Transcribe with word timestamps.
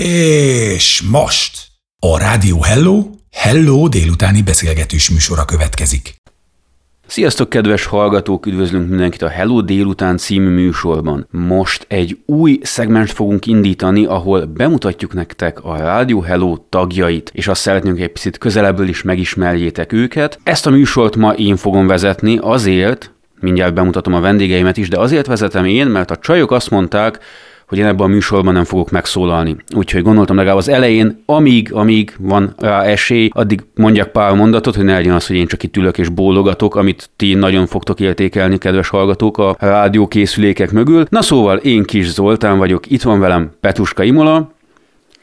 És 0.00 1.02
most 1.10 1.66
a 1.98 2.18
Rádió 2.18 2.62
Hello, 2.62 3.02
Hello 3.32 3.88
délutáni 3.88 4.42
beszélgetős 4.42 5.10
műsora 5.10 5.44
következik. 5.44 6.14
Sziasztok, 7.06 7.48
kedves 7.48 7.84
hallgatók! 7.84 8.46
Üdvözlünk 8.46 8.88
mindenkit 8.88 9.22
a 9.22 9.28
Hello 9.28 9.60
délután 9.60 10.16
című 10.16 10.48
műsorban. 10.48 11.26
Most 11.30 11.86
egy 11.88 12.18
új 12.26 12.58
szegmens 12.62 13.12
fogunk 13.12 13.46
indítani, 13.46 14.04
ahol 14.04 14.44
bemutatjuk 14.44 15.12
nektek 15.12 15.64
a 15.64 15.76
Rádió 15.76 16.20
Hello 16.20 16.56
tagjait, 16.68 17.30
és 17.34 17.48
azt 17.48 17.60
szeretnénk 17.60 18.00
egy 18.00 18.12
picit 18.12 18.38
közelebből 18.38 18.88
is 18.88 19.02
megismerjétek 19.02 19.92
őket. 19.92 20.38
Ezt 20.42 20.66
a 20.66 20.70
műsort 20.70 21.16
ma 21.16 21.32
én 21.32 21.56
fogom 21.56 21.86
vezetni 21.86 22.38
azért, 22.40 23.12
mindjárt 23.40 23.74
bemutatom 23.74 24.14
a 24.14 24.20
vendégeimet 24.20 24.76
is, 24.76 24.88
de 24.88 24.98
azért 24.98 25.26
vezetem 25.26 25.64
én, 25.64 25.86
mert 25.86 26.10
a 26.10 26.16
csajok 26.16 26.50
azt 26.50 26.70
mondták, 26.70 27.18
hogy 27.66 27.78
én 27.78 27.84
ebben 27.84 28.06
a 28.06 28.12
műsorban 28.12 28.52
nem 28.52 28.64
fogok 28.64 28.90
megszólalni. 28.90 29.56
Úgyhogy 29.76 30.02
gondoltam 30.02 30.36
legalább 30.36 30.58
az 30.58 30.68
elején, 30.68 31.22
amíg, 31.26 31.72
amíg 31.72 32.14
van 32.18 32.54
rá 32.58 32.82
esély, 32.82 33.28
addig 33.32 33.64
mondjak 33.74 34.12
pár 34.12 34.34
mondatot, 34.34 34.74
hogy 34.74 34.84
ne 34.84 34.92
legyen 34.92 35.14
az, 35.14 35.26
hogy 35.26 35.36
én 35.36 35.46
csak 35.46 35.62
itt 35.62 35.76
ülök 35.76 35.98
és 35.98 36.08
bólogatok, 36.08 36.74
amit 36.74 37.10
ti 37.16 37.34
nagyon 37.34 37.66
fogtok 37.66 38.00
értékelni, 38.00 38.58
kedves 38.58 38.88
hallgatók, 38.88 39.38
a 39.38 39.56
rádiókészülékek 39.58 40.72
mögül. 40.72 41.06
Na 41.08 41.22
szóval 41.22 41.56
én 41.56 41.82
Kis 41.82 42.12
Zoltán 42.12 42.58
vagyok, 42.58 42.90
itt 42.90 43.02
van 43.02 43.20
velem 43.20 43.50
Petuska 43.60 44.02
Imola. 44.02 44.52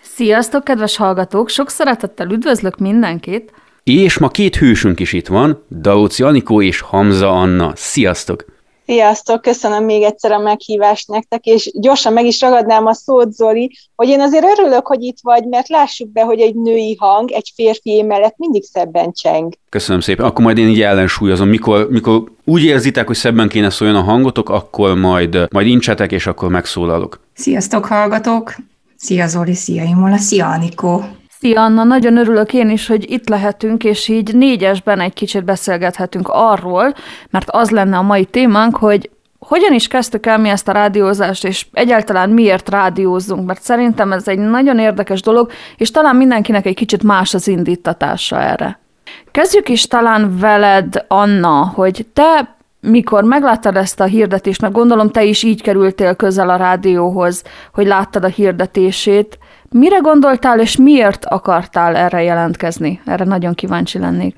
Sziasztok, 0.01 0.63
kedves 0.63 0.97
hallgatók! 0.97 1.49
Sok 1.49 1.69
szeretettel 1.69 2.29
üdvözlök 2.29 2.77
mindenkit! 2.77 3.53
És 3.83 4.17
ma 4.17 4.27
két 4.27 4.55
hősünk 4.55 4.99
is 4.99 5.13
itt 5.13 5.27
van, 5.27 5.63
Dauci 5.67 6.23
Anikó 6.23 6.61
és 6.61 6.81
Hamza 6.81 7.29
Anna. 7.29 7.71
Sziasztok! 7.75 8.45
Sziasztok, 8.85 9.41
köszönöm 9.41 9.83
még 9.83 10.03
egyszer 10.03 10.31
a 10.31 10.39
meghívást 10.39 11.07
nektek, 11.07 11.45
és 11.45 11.71
gyorsan 11.73 12.13
meg 12.13 12.25
is 12.25 12.41
ragadnám 12.41 12.85
a 12.85 12.93
szót, 12.93 13.33
Zoli, 13.33 13.77
hogy 13.95 14.07
én 14.07 14.21
azért 14.21 14.59
örülök, 14.59 14.87
hogy 14.87 15.03
itt 15.03 15.17
vagy, 15.21 15.43
mert 15.45 15.67
lássuk 15.67 16.11
be, 16.11 16.21
hogy 16.21 16.39
egy 16.39 16.55
női 16.55 16.95
hang 16.99 17.31
egy 17.31 17.51
férfi 17.55 18.01
mellett 18.01 18.37
mindig 18.37 18.63
szebben 18.63 19.11
cseng. 19.11 19.53
Köszönöm 19.69 20.01
szépen. 20.01 20.25
Akkor 20.25 20.43
majd 20.43 20.57
én 20.57 20.67
így 20.67 20.81
ellensúlyozom. 20.81 21.49
Mikor, 21.49 21.89
mikor 21.89 22.23
úgy 22.45 22.63
érzitek, 22.63 23.07
hogy 23.07 23.15
szebben 23.15 23.49
kéne 23.49 23.69
szóljon 23.69 23.97
a 23.97 24.01
hangotok, 24.01 24.49
akkor 24.49 24.95
majd, 24.95 25.47
majd 25.51 25.67
incsetek, 25.67 26.11
és 26.11 26.27
akkor 26.27 26.49
megszólalok. 26.49 27.19
Sziasztok, 27.33 27.85
hallgatók! 27.85 28.55
Szia 28.95 29.27
Zoli, 29.27 29.53
szia 29.53 29.83
Imola, 29.83 30.17
szia 30.17 30.49
Anikó! 30.49 31.03
Szia 31.41 31.61
Anna, 31.61 31.83
nagyon 31.83 32.17
örülök 32.17 32.53
én 32.53 32.69
is, 32.69 32.87
hogy 32.87 33.11
itt 33.11 33.29
lehetünk, 33.29 33.83
és 33.83 34.07
így 34.07 34.35
négyesben 34.35 34.99
egy 34.99 35.13
kicsit 35.13 35.43
beszélgethetünk 35.43 36.27
arról, 36.31 36.93
mert 37.29 37.49
az 37.49 37.69
lenne 37.69 37.97
a 37.97 38.01
mai 38.01 38.25
témánk, 38.25 38.77
hogy 38.77 39.09
hogyan 39.39 39.73
is 39.73 39.87
kezdtük 39.87 40.25
el 40.25 40.37
mi 40.37 40.49
ezt 40.49 40.67
a 40.67 40.71
rádiózást, 40.71 41.45
és 41.45 41.65
egyáltalán 41.73 42.29
miért 42.29 42.69
rádiózzunk, 42.69 43.45
mert 43.45 43.61
szerintem 43.61 44.11
ez 44.11 44.27
egy 44.27 44.37
nagyon 44.37 44.79
érdekes 44.79 45.21
dolog, 45.21 45.51
és 45.77 45.91
talán 45.91 46.15
mindenkinek 46.15 46.65
egy 46.65 46.75
kicsit 46.75 47.03
más 47.03 47.33
az 47.33 47.47
indítatása 47.47 48.41
erre. 48.41 48.79
Kezdjük 49.31 49.69
is 49.69 49.87
talán 49.87 50.37
veled, 50.39 51.05
Anna, 51.07 51.71
hogy 51.75 52.05
te 52.13 52.55
mikor 52.79 53.23
megláttad 53.23 53.75
ezt 53.75 53.99
a 53.99 54.03
hirdetést, 54.03 54.61
mert 54.61 54.73
gondolom 54.73 55.09
te 55.09 55.23
is 55.23 55.43
így 55.43 55.61
kerültél 55.61 56.15
közel 56.15 56.49
a 56.49 56.55
rádióhoz, 56.55 57.43
hogy 57.73 57.87
láttad 57.87 58.23
a 58.23 58.27
hirdetését, 58.27 59.37
Mire 59.71 59.97
gondoltál, 59.97 60.59
és 60.59 60.75
miért 60.75 61.25
akartál 61.25 61.95
erre 61.95 62.23
jelentkezni? 62.23 63.01
Erre 63.05 63.23
nagyon 63.23 63.53
kíváncsi 63.53 63.99
lennék. 63.99 64.35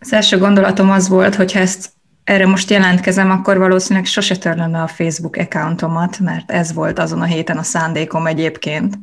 Az 0.00 0.12
első 0.12 0.38
gondolatom 0.38 0.90
az 0.90 1.08
volt, 1.08 1.34
hogy 1.34 1.52
ha 1.52 1.58
ezt 1.58 1.90
erre 2.24 2.46
most 2.46 2.70
jelentkezem, 2.70 3.30
akkor 3.30 3.58
valószínűleg 3.58 4.06
sose 4.06 4.36
törlöm 4.36 4.70
le 4.70 4.82
a 4.82 4.86
Facebook 4.86 5.36
accountomat, 5.36 6.18
mert 6.18 6.50
ez 6.50 6.72
volt 6.72 6.98
azon 6.98 7.20
a 7.20 7.24
héten 7.24 7.58
a 7.58 7.62
szándékom 7.62 8.26
egyébként, 8.26 8.98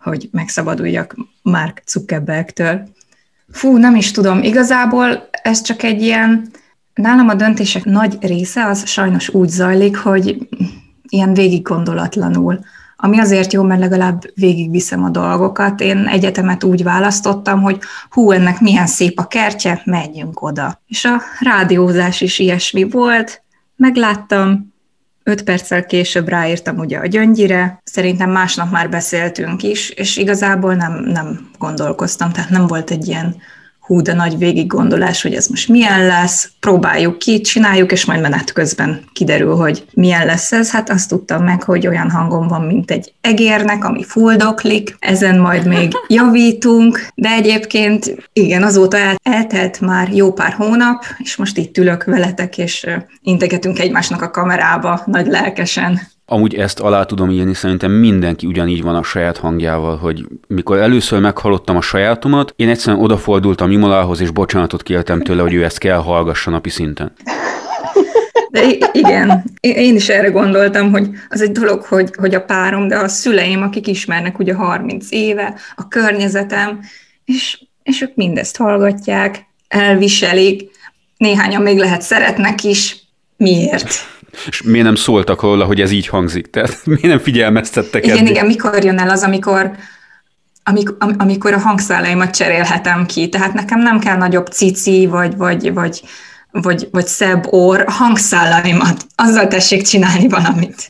hogy 0.00 0.28
megszabaduljak 0.32 1.16
Mark 1.42 1.82
Zuckerbergtől. 1.86 2.88
Fú, 3.52 3.76
nem 3.76 3.94
is 3.94 4.10
tudom, 4.10 4.42
igazából 4.42 5.28
ez 5.42 5.62
csak 5.62 5.82
egy 5.82 6.02
ilyen, 6.02 6.50
nálam 6.94 7.28
a 7.28 7.34
döntések 7.34 7.84
nagy 7.84 8.16
része 8.20 8.66
az 8.66 8.88
sajnos 8.88 9.28
úgy 9.28 9.48
zajlik, 9.48 9.96
hogy 9.96 10.48
ilyen 11.08 11.34
végig 11.34 11.62
gondolatlanul 11.62 12.60
ami 13.02 13.18
azért 13.18 13.52
jó, 13.52 13.62
mert 13.62 13.80
legalább 13.80 14.22
végigviszem 14.34 15.04
a 15.04 15.08
dolgokat. 15.08 15.80
Én 15.80 16.06
egyetemet 16.06 16.64
úgy 16.64 16.82
választottam, 16.82 17.62
hogy 17.62 17.78
hú, 18.10 18.30
ennek 18.30 18.60
milyen 18.60 18.86
szép 18.86 19.18
a 19.18 19.26
kertje, 19.26 19.82
menjünk 19.84 20.42
oda. 20.42 20.82
És 20.86 21.04
a 21.04 21.20
rádiózás 21.40 22.20
is 22.20 22.38
ilyesmi 22.38 22.90
volt, 22.90 23.42
megláttam, 23.76 24.72
öt 25.22 25.42
perccel 25.42 25.86
később 25.86 26.28
ráírtam 26.28 26.78
ugye 26.78 26.98
a 26.98 27.06
gyöngyire, 27.06 27.80
szerintem 27.84 28.30
másnap 28.30 28.70
már 28.70 28.90
beszéltünk 28.90 29.62
is, 29.62 29.90
és 29.90 30.16
igazából 30.16 30.74
nem, 30.74 31.04
nem 31.04 31.50
gondolkoztam, 31.58 32.32
tehát 32.32 32.50
nem 32.50 32.66
volt 32.66 32.90
egy 32.90 33.08
ilyen 33.08 33.36
hú, 33.90 34.02
de 34.02 34.14
nagy 34.14 34.38
végig 34.38 34.66
gondolás, 34.66 35.22
hogy 35.22 35.34
ez 35.34 35.46
most 35.46 35.68
milyen 35.68 36.06
lesz, 36.06 36.50
próbáljuk 36.60 37.18
ki, 37.18 37.40
csináljuk, 37.40 37.92
és 37.92 38.04
majd 38.04 38.20
menet 38.20 38.52
közben 38.52 39.00
kiderül, 39.12 39.56
hogy 39.56 39.84
milyen 39.92 40.26
lesz 40.26 40.52
ez. 40.52 40.70
Hát 40.70 40.90
azt 40.90 41.08
tudtam 41.08 41.44
meg, 41.44 41.62
hogy 41.62 41.86
olyan 41.86 42.10
hangom 42.10 42.48
van, 42.48 42.62
mint 42.62 42.90
egy 42.90 43.12
egérnek, 43.20 43.84
ami 43.84 44.04
fuldoklik, 44.04 44.96
ezen 44.98 45.38
majd 45.38 45.66
még 45.66 45.92
javítunk, 46.08 47.06
de 47.14 47.28
egyébként 47.28 48.28
igen, 48.32 48.62
azóta 48.62 48.96
el, 48.96 49.16
eltelt 49.22 49.80
már 49.80 50.08
jó 50.12 50.32
pár 50.32 50.52
hónap, 50.52 51.04
és 51.18 51.36
most 51.36 51.56
itt 51.56 51.78
ülök 51.78 52.04
veletek, 52.04 52.58
és 52.58 52.86
integetünk 53.22 53.78
egymásnak 53.78 54.22
a 54.22 54.30
kamerába 54.30 55.02
nagy 55.06 55.26
lelkesen. 55.26 56.00
Amúgy 56.32 56.54
ezt 56.54 56.80
alá 56.80 57.04
tudom 57.04 57.30
írni, 57.30 57.54
szerintem 57.54 57.92
mindenki 57.92 58.46
ugyanígy 58.46 58.82
van 58.82 58.94
a 58.94 59.02
saját 59.02 59.36
hangjával, 59.36 59.96
hogy 59.96 60.26
mikor 60.46 60.78
először 60.78 61.20
meghallottam 61.20 61.76
a 61.76 61.80
sajátomat, 61.80 62.52
én 62.56 62.68
egyszerűen 62.68 63.02
odafordultam 63.02 63.70
Imolához, 63.70 64.20
és 64.20 64.30
bocsánatot 64.30 64.82
kértem 64.82 65.22
tőle, 65.22 65.42
hogy 65.42 65.54
ő 65.54 65.64
ezt 65.64 65.78
kell 65.78 65.98
hallgassa 65.98 66.50
napi 66.50 66.68
szinten. 66.68 67.12
De 68.50 68.62
igen, 68.92 69.44
én 69.60 69.94
is 69.94 70.08
erre 70.08 70.28
gondoltam, 70.28 70.90
hogy 70.90 71.08
az 71.28 71.40
egy 71.40 71.52
dolog, 71.52 71.82
hogy, 71.82 72.10
hogy 72.16 72.34
a 72.34 72.44
párom, 72.44 72.88
de 72.88 72.96
a 72.96 73.08
szüleim, 73.08 73.62
akik 73.62 73.86
ismernek 73.86 74.38
ugye 74.38 74.54
30 74.54 75.06
éve, 75.10 75.54
a 75.76 75.88
környezetem, 75.88 76.80
és, 77.24 77.62
és 77.82 78.00
ők 78.00 78.14
mindezt 78.14 78.56
hallgatják, 78.56 79.46
elviselik, 79.68 80.70
néhányan 81.16 81.62
még 81.62 81.78
lehet 81.78 82.02
szeretnek 82.02 82.64
is. 82.64 82.96
Miért? 83.36 84.18
És 84.48 84.62
miért 84.62 84.84
nem 84.84 84.94
szóltak 84.94 85.42
róla, 85.42 85.64
hogy 85.64 85.80
ez 85.80 85.90
így 85.90 86.06
hangzik? 86.06 86.50
Tehát 86.50 86.80
miért 86.84 87.02
nem 87.02 87.18
figyelmeztettek 87.18 88.04
Igen, 88.04 88.16
eddig? 88.16 88.30
igen, 88.30 88.46
mikor 88.46 88.84
jön 88.84 88.98
el 88.98 89.10
az, 89.10 89.22
amikor, 89.22 89.70
amikor, 90.62 90.96
amikor 91.18 91.52
a 91.52 91.58
hangszállaimat 91.58 92.36
cserélhetem 92.36 93.06
ki. 93.06 93.28
Tehát 93.28 93.52
nekem 93.52 93.80
nem 93.80 93.98
kell 93.98 94.16
nagyobb 94.16 94.46
cici, 94.46 95.06
vagy, 95.06 95.36
vagy, 95.36 95.72
vagy, 95.72 96.02
vagy, 96.50 96.88
vagy 96.90 97.06
szebb 97.06 97.46
orr, 97.46 97.84
hangszálaimat. 97.86 99.06
Azzal 99.14 99.46
tessék 99.46 99.82
csinálni 99.82 100.28
valamit. 100.28 100.86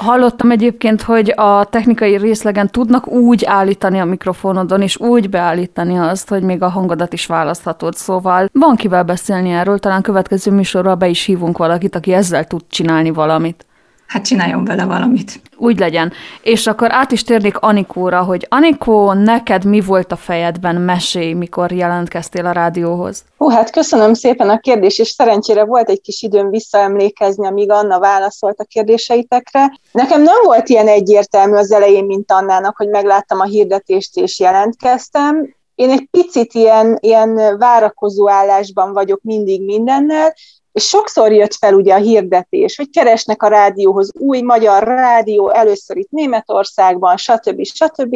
Hallottam 0.00 0.50
egyébként, 0.50 1.02
hogy 1.02 1.32
a 1.36 1.64
technikai 1.64 2.16
részlegen 2.16 2.70
tudnak 2.70 3.08
úgy 3.08 3.44
állítani 3.44 3.98
a 3.98 4.04
mikrofonodon, 4.04 4.82
és 4.82 5.00
úgy 5.00 5.30
beállítani 5.30 5.96
azt, 5.96 6.28
hogy 6.28 6.42
még 6.42 6.62
a 6.62 6.68
hangodat 6.68 7.12
is 7.12 7.26
választhatod. 7.26 7.94
Szóval 7.94 8.48
van 8.52 8.76
kivel 8.76 9.02
beszélni 9.04 9.50
erről, 9.50 9.78
talán 9.78 10.02
következő 10.02 10.50
műsorra 10.50 10.94
be 10.94 11.08
is 11.08 11.24
hívunk 11.24 11.58
valakit, 11.58 11.94
aki 11.94 12.12
ezzel 12.12 12.44
tud 12.44 12.62
csinálni 12.68 13.10
valamit 13.10 13.64
hát 14.10 14.24
csináljon 14.24 14.64
vele 14.64 14.84
valamit. 14.84 15.40
Úgy 15.56 15.78
legyen. 15.78 16.12
És 16.42 16.66
akkor 16.66 16.92
át 16.92 17.12
is 17.12 17.22
térnék 17.22 17.58
Anikóra, 17.58 18.22
hogy 18.22 18.46
Anikó, 18.48 19.12
neked 19.12 19.64
mi 19.64 19.80
volt 19.80 20.12
a 20.12 20.16
fejedben 20.16 20.76
mesé, 20.76 21.32
mikor 21.32 21.72
jelentkeztél 21.72 22.46
a 22.46 22.52
rádióhoz? 22.52 23.24
Hú, 23.36 23.48
hát 23.48 23.70
köszönöm 23.70 24.14
szépen 24.14 24.48
a 24.48 24.58
kérdést, 24.58 25.00
és 25.00 25.08
szerencsére 25.08 25.64
volt 25.64 25.88
egy 25.88 26.00
kis 26.00 26.22
időm 26.22 26.50
visszaemlékezni, 26.50 27.46
amíg 27.46 27.70
Anna 27.70 27.98
válaszolt 27.98 28.58
a 28.58 28.64
kérdéseitekre. 28.64 29.78
Nekem 29.92 30.22
nem 30.22 30.42
volt 30.44 30.68
ilyen 30.68 30.88
egyértelmű 30.88 31.56
az 31.56 31.72
elején, 31.72 32.04
mint 32.04 32.32
Annának, 32.32 32.76
hogy 32.76 32.88
megláttam 32.88 33.40
a 33.40 33.44
hirdetést 33.44 34.16
és 34.16 34.40
jelentkeztem. 34.40 35.54
Én 35.74 35.90
egy 35.90 36.08
picit 36.10 36.52
ilyen, 36.52 36.98
ilyen 37.00 37.58
várakozó 37.58 38.30
állásban 38.30 38.92
vagyok 38.92 39.20
mindig 39.22 39.64
mindennel, 39.64 40.34
és 40.72 40.84
sokszor 40.84 41.32
jött 41.32 41.54
fel 41.54 41.74
ugye 41.74 41.94
a 41.94 41.98
hirdetés, 41.98 42.76
hogy 42.76 42.90
keresnek 42.90 43.42
a 43.42 43.48
rádióhoz 43.48 44.10
új 44.18 44.40
magyar 44.40 44.82
rádió, 44.82 45.50
először 45.50 45.96
itt 45.96 46.10
Németországban, 46.10 47.16
stb. 47.16 47.64
stb. 47.64 48.14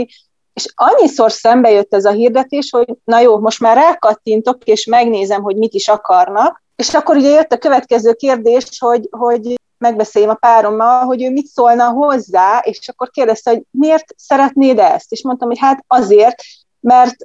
És 0.52 0.66
annyiszor 0.74 1.32
szembe 1.32 1.70
jött 1.70 1.94
ez 1.94 2.04
a 2.04 2.10
hirdetés, 2.10 2.70
hogy 2.70 2.94
na 3.04 3.20
jó, 3.20 3.38
most 3.38 3.60
már 3.60 3.76
rákattintok, 3.76 4.64
és 4.64 4.86
megnézem, 4.86 5.42
hogy 5.42 5.56
mit 5.56 5.74
is 5.74 5.88
akarnak. 5.88 6.62
És 6.76 6.94
akkor 6.94 7.16
ugye 7.16 7.28
jött 7.28 7.52
a 7.52 7.58
következő 7.58 8.12
kérdés, 8.12 8.78
hogy, 8.78 9.08
hogy 9.10 9.54
megbeszéljem 9.78 10.30
a 10.30 10.34
párommal, 10.34 11.04
hogy 11.04 11.22
ő 11.22 11.30
mit 11.30 11.46
szólna 11.46 11.88
hozzá, 11.88 12.58
és 12.58 12.88
akkor 12.88 13.10
kérdezte, 13.10 13.50
hogy 13.50 13.62
miért 13.70 14.14
szeretnéd 14.16 14.78
ezt? 14.78 15.12
És 15.12 15.22
mondtam, 15.22 15.48
hogy 15.48 15.58
hát 15.58 15.84
azért, 15.86 16.42
mert 16.80 17.16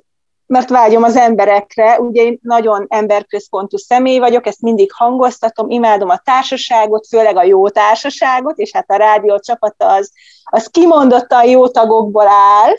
mert 0.50 0.70
vágyom 0.70 1.04
az 1.04 1.16
emberekre, 1.16 2.00
ugye 2.00 2.22
én 2.22 2.40
nagyon 2.42 2.86
emberközpontú 2.88 3.78
személy 3.78 4.20
vagyok, 4.20 4.48
ezt 4.48 4.62
mindig 4.62 4.92
hangoztatom, 4.94 5.70
imádom 5.70 6.10
a 6.10 6.18
társaságot, 6.18 7.08
főleg 7.08 7.38
a 7.38 7.44
jó 7.44 7.70
társaságot, 7.70 8.58
és 8.58 8.72
hát 8.72 8.90
a 8.90 8.96
rádió 8.96 9.40
csapata 9.40 9.94
az, 9.94 10.12
az 10.44 10.68
kimondottan 10.68 11.46
jó 11.46 11.68
tagokból 11.68 12.28
áll, 12.28 12.74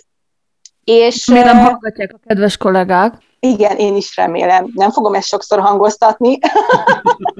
És, 0.84 1.26
Miért 1.26 1.44
nem 1.44 1.58
hallgatják 1.58 2.12
a 2.14 2.19
kedves 2.26 2.56
kollégák? 2.56 3.14
Igen, 3.40 3.76
én 3.76 3.96
is 3.96 4.16
remélem. 4.16 4.70
Nem 4.75 4.90
fogom 4.90 5.14
ezt 5.14 5.28
sokszor 5.28 5.61
hangoztatni. 5.61 6.38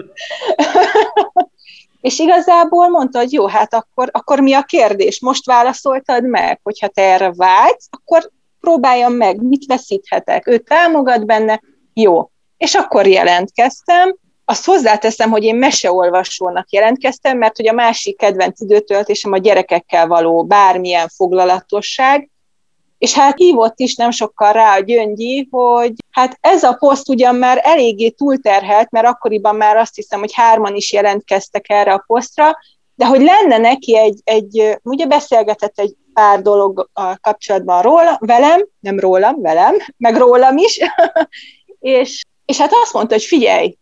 és 2.01 2.19
igazából 2.19 2.89
mondta, 2.89 3.19
hogy 3.19 3.33
jó, 3.33 3.47
hát 3.47 3.75
akkor, 3.75 4.09
akkor 4.13 4.41
mi 4.41 4.55
a 4.55 4.63
kérdés? 4.63 5.21
Most 5.21 5.47
válaszoltad 5.47 6.25
meg, 6.25 6.61
hogyha 6.63 6.89
te 6.89 7.03
erre 7.03 7.33
vágysz, 7.33 7.89
akkor 7.91 8.31
próbáljam 8.61 9.13
meg, 9.13 9.43
mit 9.43 9.67
veszíthetek. 9.67 10.47
Ő 10.47 10.59
támogat 10.59 11.27
benne, 11.27 11.61
jó. 11.93 12.31
És 12.57 12.75
akkor 12.75 13.07
jelentkeztem, 13.07 14.17
azt 14.51 14.65
hozzáteszem, 14.65 15.31
hogy 15.31 15.45
én 15.45 15.57
meseolvasónak 15.57 16.71
jelentkeztem, 16.71 17.39
mert 17.39 17.57
hogy 17.57 17.69
a 17.69 17.73
másik 17.73 18.17
kedvenc 18.17 18.61
időtöltésem 18.61 19.33
a 19.33 19.39
gyerekekkel 19.39 20.07
való 20.07 20.45
bármilyen 20.45 21.09
foglalatosság, 21.09 22.31
és 22.99 23.15
hát 23.15 23.39
hívott 23.39 23.79
is 23.79 23.95
nem 23.95 24.11
sokkal 24.11 24.53
rá 24.53 24.77
a 24.77 24.81
Gyöngyi, 24.81 25.49
hogy 25.51 25.93
hát 26.11 26.39
ez 26.41 26.63
a 26.63 26.73
poszt 26.73 27.09
ugyan 27.09 27.35
már 27.35 27.61
eléggé 27.63 28.09
túlterhelt, 28.09 28.91
mert 28.91 29.07
akkoriban 29.07 29.57
már 29.57 29.77
azt 29.77 29.95
hiszem, 29.95 30.19
hogy 30.19 30.33
hárman 30.35 30.75
is 30.75 30.93
jelentkeztek 30.93 31.69
erre 31.69 31.93
a 31.93 32.05
posztra, 32.07 32.57
de 32.95 33.07
hogy 33.07 33.21
lenne 33.21 33.59
neki 33.59 33.97
egy, 33.97 34.21
egy 34.25 34.79
ugye 34.83 35.07
beszélgetett 35.07 35.79
egy 35.79 35.95
pár 36.15 36.43
dolog 36.43 36.89
a 36.93 37.19
kapcsolatban 37.19 37.83
róla, 37.83 38.19
velem, 38.21 38.67
nem 38.81 38.99
rólam, 38.99 39.41
velem, 39.41 39.75
meg 39.97 40.17
rólam 40.17 40.57
is, 40.57 40.79
és, 41.79 42.25
és 42.45 42.59
hát 42.59 42.73
azt 42.73 42.93
mondta, 42.93 43.15
hogy 43.15 43.25
figyelj, 43.25 43.79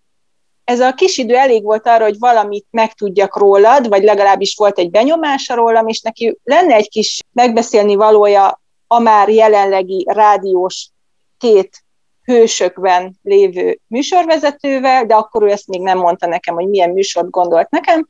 ez 0.65 0.81
a 0.81 0.93
kis 0.93 1.17
idő 1.17 1.35
elég 1.35 1.63
volt 1.63 1.87
arra, 1.87 2.05
hogy 2.05 2.19
valamit 2.19 2.67
megtudjak 2.71 3.39
rólad, 3.39 3.89
vagy 3.89 4.03
legalábbis 4.03 4.55
volt 4.57 4.79
egy 4.79 4.91
benyomása 4.91 5.55
rólam, 5.55 5.87
és 5.87 6.01
neki 6.01 6.39
lenne 6.45 6.75
egy 6.75 6.89
kis 6.89 7.21
megbeszélni 7.33 7.95
valója 7.95 8.61
a 8.87 8.99
már 8.99 9.29
jelenlegi 9.29 10.07
rádiós 10.09 10.91
két 11.39 11.85
hősökben 12.25 13.19
lévő 13.23 13.79
műsorvezetővel, 13.87 15.07
de 15.07 15.15
akkor 15.15 15.43
ő 15.43 15.51
ezt 15.51 15.67
még 15.67 15.81
nem 15.81 15.99
mondta 15.99 16.27
nekem, 16.27 16.55
hogy 16.55 16.69
milyen 16.69 16.91
műsort 16.91 17.31
gondolt 17.31 17.71
nekem, 17.71 18.07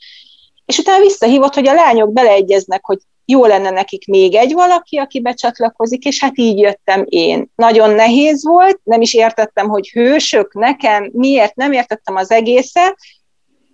és 0.67 0.79
utána 0.79 1.03
visszahívott, 1.03 1.55
hogy 1.55 1.69
a 1.69 1.75
lányok 1.75 2.13
beleegyeznek, 2.13 2.85
hogy 2.85 2.99
jó 3.31 3.47
lenne 3.47 3.71
nekik 3.71 4.07
még 4.07 4.35
egy 4.35 4.53
valaki, 4.53 4.97
aki 4.97 5.21
becsatlakozik, 5.21 6.05
és 6.05 6.21
hát 6.21 6.39
így 6.39 6.59
jöttem 6.59 7.05
én. 7.05 7.51
Nagyon 7.55 7.91
nehéz 7.91 8.45
volt, 8.45 8.81
nem 8.83 9.01
is 9.01 9.15
értettem, 9.15 9.69
hogy 9.69 9.89
hősök 9.89 10.55
nekem, 10.55 11.11
miért 11.13 11.55
nem 11.55 11.73
értettem 11.73 12.17
az 12.17 12.31
egészet, 12.31 12.97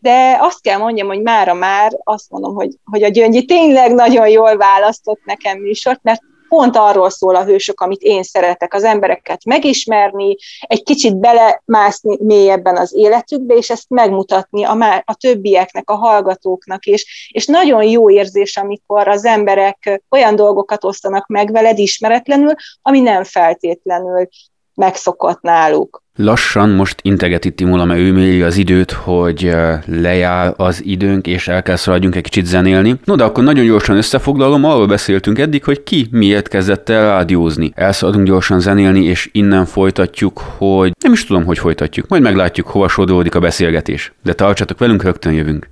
de 0.01 0.37
azt 0.41 0.61
kell 0.61 0.79
mondjam, 0.79 1.07
hogy 1.07 1.23
mára 1.23 1.55
már 1.55 1.93
azt 2.05 2.31
mondom, 2.31 2.55
hogy, 2.55 2.75
hogy 2.85 3.03
a 3.03 3.09
Gyöngyi 3.09 3.45
tényleg 3.45 3.95
nagyon 3.95 4.29
jól 4.29 4.57
választott 4.57 5.21
nekem 5.25 5.59
műsort, 5.59 6.03
mert 6.03 6.23
pont 6.55 6.77
arról 6.77 7.11
szól 7.11 7.35
a 7.37 7.45
hősök, 7.45 7.81
amit 7.81 8.03
én 8.03 8.23
szeretek, 8.23 8.75
az 8.75 8.85
embereket 8.85 9.45
megismerni, 9.45 10.37
egy 10.61 10.83
kicsit 10.83 11.17
belemászni 11.17 12.17
mélyebben 12.21 12.77
az 12.77 12.95
életükbe, 12.95 13.55
és 13.55 13.71
ezt 13.71 13.89
megmutatni 13.89 14.65
a, 14.65 14.75
má- 14.75 15.03
a 15.07 15.15
többieknek, 15.15 15.91
a 15.91 15.95
hallgatóknak 15.95 16.87
is. 16.87 17.29
És 17.33 17.47
nagyon 17.47 17.83
jó 17.83 18.11
érzés, 18.11 18.57
amikor 18.57 19.09
az 19.09 19.25
emberek 19.25 20.03
olyan 20.11 20.37
dolgokat 20.37 20.85
osztanak 20.85 21.27
meg 21.27 21.53
veled 21.53 21.79
ismeretlenül, 21.79 22.55
ami 22.83 23.01
nem 23.01 23.25
feltétlenül 23.25 24.29
megszokott 24.75 25.41
náluk. 25.41 26.03
Lassan 26.17 26.71
most 26.71 26.99
integeti 27.03 27.51
Timula, 27.51 27.85
mert 27.85 28.01
ő 28.01 28.13
méri 28.13 28.43
az 28.43 28.57
időt, 28.57 28.91
hogy 28.91 29.55
lejár 29.87 30.55
az 30.57 30.85
időnk, 30.85 31.27
és 31.27 31.49
el 31.49 31.63
kell 31.63 31.77
szaladjunk 31.77 32.15
egy 32.15 32.23
kicsit 32.23 32.47
zenélni. 32.47 33.01
No, 33.05 33.15
de 33.15 33.25
akkor 33.25 33.45
nagyon 33.45 33.65
gyorsan 33.65 33.97
összefoglalom, 33.97 34.65
arról 34.65 34.87
beszéltünk 34.87 35.39
eddig, 35.39 35.65
hogy 35.65 35.83
ki 35.83 36.09
miért 36.11 36.49
kezdett 36.49 36.89
el 36.89 37.09
rádiózni. 37.09 37.73
Elszaladunk 37.75 38.27
gyorsan 38.27 38.61
zenélni, 38.61 39.05
és 39.05 39.29
innen 39.33 39.67
folytatjuk, 39.67 40.43
hogy 40.57 40.93
nem 41.01 41.13
is 41.13 41.27
tudom, 41.27 41.45
hogy 41.45 41.59
folytatjuk. 41.59 42.09
Majd 42.09 42.23
meglátjuk, 42.23 42.67
hova 42.67 42.89
sodródik 42.89 43.35
a 43.35 43.41
beszélgetés. 43.41 44.13
De 44.23 44.33
tartsatok 44.33 44.79
velünk, 44.79 45.03
rögtön 45.03 45.33
jövünk. 45.33 45.71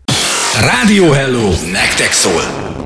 Rádió 0.61 1.11
Hello, 1.11 1.49
nektek 1.73 2.13
szól! 2.13 2.82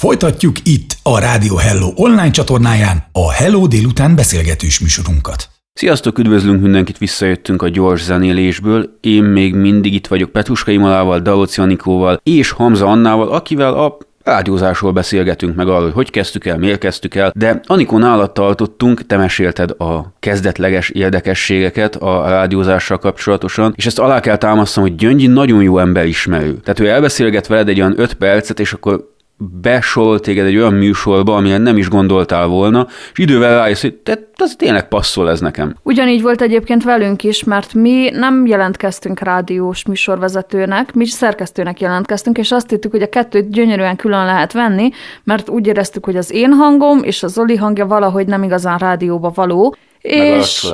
Folytatjuk 0.00 0.56
itt 0.64 0.96
a 1.02 1.18
Rádió 1.18 1.56
Hello 1.56 1.92
online 1.94 2.30
csatornáján 2.30 3.04
a 3.12 3.32
Hello 3.32 3.66
délután 3.66 4.16
beszélgetős 4.16 4.80
műsorunkat. 4.80 5.48
Sziasztok, 5.72 6.18
üdvözlünk 6.18 6.62
mindenkit, 6.62 6.98
visszajöttünk 6.98 7.62
a 7.62 7.68
gyors 7.68 8.02
zenélésből. 8.02 8.98
Én 9.00 9.22
még 9.22 9.54
mindig 9.54 9.94
itt 9.94 10.06
vagyok 10.06 10.30
Petruska 10.30 10.70
Imalával, 10.70 11.20
Daloci 11.20 11.60
Anikóval 11.60 12.20
és 12.22 12.50
Hamza 12.50 12.86
Annával, 12.86 13.28
akivel 13.28 13.74
a 13.74 13.98
rádiózásról 14.24 14.92
beszélgetünk 14.92 15.56
meg 15.56 15.68
arról, 15.68 15.82
hogy 15.82 15.92
hogy 15.92 16.10
kezdtük 16.10 16.46
el, 16.46 16.58
miért 16.58 16.80
kezdtük 16.80 17.14
el, 17.14 17.32
de 17.34 17.60
Anikó 17.66 17.98
nálad 17.98 18.32
tartottunk, 18.32 19.06
te 19.06 19.16
mesélted 19.16 19.70
a 19.70 20.12
kezdetleges 20.18 20.88
érdekességeket 20.88 21.96
a 21.96 22.28
rádiózással 22.28 22.98
kapcsolatosan, 22.98 23.72
és 23.76 23.86
ezt 23.86 23.98
alá 23.98 24.20
kell 24.20 24.36
támasztanom, 24.36 24.88
hogy 24.88 24.98
Gyöngyi 24.98 25.26
nagyon 25.26 25.62
jó 25.62 25.78
emberismerő. 25.78 26.54
Tehát 26.54 26.80
ő 26.80 26.88
elbeszélget 26.88 27.46
veled 27.46 27.68
egy 27.68 27.80
olyan 27.80 27.94
5 27.96 28.14
percet, 28.14 28.60
és 28.60 28.72
akkor 28.72 29.18
besorolt 29.60 30.22
téged 30.22 30.46
egy 30.46 30.56
olyan 30.56 30.74
műsorba, 30.74 31.36
amilyen 31.36 31.62
nem 31.62 31.76
is 31.76 31.88
gondoltál 31.88 32.46
volna, 32.46 32.86
és 33.12 33.18
idővel 33.18 33.54
rájössz, 33.54 33.80
hogy 33.80 33.94
te, 33.94 34.30
ez 34.36 34.56
tényleg 34.56 34.88
passzol 34.88 35.30
ez 35.30 35.40
nekem. 35.40 35.74
Ugyanígy 35.82 36.22
volt 36.22 36.42
egyébként 36.42 36.84
velünk 36.84 37.24
is, 37.24 37.44
mert 37.44 37.74
mi 37.74 38.10
nem 38.12 38.46
jelentkeztünk 38.46 39.20
rádiós 39.20 39.84
műsorvezetőnek, 39.84 40.94
mi 40.94 41.06
szerkesztőnek 41.06 41.80
jelentkeztünk, 41.80 42.38
és 42.38 42.52
azt 42.52 42.70
hittük, 42.70 42.90
hogy 42.90 43.02
a 43.02 43.08
kettőt 43.08 43.50
gyönyörűen 43.50 43.96
külön 43.96 44.24
lehet 44.24 44.52
venni, 44.52 44.90
mert 45.24 45.48
úgy 45.48 45.66
éreztük, 45.66 46.04
hogy 46.04 46.16
az 46.16 46.32
én 46.32 46.52
hangom 46.52 47.02
és 47.02 47.22
az 47.22 47.32
Zoli 47.32 47.56
hangja 47.56 47.86
valahogy 47.86 48.26
nem 48.26 48.42
igazán 48.42 48.78
rádióba 48.78 49.32
való, 49.34 49.76
és 50.00 50.72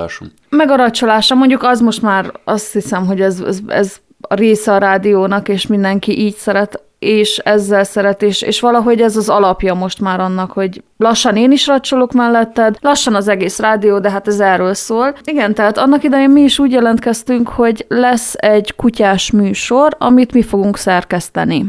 megaracsolása, 0.49 1.35
mondjuk 1.35 1.63
az 1.63 1.81
most 1.81 2.03
már 2.03 2.33
azt 2.45 2.73
hiszem, 2.73 3.07
hogy 3.07 3.21
ez, 3.21 3.41
ez, 3.41 3.59
ez 3.67 3.97
a 4.21 4.35
része 4.35 4.73
a 4.73 4.79
rádiónak, 4.79 5.49
és 5.49 5.67
mindenki 5.67 6.19
így 6.19 6.35
szeret 6.35 6.86
és 6.99 7.39
ezzel 7.39 7.85
szeret, 7.85 8.23
és, 8.23 8.43
és 8.43 8.61
valahogy 8.61 9.01
ez 9.01 9.17
az 9.17 9.29
alapja 9.29 9.75
most 9.75 10.01
már 10.01 10.21
annak, 10.21 10.53
hogy 10.53 10.83
lassan 10.97 11.37
én 11.37 11.53
is 11.53 11.67
racsolok 11.67 12.13
melletted, 12.13 12.77
lassan 12.81 13.15
az 13.15 13.29
egész 13.29 13.59
rádió, 13.59 13.99
de 13.99 14.11
hát 14.11 14.29
ez 14.29 14.41
erről 14.41 14.75
szól. 14.75 15.15
Igen, 15.25 15.55
tehát 15.55 15.79
annak 15.79 16.05
idején 16.05 16.31
mi 16.31 16.41
is 16.41 16.59
úgy 16.59 16.71
jelentkeztünk, 16.73 17.49
hogy 17.49 17.85
lesz 17.89 18.35
egy 18.37 18.75
kutyás 18.75 19.31
műsor, 19.31 19.97
amit 19.99 20.33
mi 20.33 20.43
fogunk 20.43 20.77
szerkeszteni. 20.77 21.65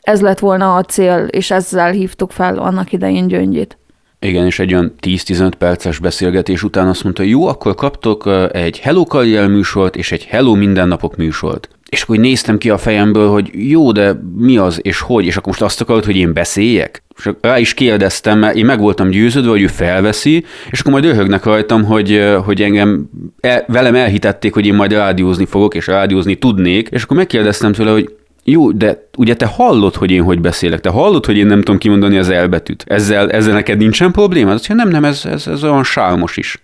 Ez 0.00 0.20
lett 0.20 0.38
volna 0.38 0.76
a 0.76 0.82
cél, 0.82 1.26
és 1.30 1.50
ezzel 1.50 1.90
hívtuk 1.90 2.30
fel 2.30 2.58
annak 2.58 2.92
idején 2.92 3.26
Gyöngyit. 3.26 3.78
Igen, 4.22 4.46
és 4.46 4.58
egy 4.58 4.72
olyan 4.72 4.94
10-15 5.00 5.52
perces 5.58 5.98
beszélgetés 5.98 6.62
után 6.62 6.88
azt 6.88 7.02
mondta, 7.02 7.22
jó, 7.22 7.46
akkor 7.46 7.74
kaptok 7.74 8.28
egy 8.52 8.78
Hello 8.78 9.04
Karrier 9.04 9.46
műsort 9.48 9.96
és 9.96 10.12
egy 10.12 10.24
Hello 10.24 10.54
Mindennapok 10.54 11.16
műsort. 11.16 11.68
És 11.90 12.02
akkor 12.02 12.16
néztem 12.16 12.58
ki 12.58 12.70
a 12.70 12.78
fejemből, 12.78 13.28
hogy 13.28 13.50
jó, 13.52 13.92
de 13.92 14.20
mi 14.36 14.56
az, 14.56 14.78
és 14.82 15.00
hogy, 15.00 15.24
és 15.24 15.36
akkor 15.36 15.46
most 15.46 15.62
azt 15.62 15.80
akarod, 15.80 16.04
hogy 16.04 16.16
én 16.16 16.32
beszéljek? 16.32 17.02
És 17.16 17.30
rá 17.40 17.58
is 17.58 17.74
kérdeztem, 17.74 18.38
mert 18.38 18.56
én 18.56 18.64
meg 18.64 18.80
voltam 18.80 19.08
győződve, 19.08 19.50
hogy 19.50 19.62
ő 19.62 19.66
felveszi, 19.66 20.44
és 20.70 20.80
akkor 20.80 20.92
majd 20.92 21.04
röhögnek 21.04 21.44
rajtam, 21.44 21.84
hogy, 21.84 22.30
hogy 22.44 22.62
engem 22.62 23.10
el, 23.40 23.64
velem 23.68 23.94
elhitették, 23.94 24.54
hogy 24.54 24.66
én 24.66 24.74
majd 24.74 24.92
rádiózni 24.92 25.44
fogok, 25.44 25.74
és 25.74 25.86
rádiózni 25.86 26.34
tudnék, 26.34 26.88
és 26.88 27.02
akkor 27.02 27.16
megkérdeztem 27.16 27.72
tőle, 27.72 27.90
hogy 27.90 28.14
jó, 28.44 28.72
de 28.72 29.08
ugye 29.16 29.34
te 29.34 29.46
hallod, 29.46 29.94
hogy 29.94 30.10
én 30.10 30.22
hogy 30.22 30.40
beszélek, 30.40 30.80
te 30.80 30.88
hallod, 30.88 31.26
hogy 31.26 31.36
én 31.36 31.46
nem 31.46 31.58
tudom 31.58 31.78
kimondani 31.78 32.18
az 32.18 32.28
elbetűt. 32.28 32.84
Ezzel, 32.86 33.30
ezzel 33.30 33.54
neked 33.54 33.78
nincsen 33.78 34.12
probléma? 34.12 34.50
Azt 34.50 34.68
mondja, 34.68 34.86
nem, 34.86 35.00
nem, 35.00 35.10
ez, 35.10 35.24
ez, 35.24 35.46
ez 35.46 35.64
olyan 35.64 35.84
sálmos 35.84 36.36
is. 36.36 36.62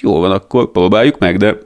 Jó 0.00 0.20
van, 0.20 0.30
akkor 0.30 0.70
próbáljuk 0.70 1.18
meg, 1.18 1.36
de 1.36 1.58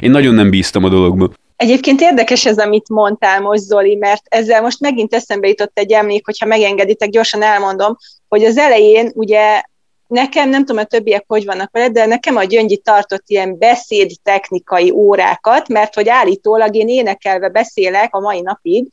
én 0.00 0.10
nagyon 0.10 0.34
nem 0.34 0.50
bíztam 0.50 0.84
a 0.84 0.88
dologba. 0.88 1.30
Egyébként 1.58 2.00
érdekes 2.00 2.46
ez, 2.46 2.58
amit 2.58 2.88
mondtál 2.88 3.40
most, 3.40 3.62
Zoli, 3.62 3.94
mert 3.94 4.22
ezzel 4.28 4.62
most 4.62 4.80
megint 4.80 5.14
eszembe 5.14 5.48
jutott 5.48 5.78
egy 5.78 5.92
emlék, 5.92 6.24
hogyha 6.24 6.46
megengeditek, 6.46 7.08
gyorsan 7.08 7.42
elmondom, 7.42 7.96
hogy 8.28 8.44
az 8.44 8.56
elején 8.56 9.10
ugye 9.14 9.62
nekem, 10.06 10.48
nem 10.48 10.64
tudom, 10.64 10.82
a 10.82 10.84
többiek 10.84 11.24
hogy 11.26 11.44
vannak 11.44 11.70
vele, 11.72 11.88
de 11.88 12.06
nekem 12.06 12.36
a 12.36 12.44
Gyöngyi 12.44 12.76
tartott 12.76 13.22
ilyen 13.26 13.58
beszédtechnikai 13.58 14.90
órákat, 14.90 15.68
mert 15.68 15.94
hogy 15.94 16.08
állítólag 16.08 16.74
én 16.74 16.88
énekelve 16.88 17.48
beszélek 17.48 18.14
a 18.14 18.20
mai 18.20 18.40
napig, 18.40 18.88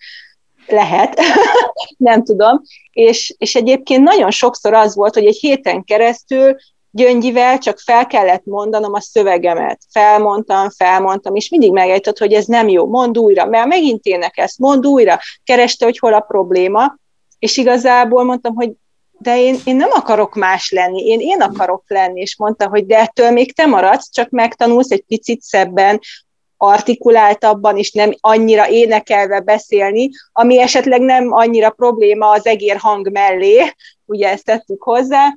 lehet, 0.68 1.20
nem 1.98 2.24
tudom, 2.24 2.62
és, 2.92 3.36
és 3.38 3.56
egyébként 3.56 4.04
nagyon 4.04 4.32
sokszor 4.32 4.74
az 4.74 4.96
volt, 4.96 5.14
hogy 5.14 5.26
egy 5.26 5.38
héten 5.40 5.84
keresztül 5.84 6.56
Gyöngyivel 6.96 7.58
csak 7.58 7.80
fel 7.80 8.08
kellett 8.08 8.46
mondanom 8.46 8.94
a 8.94 9.02
szövegemet. 9.02 9.80
Felmondtam, 9.92 10.70
felmondtam, 10.70 11.36
és 11.36 11.50
mindig 11.50 11.72
megejtett, 11.72 12.18
hogy 12.18 12.34
ez 12.34 12.46
nem 12.46 12.68
jó, 12.68 12.88
mond 12.88 13.18
újra, 13.18 13.46
mert 13.46 13.68
megint 13.68 14.06
énekelsz, 14.06 14.58
mond 14.58 14.86
újra, 14.86 15.20
kereste, 15.44 15.86
hogy 15.86 16.00
hol 16.00 16.14
a 16.14 16.20
probléma, 16.20 16.98
és 17.40 17.58
igazából 17.58 18.24
mondtam, 18.24 18.56
hogy 18.56 18.72
de 19.12 19.40
én, 19.40 19.58
én 19.64 19.76
nem 19.76 19.90
akarok 19.92 20.36
más 20.36 20.72
lenni, 20.72 21.06
én 21.06 21.20
én 21.20 21.42
akarok 21.42 21.84
lenni, 21.88 22.22
és 22.22 22.38
mondta, 22.38 22.68
hogy 22.68 22.86
de 22.86 23.00
ettől 23.00 23.32
még 23.32 23.56
te 23.56 23.66
maradsz, 23.66 24.12
csak 24.12 24.30
megtanulsz 24.30 24.92
egy 24.92 25.04
picit 25.08 25.42
szebben, 25.42 26.00
artikuláltabban, 26.58 27.78
és 27.78 27.92
nem 27.92 28.16
annyira 28.20 28.70
énekelve 28.70 29.40
beszélni, 29.40 30.10
ami 30.32 30.60
esetleg 30.60 31.02
nem 31.02 31.32
annyira 31.32 31.70
probléma 31.70 32.30
az 32.30 32.46
egér 32.46 32.78
hang 32.78 33.12
mellé, 33.12 33.74
ugye 34.06 34.30
ezt 34.30 34.46
tettük 34.46 34.84
hozzá, 34.84 35.34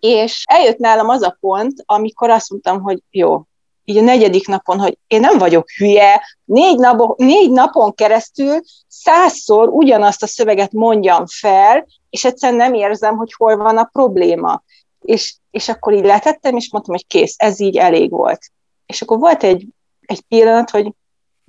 és 0.00 0.44
eljött 0.46 0.78
nálam 0.78 1.08
az 1.08 1.22
a 1.22 1.36
pont, 1.40 1.82
amikor 1.86 2.30
azt 2.30 2.50
mondtam, 2.50 2.80
hogy 2.80 3.02
jó, 3.10 3.42
így 3.84 3.96
a 3.96 4.02
negyedik 4.02 4.46
napon, 4.46 4.78
hogy 4.78 4.98
én 5.06 5.20
nem 5.20 5.38
vagyok 5.38 5.70
hülye, 5.70 6.22
négy, 6.44 6.78
napon, 6.78 7.14
négy 7.16 7.50
napon 7.50 7.94
keresztül 7.94 8.60
százszor 8.88 9.68
ugyanazt 9.68 10.22
a 10.22 10.26
szöveget 10.26 10.72
mondjam 10.72 11.26
fel, 11.26 11.86
és 12.10 12.24
egyszerűen 12.24 12.58
nem 12.58 12.74
érzem, 12.74 13.16
hogy 13.16 13.32
hol 13.36 13.56
van 13.56 13.76
a 13.76 13.88
probléma. 13.92 14.62
És, 15.00 15.36
és 15.50 15.68
akkor 15.68 15.92
így 15.92 16.04
letettem, 16.04 16.56
és 16.56 16.72
mondtam, 16.72 16.94
hogy 16.94 17.06
kész, 17.06 17.34
ez 17.38 17.60
így 17.60 17.76
elég 17.76 18.10
volt. 18.10 18.40
És 18.86 19.02
akkor 19.02 19.18
volt 19.18 19.42
egy, 19.42 19.66
egy 20.00 20.20
pillanat, 20.20 20.70
hogy 20.70 20.92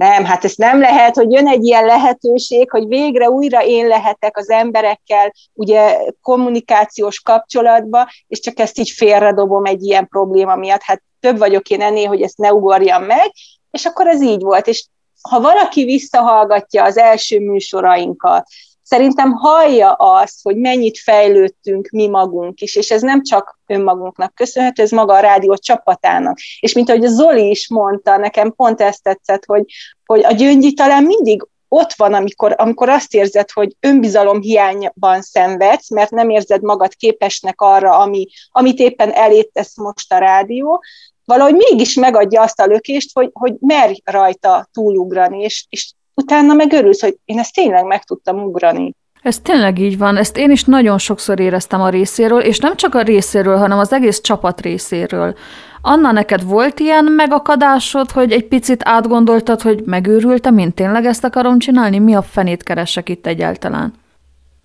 nem, 0.02 0.26
hát 0.26 0.44
ez 0.44 0.54
nem 0.56 0.80
lehet, 0.80 1.16
hogy 1.16 1.32
jön 1.32 1.48
egy 1.48 1.64
ilyen 1.64 1.86
lehetőség, 1.86 2.70
hogy 2.70 2.88
végre 2.88 3.30
újra 3.30 3.66
én 3.66 3.88
lehetek 3.88 4.38
az 4.38 4.50
emberekkel, 4.50 5.34
ugye 5.54 5.98
kommunikációs 6.22 7.20
kapcsolatba, 7.20 8.10
és 8.28 8.40
csak 8.40 8.60
ezt 8.60 8.80
így 8.80 8.90
félredobom 8.90 9.66
egy 9.66 9.84
ilyen 9.84 10.08
probléma 10.08 10.56
miatt. 10.56 10.82
Hát 10.82 11.02
több 11.20 11.38
vagyok 11.38 11.70
én 11.70 11.82
ennél, 11.82 12.08
hogy 12.08 12.22
ezt 12.22 12.38
ne 12.38 12.54
ugorjam 12.54 13.04
meg, 13.04 13.32
és 13.72 13.86
akkor 13.86 14.08
ez 14.08 14.22
így 14.22 14.42
volt. 14.42 14.68
És 14.68 14.86
ha 15.30 15.42
valaki 15.42 15.84
visszahallgatja 15.84 16.84
az 16.84 16.98
első 16.98 17.40
műsorainkat, 17.40 18.48
szerintem 18.92 19.32
hallja 19.32 19.92
azt, 19.92 20.40
hogy 20.44 20.56
mennyit 20.56 21.00
fejlődtünk 21.00 21.90
mi 21.90 22.08
magunk 22.08 22.62
is, 22.62 22.76
és 22.76 22.92
ez 22.92 23.02
nem 23.02 23.24
csak 23.24 23.60
önmagunknak 23.68 24.36
köszönhető, 24.36 24.84
ez 24.84 24.92
maga 24.92 25.14
a 25.14 25.20
rádió 25.20 25.56
csapatának. 25.58 26.38
És 26.60 26.74
mint 26.74 26.90
ahogy 26.90 27.08
Zoli 27.08 27.50
is 27.50 27.70
mondta, 27.70 28.18
nekem 28.18 28.54
pont 28.56 28.82
ezt 28.82 29.04
tetszett, 29.04 29.46
hogy, 29.46 29.66
hogy 30.06 30.24
a 30.24 30.32
gyöngyi 30.32 30.74
talán 30.74 31.04
mindig 31.04 31.48
ott 31.68 31.94
van, 31.94 32.14
amikor, 32.14 32.56
amikor 32.58 32.90
azt 32.90 33.14
érzed, 33.14 33.52
hogy 33.52 33.76
önbizalom 33.80 34.42
hiányban 34.42 35.22
szenvedsz, 35.22 35.90
mert 35.90 36.12
nem 36.12 36.30
érzed 36.30 36.62
magad 36.62 36.94
képesnek 36.94 37.62
arra, 37.62 37.98
ami, 37.98 38.28
amit 38.52 38.80
éppen 38.80 39.12
elétesz 39.12 39.78
most 39.78 40.14
a 40.14 40.18
rádió, 40.18 40.84
valahogy 41.26 41.56
mégis 41.56 41.94
megadja 41.94 42.42
azt 42.42 42.60
a 42.60 42.66
lökést, 42.66 43.10
hogy, 43.14 43.30
hogy 43.34 43.54
merj 43.60 44.02
rajta 44.04 44.70
túlugrani, 44.72 45.42
és, 45.42 45.66
és 45.70 45.94
utána 46.22 46.54
meg 46.54 46.74
örülsz, 46.74 47.02
hogy 47.02 47.18
én 47.26 47.40
ezt 47.40 47.54
tényleg 47.54 47.86
meg 47.86 48.04
tudtam 48.04 48.44
ugrani. 48.44 48.96
Ez 49.22 49.40
tényleg 49.40 49.80
így 49.80 49.98
van, 49.98 50.18
ezt 50.18 50.38
én 50.38 50.52
is 50.52 50.64
nagyon 50.64 50.98
sokszor 50.98 51.40
éreztem 51.40 51.82
a 51.82 51.90
részéről, 51.90 52.40
és 52.40 52.60
nem 52.60 52.76
csak 52.76 52.96
a 52.96 53.02
részéről, 53.02 53.58
hanem 53.58 53.78
az 53.78 53.94
egész 53.94 54.22
csapat 54.22 54.62
részéről. 54.62 55.36
Anna, 55.82 56.12
neked 56.12 56.44
volt 56.44 56.80
ilyen 56.80 57.06
megakadásod, 57.06 58.12
hogy 58.12 58.32
egy 58.32 58.48
picit 58.48 58.82
átgondoltad, 58.86 59.62
hogy 59.62 59.82
megőrültem, 59.86 60.58
én 60.58 60.74
tényleg 60.74 61.06
ezt 61.06 61.24
akarom 61.24 61.60
csinálni? 61.60 62.00
Mi 62.00 62.14
a 62.14 62.22
fenét 62.22 62.64
keresek 62.64 63.10
itt 63.10 63.28
egyáltalán? 63.28 63.94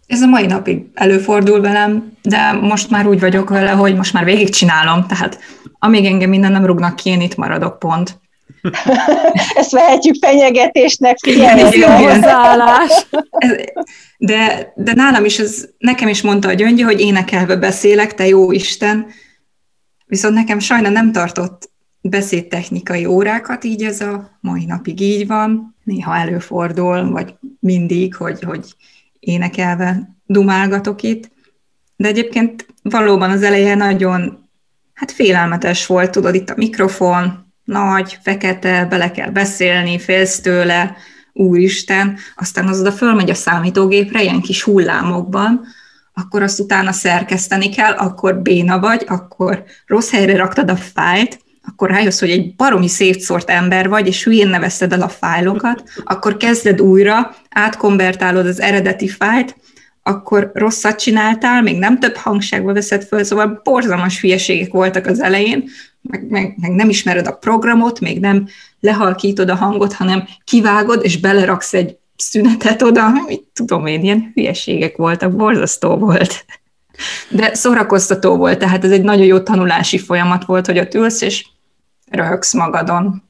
Ez 0.07 0.23
a 0.23 0.27
mai 0.27 0.47
napig 0.47 0.91
előfordul 0.95 1.61
velem, 1.61 2.13
de 2.23 2.53
most 2.53 2.91
már 2.91 3.07
úgy 3.07 3.21
vagyok 3.21 3.49
vele, 3.49 3.71
hogy 3.71 3.97
most 3.97 4.13
már 4.13 4.25
végigcsinálom, 4.25 5.07
tehát 5.07 5.39
amíg 5.79 6.05
engem 6.05 6.31
minden 6.31 6.53
nem 6.53 6.67
rúgnak 6.67 6.97
ki, 6.97 7.11
én 7.11 7.21
itt 7.21 7.37
maradok 7.37 7.79
pont. 7.79 8.19
Ezt 9.55 9.71
vehetjük 9.71 10.17
fenyegetésnek, 10.21 11.17
figyelj, 11.19 11.81
hozzáállás. 11.81 13.07
De, 14.19 14.73
de 14.77 14.95
nálam 14.95 15.25
is, 15.25 15.39
ez, 15.39 15.69
nekem 15.79 16.09
is 16.09 16.23
mondta 16.23 16.49
a 16.49 16.53
gyöngyi, 16.53 16.83
hogy 16.83 17.01
énekelve 17.01 17.57
beszélek, 17.57 18.15
te 18.15 18.27
jó 18.27 18.53
Isten, 18.53 19.07
viszont 20.07 20.35
nekem 20.35 20.59
sajna 20.59 20.89
nem 20.89 21.13
tartott 21.13 21.71
beszédtechnikai 22.01 23.07
órákat, 23.07 23.65
így 23.65 23.83
ez 23.83 24.01
a 24.01 24.39
mai 24.41 24.65
napig 24.65 25.01
így 25.01 25.27
van. 25.27 25.77
Néha 25.85 26.17
előfordul, 26.17 27.11
vagy 27.11 27.35
mindig, 27.61 28.15
hogy, 28.15 28.43
hogy 28.43 28.75
énekelve 29.19 30.17
dumálgatok 30.27 31.03
itt. 31.03 31.31
De 31.97 32.09
egyébként 32.09 32.67
valóban 32.83 33.31
az 33.31 33.43
eleje 33.43 33.75
nagyon, 33.75 34.49
hát 34.95 35.13
félelmetes 35.13 35.87
volt, 35.87 36.11
tudod, 36.11 36.35
itt 36.35 36.51
a 36.51 36.55
mikrofon, 36.57 37.46
nagy, 37.67 38.19
fekete, 38.23 38.87
bele 38.91 39.11
kell 39.11 39.31
beszélni, 39.31 39.99
félsz 39.99 40.41
tőle, 40.41 40.97
úristen, 41.33 42.17
aztán 42.37 42.69
az 42.69 42.81
oda 42.81 42.93
fölmegy 42.93 43.31
a 43.31 43.35
számítógépre 43.35 44.23
ilyen 44.23 44.41
kis 44.41 44.63
hullámokban, 44.63 45.67
akkor 46.15 46.43
azt 46.43 46.61
utána 46.61 46.93
szerkeszteni 46.93 47.69
kell, 47.69 47.93
akkor 47.93 48.43
béna 48.43 48.79
vagy, 48.79 49.05
akkor 49.09 49.65
rossz 49.87 50.11
helyre 50.11 50.37
raktad 50.37 50.71
a 50.71 50.77
fájlt, 50.77 51.39
akkor 51.69 51.91
rájössz, 51.91 52.21
hogy 52.21 52.31
egy 52.31 52.55
baromi 52.55 52.89
szétszórt 52.89 53.51
ember 53.51 53.89
vagy, 53.89 54.07
és 54.07 54.25
hülyén 54.25 54.49
nevezted 54.49 54.93
el 54.93 55.03
a 55.03 55.09
fájlokat, 55.09 55.83
akkor 56.05 56.37
kezded 56.37 56.81
újra, 56.81 57.35
átkonvertálod 57.51 58.47
az 58.47 58.61
eredeti 58.61 59.09
fájlt, 59.09 59.57
akkor 60.03 60.51
rosszat 60.55 60.99
csináltál, 60.99 61.63
még 61.63 61.79
nem 61.79 61.99
több 61.99 62.17
hangságba 62.17 62.73
veszed 62.73 63.05
föl, 63.05 63.25
szóval 63.25 63.61
borzalmas 63.65 64.21
hülyeségek 64.21 64.73
voltak 64.73 65.07
az 65.07 65.21
elején, 65.21 65.65
meg, 66.09 66.27
meg, 66.31 66.55
meg 66.61 66.71
nem 66.71 66.89
ismered 66.89 67.27
a 67.27 67.37
programot, 67.37 68.01
még 68.01 68.21
nem 68.21 68.49
lehalkítod 68.81 69.49
a 69.49 69.55
hangot, 69.55 69.93
hanem 69.93 70.25
kivágod, 70.45 71.05
és 71.05 71.21
beleraksz 71.21 71.75
egy 71.75 71.97
szünetet 72.17 72.83
oda, 72.83 73.09
mit 73.27 73.45
tudom 73.53 73.87
én, 73.87 74.03
ilyen 74.03 74.31
hülyeségek 74.35 74.97
voltak, 74.97 75.37
borzasztó 75.37 75.97
volt. 75.97 76.45
De 77.31 77.55
szórakoztató 77.55 78.37
volt, 78.37 78.59
tehát 78.59 78.85
ez 78.85 78.91
egy 78.91 79.03
nagyon 79.03 79.27
jó 79.27 79.41
tanulási 79.41 79.99
folyamat 79.99 80.45
volt, 80.45 80.67
hogy 80.67 80.79
ott 80.79 80.95
ülsz, 80.95 81.21
és 81.21 81.47
röhögsz 82.11 82.55
magadon 82.55 83.26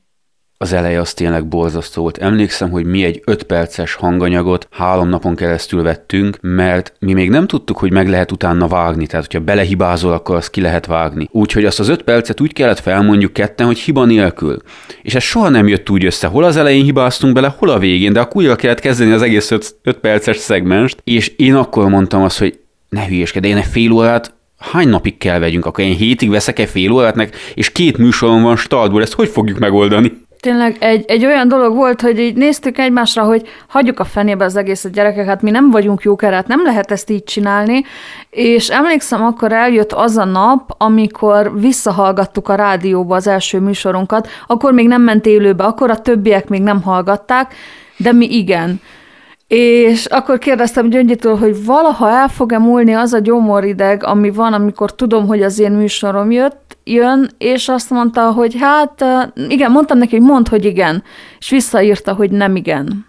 az 0.59 0.73
eleje 0.73 1.01
az 1.01 1.15
tényleg 1.15 1.47
borzasztó 1.47 2.03
volt. 2.03 2.19
Emlékszem, 2.19 2.71
hogy 2.71 2.85
mi 2.85 3.05
egy 3.05 3.23
5 3.25 3.43
perces 3.43 3.95
hanganyagot 3.95 4.69
három 4.71 5.09
napon 5.09 5.37
keresztül 5.37 5.83
vettünk, 5.83 6.39
mert 6.41 6.93
mi 6.99 7.13
még 7.13 7.31
nem 7.31 7.47
tudtuk, 7.47 7.79
hogy 7.79 7.93
meg 7.93 8.09
lehet 8.09 8.33
utána 8.33 8.67
vágni, 8.67 9.07
tehát 9.07 9.27
hogyha 9.27 9.45
belehibázol, 9.45 10.13
akkor 10.13 10.37
azt 10.37 10.51
ki 10.51 10.61
lehet 10.61 10.87
vágni. 10.87 11.29
Úgyhogy 11.31 11.65
azt 11.65 11.81
az 11.81 11.89
5 11.89 12.03
percet 12.03 12.41
úgy 12.41 12.53
kellett 12.53 12.81
felmondjuk 12.81 13.33
ketten, 13.33 13.67
hogy 13.67 13.79
hiba 13.79 14.05
nélkül. 14.05 14.57
És 15.03 15.15
ez 15.15 15.23
soha 15.23 15.49
nem 15.49 15.69
jött 15.69 15.91
úgy 15.91 16.05
össze, 16.05 16.27
hol 16.27 16.45
az 16.45 16.57
elején 16.57 16.85
hibáztunk 16.85 17.35
bele, 17.35 17.55
hol 17.59 17.69
a 17.69 17.79
végén, 17.79 18.13
de 18.13 18.21
akkor 18.21 18.43
újra 18.43 18.57
kellett 18.57 18.81
kezdeni 18.81 19.13
az 19.13 19.23
egész 19.23 19.51
5 19.51 19.75
perces 20.01 20.37
szegmenst, 20.37 21.01
és 21.05 21.29
én 21.37 21.55
akkor 21.55 21.89
mondtam 21.89 22.23
azt, 22.23 22.39
hogy 22.39 22.59
ne 22.89 23.07
hülyeskedj, 23.07 23.49
én 23.49 23.57
egy 23.57 23.65
fél 23.65 23.93
órát 23.93 24.35
hány 24.59 24.89
napig 24.89 25.19
kell 25.19 25.39
vegyünk, 25.39 25.67
akkor 25.67 25.85
én 25.85 25.97
hétig 25.97 26.31
veszek 26.31 26.59
egy 26.59 26.69
fél 26.69 26.93
órát, 26.93 27.31
és 27.55 27.73
két 27.73 27.99
műsorom 27.99 28.43
van 28.43 28.57
startból, 28.57 29.03
ezt 29.03 29.13
hogy 29.13 29.29
fogjuk 29.29 29.59
megoldani? 29.59 30.13
Tényleg 30.41 30.77
egy, 30.81 31.05
egy 31.09 31.25
olyan 31.25 31.49
dolog 31.49 31.75
volt, 31.75 32.01
hogy 32.01 32.19
így 32.19 32.37
néztük 32.37 32.79
egymásra, 32.79 33.23
hogy 33.23 33.49
hagyjuk 33.69 34.01
a 34.01 34.05
fenébe 34.05 34.45
az 34.45 34.57
egészet 34.57 34.93
gyerekek, 34.93 35.27
hát 35.27 35.43
mi 35.43 35.51
nem 35.51 35.71
vagyunk 35.71 36.03
jókerát, 36.03 36.47
nem 36.47 36.63
lehet 36.65 36.91
ezt 36.91 37.11
így 37.11 37.25
csinálni, 37.25 37.85
és 38.31 38.69
emlékszem, 38.69 39.25
akkor 39.25 39.53
eljött 39.53 39.93
az 39.93 40.17
a 40.17 40.25
nap, 40.25 40.75
amikor 40.79 41.61
visszahallgattuk 41.61 42.49
a 42.49 42.55
rádióba 42.55 43.17
az 43.17 43.27
első 43.27 43.61
műsorunkat, 43.61 44.29
akkor 44.47 44.73
még 44.73 44.87
nem 44.87 45.03
ment 45.03 45.27
élőbe, 45.27 45.65
akkor 45.65 45.91
a 45.91 46.01
többiek 46.01 46.49
még 46.49 46.63
nem 46.63 46.83
hallgatták, 46.83 47.55
de 47.97 48.13
mi 48.13 48.37
igen. 48.37 48.81
És 49.49 50.07
akkor 50.07 50.39
kérdeztem 50.39 50.89
Gyöngyitől, 50.89 51.37
hogy 51.37 51.65
valaha 51.65 52.11
el 52.11 52.29
fog-e 52.29 52.59
múlni 52.59 52.93
az 52.93 53.13
a 53.13 53.19
gyomorideg, 53.19 54.05
ami 54.05 54.31
van, 54.31 54.53
amikor 54.53 54.95
tudom, 54.95 55.27
hogy 55.27 55.43
az 55.43 55.59
én 55.59 55.73
műsorom 55.73 56.31
jött, 56.31 56.77
jön, 56.85 57.31
és 57.39 57.69
azt 57.69 57.91
mondta, 57.91 58.33
hogy 58.33 58.57
hát 58.61 59.05
igen, 59.49 59.71
mondtam 59.71 59.99
neki, 59.99 60.17
hogy 60.17 60.27
mondd, 60.27 60.49
hogy 60.49 60.65
igen, 60.65 61.03
és 61.39 61.51
visszaírta, 61.51 62.15
hogy 62.15 62.31
nem 62.31 62.57
igen. 62.57 63.07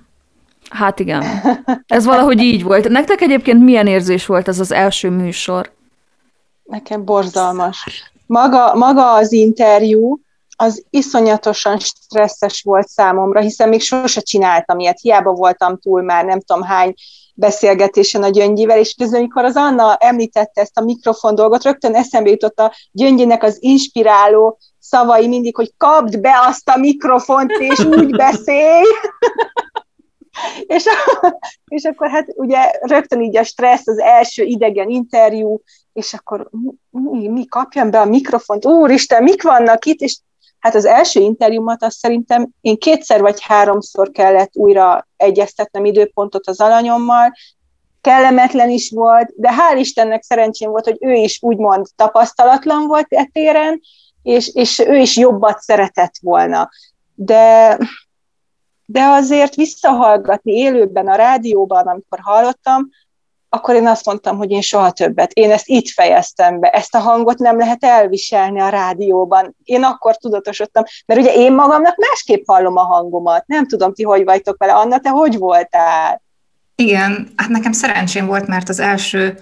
Hát 0.70 1.00
igen. 1.00 1.24
Ez 1.88 2.06
valahogy 2.06 2.42
így 2.42 2.64
volt. 2.64 2.90
Nektek 2.90 3.22
egyébként 3.22 3.64
milyen 3.64 3.88
érzés 3.88 4.26
volt 4.26 4.48
ez 4.48 4.60
az 4.60 4.72
első 4.72 5.10
műsor? 5.10 5.72
Nekem 6.64 7.06
borzalmas. 7.06 8.12
Maga, 8.26 8.76
maga 8.76 9.14
az 9.14 9.32
interjú, 9.32 10.20
az 10.60 10.86
iszonyatosan 10.90 11.80
stresszes 11.80 12.62
volt 12.62 12.88
számomra, 12.88 13.40
hiszen 13.40 13.70
még 13.70 13.82
sose 13.82 14.22
csináltam 14.22 14.80
ilyet, 14.80 15.00
hiába 15.00 15.32
voltam 15.32 15.78
túl 15.78 16.02
már 16.02 16.26
nem 16.26 16.40
tudom 16.40 16.64
hány 16.64 16.94
beszélgetésen 17.34 18.24
a 18.24 18.30
Gyöngyivel, 18.30 18.78
és 18.78 18.94
közben, 18.94 19.20
amikor 19.20 19.44
az 19.44 19.56
Anna 19.56 19.96
említette 19.96 20.62
ezt 20.62 20.78
a 20.78 20.84
mikrofon 20.84 21.36
dolgot, 21.36 21.64
rögtön 21.64 21.96
eszembe 21.96 22.30
jutott 22.30 22.60
a 22.60 22.74
Gyöngyinek 22.92 23.44
az 23.44 23.58
inspiráló 23.60 24.60
szavai 24.80 25.28
mindig, 25.28 25.56
hogy 25.56 25.74
kapd 25.78 26.20
be 26.20 26.34
azt 26.48 26.70
a 26.70 26.78
mikrofont, 26.78 27.52
és 27.52 27.80
úgy 27.80 28.16
beszélj. 28.16 28.86
és, 30.76 30.86
és 31.68 31.84
akkor 31.84 32.10
hát 32.10 32.26
ugye 32.36 32.72
rögtön 32.82 33.22
így 33.22 33.38
a 33.38 33.44
stressz, 33.44 33.88
az 33.88 34.00
első 34.00 34.44
idegen 34.44 34.90
interjú, 34.90 35.62
és 35.94 36.14
akkor 36.14 36.50
mi, 36.90 37.28
mi 37.28 37.46
kapjam 37.46 37.90
be 37.90 38.00
a 38.00 38.06
mikrofont, 38.06 38.66
úristen, 38.66 39.24
mik 39.24 39.44
vannak 39.44 39.86
itt, 39.86 40.00
és 40.00 40.18
Hát 40.68 40.76
az 40.76 40.86
első 40.86 41.20
interjúmat 41.20 41.84
azt 41.84 41.98
szerintem 41.98 42.50
én 42.62 42.78
kétszer 42.78 43.22
vagy 43.22 43.42
háromszor 43.42 44.12
kellett 44.12 44.52
újra 44.54 45.08
egyeztetnem 45.18 45.86
időpontot 45.86 46.48
az 46.48 46.60
alanyommal, 46.60 47.34
kellemetlen 48.02 48.70
is 48.70 48.92
volt, 48.92 49.34
de 49.36 49.50
hál' 49.52 49.80
Istennek 49.80 50.24
szerencsém 50.24 50.70
volt, 50.70 50.84
hogy 50.84 50.98
ő 51.00 51.14
is 51.14 51.40
úgymond 51.42 51.86
tapasztalatlan 51.96 52.88
volt 52.88 53.08
e 53.10 53.30
téren, 53.34 53.80
és, 54.24 54.48
és 54.54 54.80
ő 54.80 54.96
is 54.96 55.18
jobbat 55.18 55.60
szeretett 55.60 56.16
volna. 56.22 56.70
De, 57.16 57.78
de 58.86 59.04
azért 59.04 59.56
visszahallgatni 59.56 60.54
élőben 60.54 61.08
a 61.08 61.16
rádióban, 61.16 61.88
amikor 61.88 62.20
hallottam, 62.22 62.90
akkor 63.50 63.76
én 63.76 63.88
azt 63.88 64.06
mondtam, 64.06 64.38
hogy 64.38 64.52
én 64.52 64.62
soha 64.62 64.92
többet. 64.92 65.32
Én 65.32 65.52
ezt 65.52 65.68
itt 65.68 65.90
fejeztem 65.90 66.60
be. 66.60 66.70
Ezt 66.70 66.96
a 66.96 67.00
hangot 67.00 67.38
nem 67.38 67.58
lehet 67.58 67.84
elviselni 67.84 68.60
a 68.60 68.70
rádióban. 68.70 69.56
Én 69.64 69.84
akkor 69.84 70.18
tudatosodtam, 70.18 70.84
mert 71.06 71.20
ugye 71.20 71.34
én 71.34 71.54
magamnak 71.54 71.96
másképp 71.98 72.44
hallom 72.46 72.78
a 72.78 72.84
hangomat. 72.84 73.48
Nem 73.48 73.68
tudom, 73.68 73.94
ti 73.94 74.04
hogy 74.04 74.24
vagytok 74.24 74.58
vele. 74.58 74.74
Anna, 74.74 75.00
te 75.00 75.10
hogy 75.10 75.38
voltál? 75.38 76.22
Igen, 76.76 77.30
hát 77.36 77.50
nekem 77.50 77.72
szerencsém 77.72 78.26
volt, 78.26 78.48
mert 78.48 78.70
az 78.70 78.80
első 78.80 79.38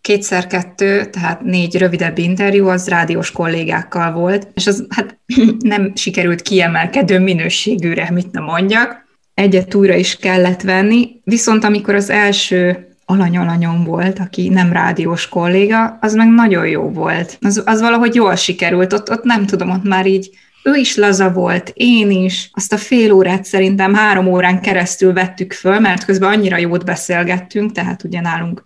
kétszer-kettő, 0.00 1.04
tehát 1.04 1.40
négy 1.40 1.78
rövidebb 1.78 2.18
interjú 2.18 2.68
az 2.68 2.88
rádiós 2.88 3.30
kollégákkal 3.30 4.12
volt, 4.12 4.48
és 4.54 4.66
az 4.66 4.86
hát 4.88 5.18
nem 5.58 5.92
sikerült 5.94 6.42
kiemelkedő 6.42 7.18
minőségűre, 7.18 8.10
mit 8.10 8.32
nem 8.32 8.44
mondjak. 8.44 9.04
Egyet 9.34 9.74
újra 9.74 9.94
is 9.94 10.16
kellett 10.16 10.60
venni, 10.60 11.20
viszont 11.24 11.64
amikor 11.64 11.94
az 11.94 12.10
első 12.10 12.91
alanyalanyom 13.04 13.84
volt, 13.84 14.18
aki 14.18 14.48
nem 14.48 14.72
rádiós 14.72 15.28
kolléga, 15.28 15.98
az 16.00 16.14
meg 16.14 16.28
nagyon 16.28 16.66
jó 16.66 16.82
volt. 16.90 17.38
Az, 17.40 17.62
az 17.66 17.80
valahogy 17.80 18.14
jól 18.14 18.34
sikerült, 18.34 18.92
ott, 18.92 19.10
ott 19.10 19.24
nem 19.24 19.46
tudom, 19.46 19.70
ott 19.70 19.84
már 19.84 20.06
így 20.06 20.30
ő 20.64 20.74
is 20.74 20.96
laza 20.96 21.32
volt, 21.32 21.72
én 21.74 22.10
is. 22.10 22.50
Azt 22.52 22.72
a 22.72 22.76
fél 22.76 23.12
órát 23.12 23.44
szerintem 23.44 23.94
három 23.94 24.26
órán 24.26 24.60
keresztül 24.60 25.12
vettük 25.12 25.52
föl, 25.52 25.78
mert 25.78 26.04
közben 26.04 26.32
annyira 26.32 26.56
jót 26.56 26.84
beszélgettünk, 26.84 27.72
tehát 27.72 28.04
ugye 28.04 28.20
nálunk 28.20 28.62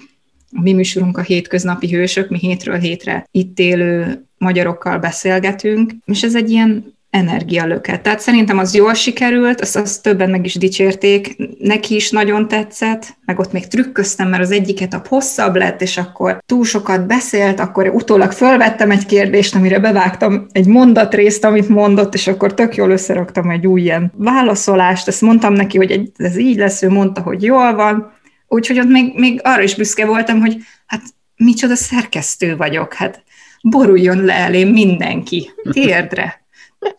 a 0.51 0.61
mi 0.61 0.73
műsorunk 0.73 1.19
a 1.19 1.23
hétköznapi 1.23 1.91
hősök, 1.91 2.31
mi 2.31 2.39
hétről 2.39 2.79
hétre 2.79 3.27
itt 3.31 3.59
élő 3.59 4.25
magyarokkal 4.39 4.99
beszélgetünk, 4.99 5.93
és 6.05 6.23
ez 6.23 6.35
egy 6.35 6.51
ilyen 6.51 6.96
energialöket. 7.17 8.01
Tehát 8.01 8.21
szerintem 8.21 8.59
az 8.59 8.75
jól 8.75 8.95
sikerült, 8.95 9.61
azt, 9.61 9.77
azt 9.77 10.03
többen 10.03 10.31
meg 10.31 10.45
is 10.45 10.55
dicsérték, 10.55 11.37
neki 11.59 11.95
is 11.95 12.11
nagyon 12.11 12.49
tetszett, 12.49 13.17
meg 13.25 13.39
ott 13.39 13.53
még 13.53 13.67
trükköztem, 13.67 14.29
mert 14.29 14.43
az 14.43 14.51
egyiket 14.51 14.95
a 14.95 15.03
hosszabb 15.09 15.57
lett, 15.57 15.83
és 15.83 15.97
akkor 15.97 16.43
túl 16.47 16.65
sokat 16.65 17.07
beszélt, 17.07 17.61
akkor 17.61 17.89
utólag 17.89 18.33
fölvettem 18.33 18.91
egy 18.91 19.07
kérdést, 19.07 19.55
amire 19.55 19.79
bevágtam 19.79 20.47
egy 20.53 20.67
mondatrészt, 20.67 21.45
amit 21.45 21.69
mondott, 21.69 22.15
és 22.15 22.27
akkor 22.27 22.55
tök 22.55 22.75
jól 22.75 22.91
összeraktam 22.91 23.51
egy 23.51 23.67
új 23.67 23.81
ilyen 23.81 24.13
válaszolást, 24.17 25.09
ezt 25.09 25.21
mondtam 25.21 25.53
neki, 25.53 25.77
hogy 25.77 26.11
ez 26.17 26.39
így 26.39 26.57
lesz, 26.57 26.83
ő 26.83 26.89
mondta, 26.89 27.21
hogy 27.21 27.43
jól 27.43 27.75
van, 27.75 28.13
úgyhogy 28.49 28.79
ott 28.79 28.89
még, 28.89 29.19
még 29.19 29.41
arra 29.43 29.63
is 29.63 29.75
büszke 29.75 30.07
voltam, 30.07 30.41
hogy 30.41 30.57
hát 30.87 31.03
micsoda 31.37 31.75
szerkesztő 31.75 32.57
vagyok, 32.57 32.95
hát 32.95 33.23
boruljon 33.63 34.25
le 34.25 34.35
elém 34.35 34.69
mindenki, 34.69 35.51
térdre 35.71 36.45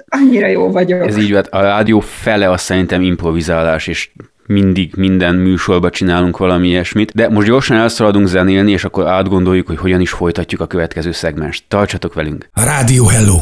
annyira 0.08 0.48
jó 0.48 0.72
vagyok. 0.72 1.08
Ez 1.08 1.18
így 1.18 1.32
volt. 1.32 1.48
A 1.48 1.62
rádió 1.62 2.00
fele 2.00 2.52
azt 2.52 2.64
szerintem 2.64 3.02
improvizálás, 3.02 3.88
és 3.88 4.10
mindig 4.46 4.94
minden 4.96 5.36
műsorba 5.36 5.90
csinálunk 5.90 6.38
valami 6.38 6.68
ilyesmit, 6.68 7.12
de 7.14 7.30
most 7.30 7.48
gyorsan 7.48 7.78
elszaladunk 7.78 8.28
zenélni, 8.28 8.72
és 8.72 8.84
akkor 8.84 9.08
átgondoljuk, 9.08 9.68
hogy 9.68 9.78
hogyan 9.78 10.02
is 10.02 10.12
folytatjuk 10.12 10.62
a 10.62 10.68
következő 10.68 11.12
szegmest. 11.12 11.64
Tartsatok 11.68 12.14
velünk! 12.14 12.50
Rádió 12.54 13.06
Hello! 13.06 13.38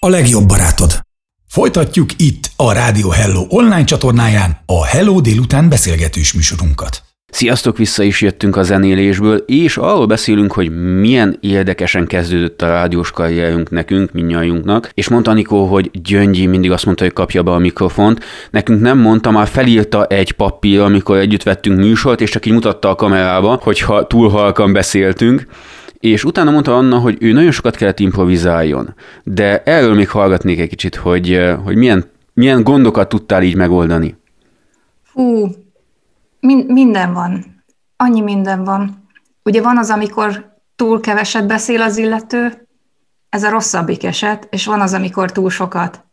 A 0.00 0.08
legjobb 0.08 0.46
barátod! 0.46 1.06
Folytatjuk 1.48 2.10
itt 2.16 2.50
a 2.56 2.72
Rádió 2.72 3.10
Hello 3.10 3.46
online 3.48 3.84
csatornáján 3.84 4.58
a 4.66 4.86
Hello 4.86 5.20
délután 5.20 5.68
beszélgetős 5.68 6.32
műsorunkat. 6.32 7.07
Sziasztok, 7.30 7.76
vissza 7.76 8.02
is 8.02 8.20
jöttünk 8.20 8.56
a 8.56 8.62
zenélésből, 8.62 9.36
és 9.36 9.76
arról 9.76 10.06
beszélünk, 10.06 10.52
hogy 10.52 10.98
milyen 11.00 11.36
érdekesen 11.40 12.06
kezdődött 12.06 12.62
a 12.62 12.66
rádiós 12.66 13.10
karrierünk 13.10 13.70
nekünk, 13.70 14.12
minnyájunknak, 14.12 14.90
és 14.94 15.08
mondta 15.08 15.32
Nikó, 15.32 15.64
hogy 15.64 15.90
Gyöngyi 16.02 16.46
mindig 16.46 16.70
azt 16.70 16.84
mondta, 16.84 17.04
hogy 17.04 17.12
kapja 17.12 17.42
be 17.42 17.50
a 17.50 17.58
mikrofont. 17.58 18.24
Nekünk 18.50 18.80
nem 18.80 18.98
mondta, 18.98 19.30
már 19.30 19.46
felírta 19.46 20.06
egy 20.06 20.32
papír, 20.32 20.80
amikor 20.80 21.16
együtt 21.16 21.42
vettünk 21.42 21.78
műsort, 21.78 22.20
és 22.20 22.30
csak 22.30 22.46
így 22.46 22.52
mutatta 22.52 22.88
a 22.88 22.94
kamerába, 22.94 23.58
hogyha 23.62 24.06
túl 24.06 24.28
halkan 24.28 24.72
beszéltünk, 24.72 25.46
és 26.00 26.24
utána 26.24 26.50
mondta 26.50 26.76
Anna, 26.76 26.98
hogy 26.98 27.16
ő 27.20 27.32
nagyon 27.32 27.50
sokat 27.50 27.76
kellett 27.76 28.00
improvizáljon. 28.00 28.94
De 29.24 29.62
erről 29.62 29.94
még 29.94 30.08
hallgatnék 30.08 30.60
egy 30.60 30.68
kicsit, 30.68 30.94
hogy, 30.94 31.40
hogy 31.64 31.76
milyen, 31.76 32.04
milyen 32.34 32.62
gondokat 32.62 33.08
tudtál 33.08 33.42
így 33.42 33.56
megoldani. 33.56 34.16
Hú, 35.12 35.48
Min- 36.40 36.68
minden 36.68 37.12
van. 37.12 37.64
Annyi 37.96 38.20
minden 38.20 38.64
van. 38.64 39.08
Ugye 39.42 39.62
van 39.62 39.78
az, 39.78 39.90
amikor 39.90 40.56
túl 40.76 41.00
keveset 41.00 41.46
beszél 41.46 41.82
az 41.82 41.96
illető, 41.96 42.68
ez 43.28 43.42
a 43.42 43.50
rosszabbik 43.50 44.04
eset, 44.04 44.48
és 44.50 44.66
van 44.66 44.80
az, 44.80 44.92
amikor 44.92 45.32
túl 45.32 45.50
sokat. 45.50 46.04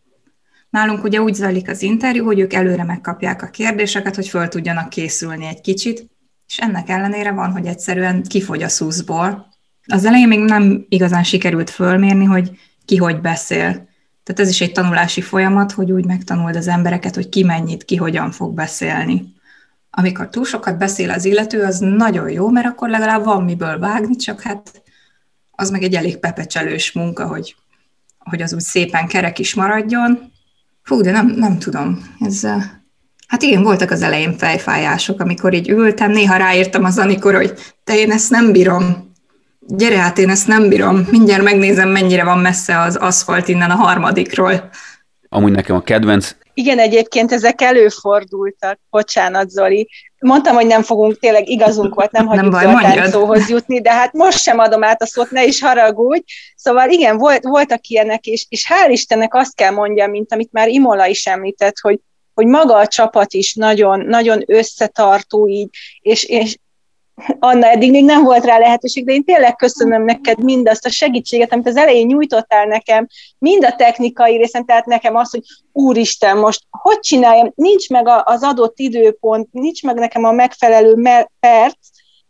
Nálunk 0.70 1.04
ugye 1.04 1.22
úgy 1.22 1.34
zajlik 1.34 1.70
az 1.70 1.82
interjú, 1.82 2.26
hogy 2.26 2.40
ők 2.40 2.54
előre 2.54 2.84
megkapják 2.84 3.42
a 3.42 3.48
kérdéseket, 3.48 4.16
hogy 4.16 4.28
föl 4.28 4.48
tudjanak 4.48 4.90
készülni 4.90 5.46
egy 5.46 5.62
kicsit, 5.62 6.10
és 6.48 6.58
ennek 6.58 6.90
ellenére 6.90 7.32
van, 7.32 7.52
hogy 7.52 7.66
egyszerűen 7.66 8.24
kifogy 8.24 8.64
a 8.64 8.68
szuszból. 8.68 9.48
Az 9.86 10.06
elején 10.06 10.28
még 10.28 10.40
nem 10.40 10.86
igazán 10.90 11.24
sikerült 11.24 11.70
fölmérni, 11.70 12.24
hogy 12.24 12.52
ki 12.86 12.98
hogy 12.98 13.22
beszél. 13.22 13.72
Tehát 14.24 14.40
ez 14.42 14.50
is 14.50 14.62
egy 14.62 14.72
tanulási 14.72 15.22
folyamat, 15.22 15.72
hogy 15.72 15.92
úgy 15.92 16.06
megtanuld 16.06 16.56
az 16.56 16.68
embereket, 16.68 17.16
hogy 17.16 17.30
ki 17.30 17.44
mennyit, 17.44 17.86
ki 17.86 17.96
hogyan 17.96 18.32
fog 18.32 18.54
beszélni 18.54 19.35
amikor 19.98 20.30
túl 20.30 20.46
sokat 20.46 20.78
beszél 20.78 21.10
az 21.10 21.26
illető, 21.26 21.64
az 21.64 21.80
nagyon 21.80 22.30
jó, 22.30 22.50
mert 22.50 22.68
akkor 22.68 22.90
legalább 22.90 23.24
van 23.24 23.44
miből 23.44 23.80
vágni, 23.80 24.16
csak 24.16 24.42
hát 24.42 24.82
az 25.52 25.70
meg 25.70 25.84
egy 25.84 25.96
elég 25.96 26.18
pepecselős 26.18 26.92
munka, 26.92 27.28
hogy, 27.28 27.56
hogy 28.18 28.42
az 28.42 28.54
úgy 28.54 28.60
szépen 28.60 29.08
kerek 29.08 29.40
is 29.40 29.54
maradjon. 29.54 30.32
Fú, 30.84 31.02
de 31.02 31.12
nem, 31.12 31.28
nem 31.28 31.60
tudom. 31.60 32.16
Ez, 32.20 32.48
hát 33.28 33.42
igen, 33.42 33.64
voltak 33.64 33.92
az 33.92 34.02
elején 34.02 34.38
fejfájások, 34.38 35.20
amikor 35.20 35.54
így 35.54 35.70
ültem, 35.70 36.12
néha 36.12 36.38
ráírtam 36.38 36.84
az 36.84 36.98
Anikor, 36.98 37.36
hogy 37.36 37.54
te 37.84 37.98
én 37.98 38.12
ezt 38.12 38.30
nem 38.30 38.52
bírom. 38.52 39.14
Gyere 39.60 39.98
hát, 39.98 40.18
én 40.18 40.30
ezt 40.30 40.48
nem 40.48 40.70
bírom. 40.70 41.08
Mindjárt 41.12 41.44
megnézem, 41.44 41.90
mennyire 41.90 42.24
van 42.24 42.40
messze 42.40 42.80
az 42.80 42.96
aszfalt 42.96 43.48
innen 43.48 43.72
a 43.72 43.76
harmadikról. 43.76 44.70
Amúgy 45.30 45.52
nekem 45.52 45.76
a 45.76 45.82
kedvenc 45.82 46.36
igen, 46.58 46.80
egyébként 46.80 47.32
ezek 47.32 47.62
előfordultak. 47.62 48.80
Bocsánat, 48.90 49.50
Zoli. 49.50 49.90
Mondtam, 50.20 50.56
hogy 50.56 50.66
nem 50.66 50.84
fogunk, 50.84 51.20
tényleg 51.20 51.50
igazunk 51.50 51.96
volt, 51.96 52.12
nem 52.12 52.26
hagyjuk 52.26 52.60
Zoltán 52.60 53.10
szóhoz 53.10 53.50
jutni, 53.50 53.82
de 53.82 53.94
hát 53.94 54.14
most 54.14 54.42
sem 54.42 54.60
adom 54.60 54.84
át 54.84 55.02
a 55.02 55.06
szót, 55.06 55.32
ne 55.32 55.46
is 55.46 55.62
haragudj. 55.62 56.24
Szóval 56.56 56.90
igen, 56.90 57.18
volt, 57.18 57.44
voltak 57.44 57.88
ilyenek, 57.88 58.26
és, 58.26 58.46
és 58.50 58.66
hál' 58.70 58.92
Istennek 58.92 59.34
azt 59.34 59.56
kell 59.56 59.72
mondjam, 59.72 60.10
mint 60.10 60.34
amit 60.34 60.52
már 60.52 60.68
Imola 60.68 61.06
is 61.06 61.26
említett, 61.26 61.80
hogy, 61.82 62.00
hogy 62.34 62.46
maga 62.46 62.76
a 62.76 62.88
csapat 62.88 63.34
is 63.34 63.54
nagyon, 63.54 64.00
nagyon 64.00 64.44
összetartó 64.46 65.48
így, 65.48 65.70
és, 66.02 66.24
és 66.24 66.58
Anna, 67.40 67.68
eddig 67.68 67.92
még 67.92 68.06
nem 68.06 68.24
volt 68.24 68.46
rá 68.46 68.58
lehetőség, 68.58 69.06
de 69.06 69.14
én 69.14 69.24
tényleg 69.24 69.56
köszönöm 69.56 70.04
neked 70.04 70.44
mindazt 70.44 70.86
a 70.86 70.90
segítséget, 70.90 71.54
amit 71.54 71.68
az 71.68 71.76
elején 71.76 72.06
nyújtottál 72.06 72.66
nekem, 72.66 73.08
mind 73.38 73.64
a 73.64 73.76
technikai 73.76 74.38
részen, 74.38 74.66
tehát 74.66 74.86
nekem 74.86 75.16
az, 75.16 75.32
hogy 75.32 75.42
úristen, 75.72 76.38
most 76.38 76.62
hogy 76.70 77.00
csináljam, 77.00 77.52
nincs 77.56 77.90
meg 77.90 78.08
az 78.24 78.44
adott 78.44 78.80
időpont, 78.80 79.48
nincs 79.52 79.84
meg 79.84 79.96
nekem 79.96 80.24
a 80.24 80.32
megfelelő 80.32 80.96
perc, 81.40 81.78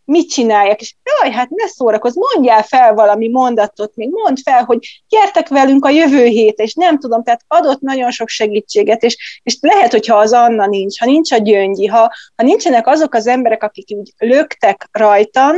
mit 0.06 0.30
csináljak, 0.30 0.82
és 0.82 0.96
jaj, 1.04 1.32
hát 1.32 1.50
ne 1.50 1.68
szórakozz, 1.68 2.16
mondjál 2.16 2.64
fel 2.64 2.94
valami 2.94 3.30
mondatot, 3.30 3.96
még 3.96 4.10
mondd 4.10 4.36
fel, 4.44 4.64
hogy 4.64 5.04
gyertek 5.10 5.48
velünk 5.48 5.86
a 5.86 5.90
jövő 5.90 6.26
hét, 6.26 6.60
és 6.60 6.74
nem 6.74 7.00
tudom, 7.00 7.24
tehát 7.24 7.42
adott 7.48 7.80
nagyon 7.80 8.12
sok 8.12 8.28
segítséget, 8.28 9.04
és, 9.04 9.42
és 9.44 9.58
lehet, 9.62 9.92
hogyha 9.92 10.18
az 10.18 10.34
Anna 10.34 10.68
nincs, 10.68 11.00
ha 11.00 11.06
nincs 11.06 11.32
a 11.32 11.38
gyöngyi, 11.38 11.86
ha, 11.86 12.12
ha 12.36 12.44
nincsenek 12.44 12.88
azok 12.88 13.14
az 13.14 13.28
emberek, 13.28 13.64
akik 13.64 13.88
úgy 13.90 14.14
löktek 14.18 14.88
rajtam, 14.92 15.56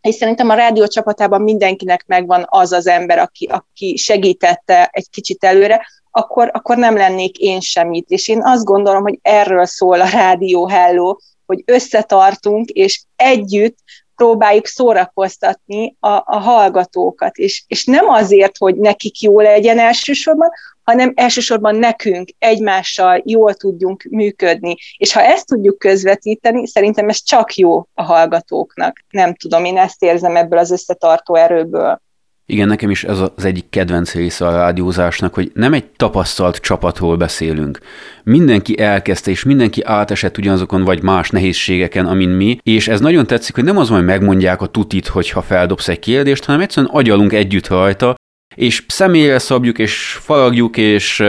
és 0.00 0.14
szerintem 0.14 0.48
a 0.48 0.54
rádió 0.54 0.86
csapatában 0.86 1.42
mindenkinek 1.42 2.04
megvan 2.06 2.44
az 2.48 2.72
az 2.72 2.86
ember, 2.86 3.18
aki, 3.18 3.48
aki 3.50 3.96
segítette 3.96 4.88
egy 4.92 5.10
kicsit 5.10 5.44
előre, 5.44 5.86
akkor, 6.10 6.50
akkor 6.52 6.76
nem 6.76 6.96
lennék 6.96 7.38
én 7.38 7.60
semmit. 7.60 8.08
És 8.08 8.28
én 8.28 8.42
azt 8.42 8.64
gondolom, 8.64 9.02
hogy 9.02 9.18
erről 9.22 9.64
szól 9.64 10.00
a 10.00 10.08
Rádió 10.08 10.68
Hello, 10.68 11.16
hogy 11.46 11.62
összetartunk, 11.66 12.70
és 12.70 13.02
együtt 13.16 13.78
próbáljuk 14.16 14.66
szórakoztatni 14.66 15.96
a, 16.00 16.08
a 16.08 16.38
hallgatókat, 16.38 17.36
és, 17.36 17.64
és 17.66 17.84
nem 17.84 18.08
azért, 18.08 18.56
hogy 18.56 18.76
nekik 18.76 19.20
jó 19.20 19.40
legyen 19.40 19.78
elsősorban, 19.78 20.50
hanem 20.82 21.12
elsősorban 21.14 21.76
nekünk 21.76 22.28
egymással 22.38 23.22
jól 23.24 23.54
tudjunk 23.54 24.02
működni. 24.10 24.74
És 24.96 25.12
ha 25.12 25.22
ezt 25.22 25.46
tudjuk 25.46 25.78
közvetíteni, 25.78 26.66
szerintem 26.66 27.08
ez 27.08 27.22
csak 27.22 27.54
jó 27.54 27.78
a 27.94 28.02
hallgatóknak. 28.02 29.04
Nem 29.10 29.34
tudom, 29.34 29.64
én 29.64 29.78
ezt 29.78 30.02
érzem 30.02 30.36
ebből 30.36 30.58
az 30.58 30.70
összetartó 30.70 31.34
erőből. 31.34 32.02
Igen, 32.48 32.68
nekem 32.68 32.90
is 32.90 33.04
ez 33.04 33.20
az 33.20 33.44
egyik 33.44 33.64
kedvenc 33.70 34.14
része 34.14 34.46
a 34.46 34.50
rádiózásnak, 34.50 35.34
hogy 35.34 35.50
nem 35.54 35.72
egy 35.72 35.84
tapasztalt 35.84 36.56
csapatról 36.56 37.16
beszélünk. 37.16 37.78
Mindenki 38.24 38.78
elkezdte, 38.78 39.30
és 39.30 39.42
mindenki 39.42 39.82
átesett 39.84 40.38
ugyanazokon 40.38 40.84
vagy 40.84 41.02
más 41.02 41.30
nehézségeken, 41.30 42.06
amin 42.06 42.28
mi, 42.28 42.58
és 42.62 42.88
ez 42.88 43.00
nagyon 43.00 43.26
tetszik, 43.26 43.54
hogy 43.54 43.64
nem 43.64 43.78
az, 43.78 43.88
hogy 43.88 44.04
megmondják 44.04 44.62
a 44.62 44.66
tutit, 44.66 45.06
hogyha 45.06 45.42
feldobsz 45.42 45.88
egy 45.88 45.98
kérdést, 45.98 46.44
hanem 46.44 46.60
egyszerűen 46.60 46.92
agyalunk 46.92 47.32
együtt 47.32 47.68
rajta, 47.68 48.14
és 48.54 48.84
személyre 48.88 49.38
szabjuk, 49.38 49.78
és 49.78 50.18
faragjuk, 50.20 50.76
és 50.76 51.22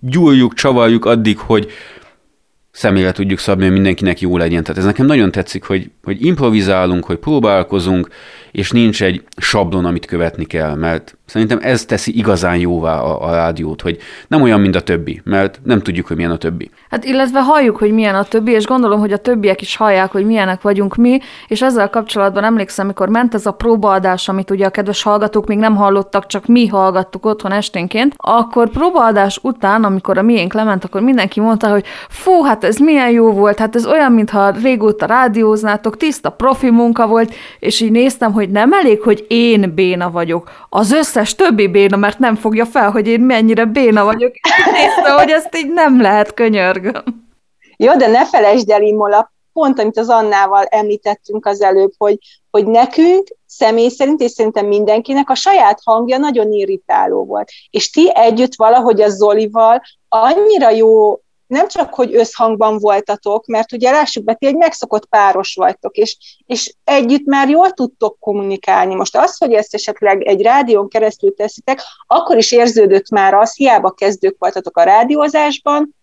gyúrjuk, 0.00 0.54
csavarjuk 0.54 1.04
addig, 1.04 1.38
hogy 1.38 1.70
személyre 2.70 3.12
tudjuk 3.12 3.38
szabni, 3.38 3.64
hogy 3.64 3.72
mindenkinek 3.72 4.20
jó 4.20 4.36
legyen. 4.36 4.62
Tehát 4.62 4.78
ez 4.78 4.84
nekem 4.84 5.06
nagyon 5.06 5.30
tetszik, 5.30 5.64
hogy, 5.64 5.90
hogy 6.02 6.24
improvizálunk, 6.24 7.04
hogy 7.04 7.16
próbálkozunk, 7.16 8.08
és 8.56 8.70
nincs 8.70 9.02
egy 9.02 9.22
sablon, 9.36 9.84
amit 9.84 10.06
követni 10.06 10.44
kell, 10.44 10.74
mert 10.74 11.16
szerintem 11.26 11.58
ez 11.62 11.84
teszi 11.84 12.16
igazán 12.16 12.56
jóvá 12.56 13.00
a, 13.00 13.28
a 13.28 13.34
rádiót, 13.34 13.82
hogy 13.82 13.98
nem 14.28 14.42
olyan, 14.42 14.60
mint 14.60 14.76
a 14.76 14.80
többi, 14.80 15.20
mert 15.24 15.60
nem 15.64 15.80
tudjuk, 15.80 16.06
hogy 16.06 16.16
milyen 16.16 16.30
a 16.30 16.36
többi. 16.36 16.70
Hát 16.90 17.04
illetve 17.04 17.40
halljuk, 17.40 17.76
hogy 17.76 17.92
milyen 17.92 18.14
a 18.14 18.24
többi, 18.24 18.52
és 18.52 18.64
gondolom, 18.64 19.00
hogy 19.00 19.12
a 19.12 19.16
többiek 19.16 19.60
is 19.60 19.76
hallják, 19.76 20.10
hogy 20.10 20.26
milyenek 20.26 20.62
vagyunk 20.62 20.94
mi, 20.94 21.18
és 21.48 21.62
ezzel 21.62 21.90
kapcsolatban 21.90 22.44
emlékszem, 22.44 22.84
amikor 22.84 23.08
ment 23.08 23.34
ez 23.34 23.46
a 23.46 23.52
próbaadás, 23.52 24.28
amit 24.28 24.50
ugye 24.50 24.66
a 24.66 24.70
kedves 24.70 25.02
hallgatók 25.02 25.46
még 25.46 25.58
nem 25.58 25.76
hallottak, 25.76 26.26
csak 26.26 26.46
mi 26.46 26.66
hallgattuk 26.66 27.26
otthon 27.26 27.52
esténként, 27.52 28.14
akkor 28.16 28.70
próbaadás 28.70 29.38
után, 29.42 29.84
amikor 29.84 30.18
a 30.18 30.22
miénk 30.22 30.52
lement, 30.52 30.84
akkor 30.84 31.00
mindenki 31.00 31.40
mondta, 31.40 31.70
hogy 31.70 31.84
fú, 32.08 32.42
hát 32.42 32.64
ez 32.64 32.76
milyen 32.76 33.10
jó 33.10 33.32
volt, 33.32 33.58
hát 33.58 33.76
ez 33.76 33.86
olyan, 33.86 34.12
mintha 34.12 34.50
régóta 34.50 35.06
rádióznátok, 35.06 35.96
tiszta 35.96 36.30
profi 36.30 36.70
munka 36.70 37.06
volt, 37.06 37.34
és 37.58 37.80
így 37.80 37.90
néztem, 37.90 38.32
hogy 38.32 38.45
nem 38.50 38.72
elég, 38.72 39.00
hogy 39.00 39.24
én 39.28 39.74
béna 39.74 40.10
vagyok. 40.10 40.50
Az 40.68 40.92
összes 40.92 41.34
többi 41.34 41.68
béna, 41.68 41.96
mert 41.96 42.18
nem 42.18 42.34
fogja 42.34 42.66
fel, 42.66 42.90
hogy 42.90 43.08
én 43.08 43.20
mennyire 43.20 43.64
béna 43.64 44.04
vagyok. 44.04 44.32
Néztem, 44.72 45.16
hogy 45.16 45.30
ezt 45.30 45.56
így 45.56 45.72
nem 45.72 46.00
lehet, 46.00 46.34
könyörgöm. 46.34 47.24
Jó, 47.76 47.96
de 47.96 48.06
ne 48.06 48.26
felejtsd 48.26 48.70
el, 48.70 48.82
Imola, 48.82 49.32
pont 49.52 49.78
amit 49.78 49.98
az 49.98 50.08
Annával 50.08 50.64
említettünk 50.64 51.46
az 51.46 51.62
előbb, 51.62 51.92
hogy, 51.98 52.18
hogy 52.50 52.66
nekünk 52.66 53.28
személy 53.46 53.88
szerint, 53.88 54.20
és 54.20 54.30
szerintem 54.30 54.66
mindenkinek 54.66 55.30
a 55.30 55.34
saját 55.34 55.80
hangja 55.84 56.18
nagyon 56.18 56.52
irritáló 56.52 57.24
volt. 57.24 57.50
És 57.70 57.90
ti 57.90 58.10
együtt 58.14 58.54
valahogy 58.56 59.00
a 59.00 59.08
Zolival 59.08 59.82
annyira 60.08 60.70
jó 60.70 61.20
nem 61.46 61.68
csak, 61.68 61.94
hogy 61.94 62.14
összhangban 62.14 62.78
voltatok, 62.78 63.46
mert 63.46 63.72
ugye 63.72 63.90
lássuk 63.90 64.24
be, 64.24 64.34
ti 64.34 64.46
egy 64.46 64.56
megszokott 64.56 65.06
páros 65.06 65.54
vagytok, 65.54 65.96
és, 65.96 66.16
és 66.46 66.74
együtt 66.84 67.24
már 67.24 67.48
jól 67.48 67.70
tudtok 67.70 68.18
kommunikálni. 68.18 68.94
Most 68.94 69.16
az, 69.16 69.36
hogy 69.36 69.52
ezt 69.52 69.74
esetleg 69.74 70.22
egy 70.22 70.42
rádión 70.42 70.88
keresztül 70.88 71.34
teszitek, 71.34 71.80
akkor 72.06 72.36
is 72.36 72.52
érződött 72.52 73.10
már 73.10 73.34
az, 73.34 73.54
hiába 73.56 73.90
kezdők 73.90 74.36
voltatok 74.38 74.76
a 74.76 74.82
rádiózásban, 74.82 75.94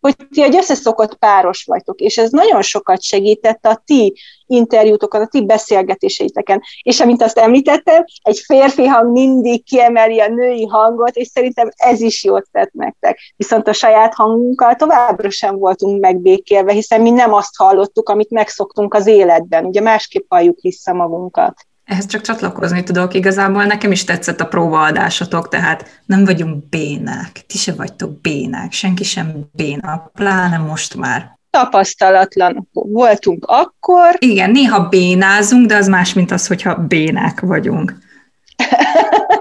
hogy 0.00 0.16
ti 0.30 0.42
egy 0.42 0.56
összeszokott 0.56 1.14
páros 1.14 1.64
vagytok, 1.64 2.00
és 2.00 2.18
ez 2.18 2.30
nagyon 2.30 2.62
sokat 2.62 3.02
segített 3.02 3.66
a 3.66 3.82
ti 3.84 4.14
interjútokon, 4.46 5.20
a 5.20 5.26
ti 5.26 5.44
beszélgetéseiteken. 5.44 6.62
És 6.82 7.00
amint 7.00 7.22
azt 7.22 7.38
említettem, 7.38 8.04
egy 8.22 8.38
férfi 8.38 8.86
hang 8.86 9.12
mindig 9.12 9.64
kiemeli 9.64 10.20
a 10.20 10.28
női 10.28 10.66
hangot, 10.66 11.16
és 11.16 11.26
szerintem 11.26 11.68
ez 11.76 12.00
is 12.00 12.24
jót 12.24 12.48
tett 12.52 12.72
nektek. 12.72 13.18
Viszont 13.36 13.68
a 13.68 13.72
saját 13.72 14.14
hangunkkal 14.14 14.74
továbbra 14.74 15.30
sem 15.30 15.56
voltunk 15.56 16.00
megbékélve, 16.00 16.72
hiszen 16.72 17.00
mi 17.00 17.10
nem 17.10 17.32
azt 17.32 17.56
hallottuk, 17.56 18.08
amit 18.08 18.30
megszoktunk 18.30 18.94
az 18.94 19.06
életben. 19.06 19.64
Ugye 19.64 19.80
másképp 19.80 20.24
halljuk 20.28 20.60
vissza 20.60 20.92
magunkat. 20.92 21.54
Ehhez 21.90 22.06
csak 22.06 22.20
csatlakozni 22.20 22.82
tudok. 22.82 23.14
Igazából 23.14 23.64
nekem 23.64 23.92
is 23.92 24.04
tetszett 24.04 24.40
a 24.40 24.46
próbaadásotok, 24.46 25.48
tehát 25.48 26.00
nem 26.06 26.24
vagyunk 26.24 26.68
bénák. 26.68 27.44
Ti 27.46 27.58
se 27.58 27.72
vagytok 27.72 28.20
bénák, 28.20 28.72
senki 28.72 29.04
sem 29.04 29.32
béna, 29.52 30.10
pláne 30.14 30.58
most 30.58 30.94
már. 30.94 31.38
Tapasztalatlan 31.50 32.68
voltunk 32.72 33.44
akkor. 33.48 34.16
Igen, 34.18 34.50
néha 34.50 34.88
bénázunk, 34.88 35.66
de 35.66 35.76
az 35.76 35.88
más, 35.88 36.12
mint 36.12 36.30
az, 36.30 36.46
hogyha 36.46 36.74
bénák 36.74 37.40
vagyunk. 37.40 37.94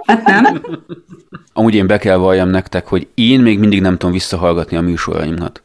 Hát 0.06 0.24
nem? 0.24 0.62
Amúgy 1.54 1.76
én 1.76 1.88
be 1.88 1.98
kell 1.98 2.18
valljam 2.18 2.50
nektek, 2.50 2.88
hogy 2.88 3.08
én 3.14 3.40
még 3.40 3.60
mindig 3.60 3.82
nem 3.82 3.98
tudom 3.98 4.12
visszahallgatni 4.12 4.78
a 4.78 4.82
műsoraimat. 4.82 5.62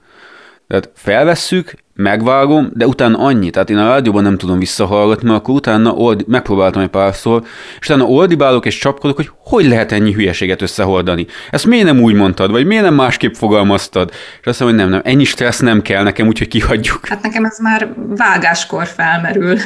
Tehát 0.67 0.91
felvesszük, 0.95 1.84
megvágom, 1.95 2.71
de 2.75 2.87
utána 2.87 3.19
annyi. 3.19 3.51
Tehát 3.51 3.71
én 3.71 3.77
a 3.77 3.89
rádióban 3.89 4.23
nem 4.23 4.39
tudom 4.39 4.59
visszahallgatni, 4.59 5.29
mert 5.29 5.41
akkor 5.41 5.55
utána 5.55 5.93
old, 5.93 6.25
megpróbáltam 6.27 6.83
egy 6.83 6.89
párszor, 6.89 7.43
és 7.81 7.89
utána 7.89 8.05
oldibálok 8.05 8.67
és 8.67 8.79
csapkodok, 8.79 9.17
hogy 9.17 9.31
hogy 9.39 9.67
lehet 9.67 9.93
ennyi 9.93 10.13
hülyeséget 10.13 10.63
összehordani. 10.63 11.27
Ezt 11.51 11.67
miért 11.67 11.85
nem 11.85 12.01
úgy 12.01 12.15
mondtad, 12.15 12.51
vagy 12.51 12.67
miért 12.67 12.83
nem 12.83 12.95
másképp 12.95 13.33
fogalmaztad? 13.33 14.11
És 14.41 14.47
azt 14.47 14.61
mondom, 14.61 14.79
hogy 14.79 14.89
nem, 14.89 15.01
nem, 15.01 15.13
ennyi 15.13 15.25
stressz 15.25 15.61
nem 15.61 15.83
kell 15.83 16.03
nekem, 16.03 16.27
úgyhogy 16.27 16.49
kihagyjuk. 16.49 17.07
Hát 17.07 17.23
nekem 17.23 17.45
ez 17.45 17.59
már 17.59 17.95
vágáskor 18.09 18.87
felmerül. 18.87 19.59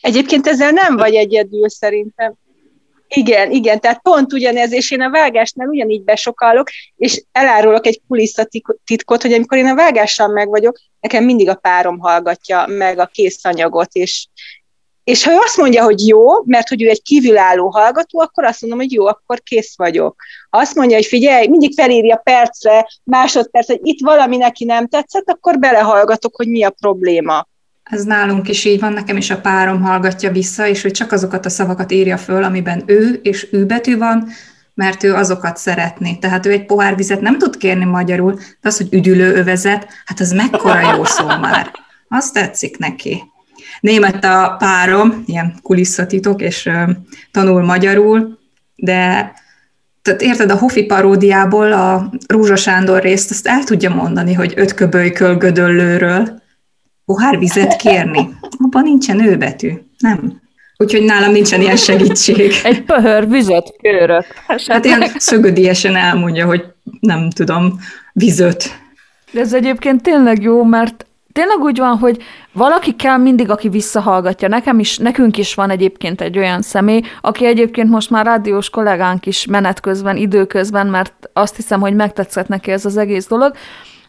Egyébként 0.00 0.46
ezzel 0.46 0.70
nem 0.70 0.96
vagy 0.96 1.14
egyedül 1.14 1.68
szerintem. 1.68 2.34
Igen, 3.14 3.50
igen, 3.50 3.80
tehát 3.80 4.02
pont 4.02 4.32
ugyanez, 4.32 4.72
és 4.72 4.90
én 4.90 5.00
a 5.00 5.10
vágásnál 5.10 5.68
ugyanígy 5.68 6.04
besokallok, 6.04 6.68
és 6.96 7.22
elárulok 7.32 7.86
egy 7.86 8.00
kulisszatitkot, 8.08 9.22
hogy 9.22 9.32
amikor 9.32 9.58
én 9.58 9.66
a 9.66 9.74
vágással 9.74 10.28
meg 10.28 10.48
vagyok, 10.48 10.78
nekem 11.00 11.24
mindig 11.24 11.48
a 11.48 11.54
párom 11.54 11.98
hallgatja 11.98 12.66
meg 12.66 12.98
a 12.98 13.06
kész 13.06 13.44
anyagot, 13.44 13.92
és, 13.92 14.26
és 15.04 15.24
ha 15.24 15.32
ő 15.32 15.36
azt 15.36 15.56
mondja, 15.56 15.84
hogy 15.84 16.06
jó, 16.06 16.44
mert 16.44 16.68
hogy 16.68 16.82
ő 16.82 16.88
egy 16.88 17.02
kívülálló 17.02 17.68
hallgató, 17.68 18.20
akkor 18.20 18.44
azt 18.44 18.60
mondom, 18.60 18.78
hogy 18.78 18.92
jó, 18.92 19.06
akkor 19.06 19.40
kész 19.42 19.76
vagyok. 19.76 20.22
Ha 20.50 20.58
azt 20.58 20.74
mondja, 20.74 20.96
hogy 20.96 21.06
figyelj, 21.06 21.46
mindig 21.46 21.74
felírja 21.74 22.16
percre, 22.16 22.88
másodperc, 23.04 23.66
hogy 23.66 23.80
itt 23.82 24.00
valami 24.00 24.36
neki 24.36 24.64
nem 24.64 24.88
tetszett, 24.88 25.30
akkor 25.30 25.58
belehallgatok, 25.58 26.36
hogy 26.36 26.48
mi 26.48 26.62
a 26.62 26.70
probléma. 26.70 27.50
Ez 27.82 28.04
nálunk 28.04 28.48
is 28.48 28.64
így 28.64 28.80
van, 28.80 28.92
nekem 28.92 29.16
is 29.16 29.30
a 29.30 29.40
párom 29.40 29.82
hallgatja 29.82 30.30
vissza, 30.30 30.66
és 30.66 30.82
hogy 30.82 30.90
csak 30.90 31.12
azokat 31.12 31.46
a 31.46 31.50
szavakat 31.50 31.92
írja 31.92 32.16
föl, 32.16 32.42
amiben 32.42 32.82
ő 32.86 33.20
és 33.22 33.48
ő 33.52 33.66
betű 33.66 33.98
van, 33.98 34.28
mert 34.74 35.02
ő 35.02 35.14
azokat 35.14 35.56
szeretné. 35.56 36.14
Tehát 36.14 36.46
ő 36.46 36.50
egy 36.50 36.66
pohár 36.66 36.96
vizet 36.96 37.20
nem 37.20 37.38
tud 37.38 37.56
kérni 37.56 37.84
magyarul, 37.84 38.34
de 38.34 38.68
az, 38.68 38.76
hogy 38.76 38.88
üdülő 38.94 39.34
övezet, 39.34 39.86
hát 40.04 40.20
az 40.20 40.32
mekkora 40.32 40.94
jó 40.96 41.04
szó 41.04 41.26
már. 41.26 41.70
Az 42.08 42.30
tetszik 42.30 42.78
neki. 42.78 43.22
Német 43.80 44.24
a 44.24 44.56
párom, 44.58 45.22
ilyen 45.26 45.54
kulisszatitok, 45.62 46.40
és 46.40 46.70
tanul 47.30 47.64
magyarul, 47.64 48.38
de 48.74 49.32
tehát 50.02 50.22
érted, 50.22 50.50
a 50.50 50.58
Hofi 50.58 50.84
paródiából 50.84 51.72
a 51.72 52.12
Rúzsa 52.26 52.56
Sándor 52.56 53.02
részt 53.02 53.30
azt 53.30 53.46
el 53.46 53.64
tudja 53.64 53.94
mondani, 53.94 54.32
hogy 54.32 54.52
öt 54.56 54.74
köbölyköl 54.74 55.36
gödöllőről, 55.36 56.41
pohár 57.04 57.38
vizet 57.38 57.76
kérni. 57.76 58.28
Abban 58.58 58.82
nincsen 58.82 59.26
őbetű. 59.26 59.70
Nem. 59.98 60.40
Úgyhogy 60.76 61.02
nálam 61.02 61.32
nincsen 61.32 61.60
ilyen 61.60 61.76
segítség. 61.76 62.52
Egy 62.64 62.82
pöhör 62.82 63.28
vizet 63.28 63.72
kérök. 63.80 64.24
Hát 64.66 64.84
ilyen 64.84 65.04
szögödiesen 65.16 65.96
elmondja, 65.96 66.46
hogy 66.46 66.64
nem 67.00 67.30
tudom, 67.30 67.78
vizöt. 68.12 68.80
De 69.32 69.40
ez 69.40 69.52
egyébként 69.52 70.02
tényleg 70.02 70.42
jó, 70.42 70.64
mert 70.64 71.06
tényleg 71.32 71.58
úgy 71.58 71.78
van, 71.78 71.98
hogy 71.98 72.22
valaki 72.52 72.96
kell 72.96 73.16
mindig, 73.16 73.50
aki 73.50 73.68
visszahallgatja. 73.68 74.48
Nekem 74.48 74.78
is, 74.78 74.98
nekünk 74.98 75.38
is 75.38 75.54
van 75.54 75.70
egyébként 75.70 76.20
egy 76.20 76.38
olyan 76.38 76.62
személy, 76.62 77.02
aki 77.20 77.46
egyébként 77.46 77.88
most 77.90 78.10
már 78.10 78.26
rádiós 78.26 78.70
kollégánk 78.70 79.26
is 79.26 79.46
menet 79.46 79.80
közben, 79.80 80.16
időközben, 80.16 80.86
mert 80.86 81.30
azt 81.32 81.56
hiszem, 81.56 81.80
hogy 81.80 81.94
megtetszett 81.94 82.48
neki 82.48 82.70
ez 82.70 82.84
az 82.84 82.96
egész 82.96 83.26
dolog, 83.26 83.56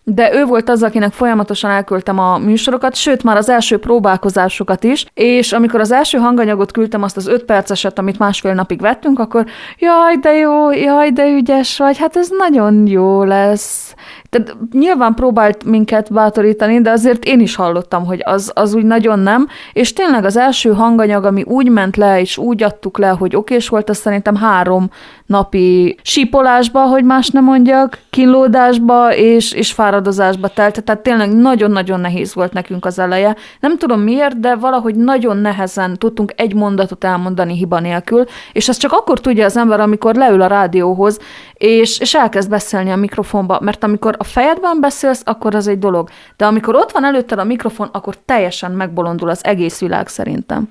de 0.04 0.34
ő 0.34 0.46
volt 0.46 0.70
az, 0.70 0.84
akinek 0.84 1.12
folyamatosan 1.12 1.72
elküldtem 1.72 2.20
a 2.20 2.38
műsorokat, 2.38 2.96
sőt 2.96 3.24
már 3.24 3.38
az 3.38 3.50
első 3.50 3.80
próbálkozásokat 3.80 4.84
is, 4.84 5.06
és 5.14 5.52
amikor 5.52 5.80
az 5.80 5.92
első 5.92 6.18
hanganyagot 6.18 6.72
küldtem, 6.72 7.04
azt 7.04 7.18
az 7.18 7.28
öt 7.28 7.44
perceset, 7.44 8.00
amit 8.00 8.20
másfél 8.20 8.54
napig 8.54 8.82
vettünk, 8.82 9.20
akkor 9.20 9.46
jaj, 9.80 10.18
de 10.18 10.34
jó, 10.34 10.72
jaj, 10.72 11.12
de 11.12 11.28
ügyes 11.28 11.78
vagy, 11.78 11.98
hát 11.98 12.16
ez 12.16 12.30
nagyon 12.38 12.88
jó 12.88 13.24
lesz. 13.24 13.96
Tehát 14.30 14.56
nyilván 14.72 15.14
próbált 15.14 15.64
minket 15.64 16.14
bátorítani, 16.14 16.82
de 16.82 16.92
azért 16.92 17.26
én 17.26 17.40
is 17.40 17.56
hallottam, 17.56 18.06
hogy 18.06 18.22
az, 18.24 18.52
az 18.56 18.74
úgy 18.74 18.84
nagyon 18.86 19.20
nem, 19.20 19.48
és 19.74 19.94
tényleg 19.94 20.26
az 20.26 20.38
első 20.38 20.74
hanganyag, 20.74 21.26
ami 21.26 21.44
úgy 21.44 21.70
ment 21.70 21.98
le, 21.98 22.20
és 22.20 22.38
úgy 22.38 22.64
adtuk 22.64 22.98
le, 22.98 23.08
hogy 23.08 23.36
okés 23.36 23.70
volt, 23.70 23.90
az 23.90 23.98
szerintem 23.98 24.36
három 24.36 24.90
napi 25.26 25.98
sípolásba, 26.02 26.82
hogy 26.82 27.04
más 27.04 27.30
nem 27.30 27.44
mondjak, 27.44 28.00
kínlódásba 28.10 29.16
és, 29.16 29.52
és 29.52 29.72
fáradozásba 29.94 30.48
telt. 30.48 30.84
Tehát 30.84 31.02
tényleg 31.02 31.34
nagyon-nagyon 31.34 32.00
nehéz 32.00 32.34
volt 32.34 32.54
nekünk 32.54 32.86
az 32.86 33.00
eleje. 33.00 33.36
Nem 33.60 33.78
tudom 33.78 34.02
miért, 34.02 34.40
de 34.40 34.56
valahogy 34.56 34.96
nagyon 34.96 35.38
nehezen 35.38 35.98
tudtunk 35.98 36.34
egy 36.36 36.54
mondatot 36.54 37.04
elmondani 37.04 37.54
hiba 37.58 37.80
nélkül, 37.80 38.26
és 38.54 38.70
ezt 38.70 38.80
csak 38.80 38.92
akkor 38.92 39.20
tudja 39.20 39.46
az 39.46 39.58
ember, 39.58 39.80
amikor 39.80 40.16
leül 40.16 40.42
a 40.42 40.48
rádióhoz, 40.48 41.20
és, 41.54 42.00
és 42.00 42.14
elkezd 42.14 42.50
beszélni 42.50 42.92
a 42.92 42.96
mikrofonba, 42.96 43.60
mert 43.62 43.84
amikor 43.84 44.16
a 44.18 44.24
fejedben 44.24 44.80
beszélsz, 44.80 45.22
akkor 45.26 45.56
az 45.56 45.68
egy 45.68 45.80
dolog, 45.80 46.10
de 46.38 46.46
amikor 46.46 46.76
ott 46.76 46.92
van 46.92 47.06
előtted 47.06 47.40
a 47.40 47.44
mikrofon, 47.44 47.90
akkor 47.92 48.16
teljesen 48.26 48.72
megbolondul 48.72 49.30
az 49.30 49.46
egész 49.46 49.80
világ 49.80 50.08
szerintem. 50.08 50.70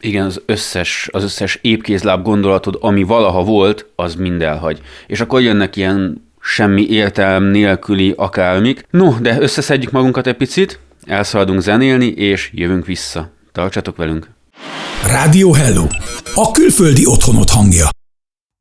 Igen, 0.00 0.24
az 0.24 0.42
összes, 0.46 1.08
az 1.12 1.22
összes 1.24 1.58
épkézláb 1.62 2.22
gondolatod, 2.22 2.78
ami 2.80 3.02
valaha 3.02 3.42
volt, 3.42 3.86
az 3.96 4.14
mind 4.14 4.42
elhagy. 4.42 4.80
És 5.06 5.20
akkor 5.20 5.40
jönnek 5.40 5.76
ilyen 5.76 6.30
semmi 6.42 6.86
értelm 6.90 7.44
nélküli 7.44 8.14
akármik. 8.16 8.86
No, 8.90 9.14
de 9.20 9.40
összeszedjük 9.40 9.90
magunkat 9.90 10.26
egy 10.26 10.36
picit, 10.36 10.78
elszaladunk 11.06 11.60
zenélni, 11.60 12.06
és 12.06 12.50
jövünk 12.52 12.86
vissza. 12.86 13.30
Tartsatok 13.52 13.96
velünk! 13.96 14.28
Rádió 15.06 15.52
Hello, 15.52 15.86
a 16.34 16.50
külföldi 16.50 17.06
otthonot 17.06 17.50
hangja. 17.50 17.88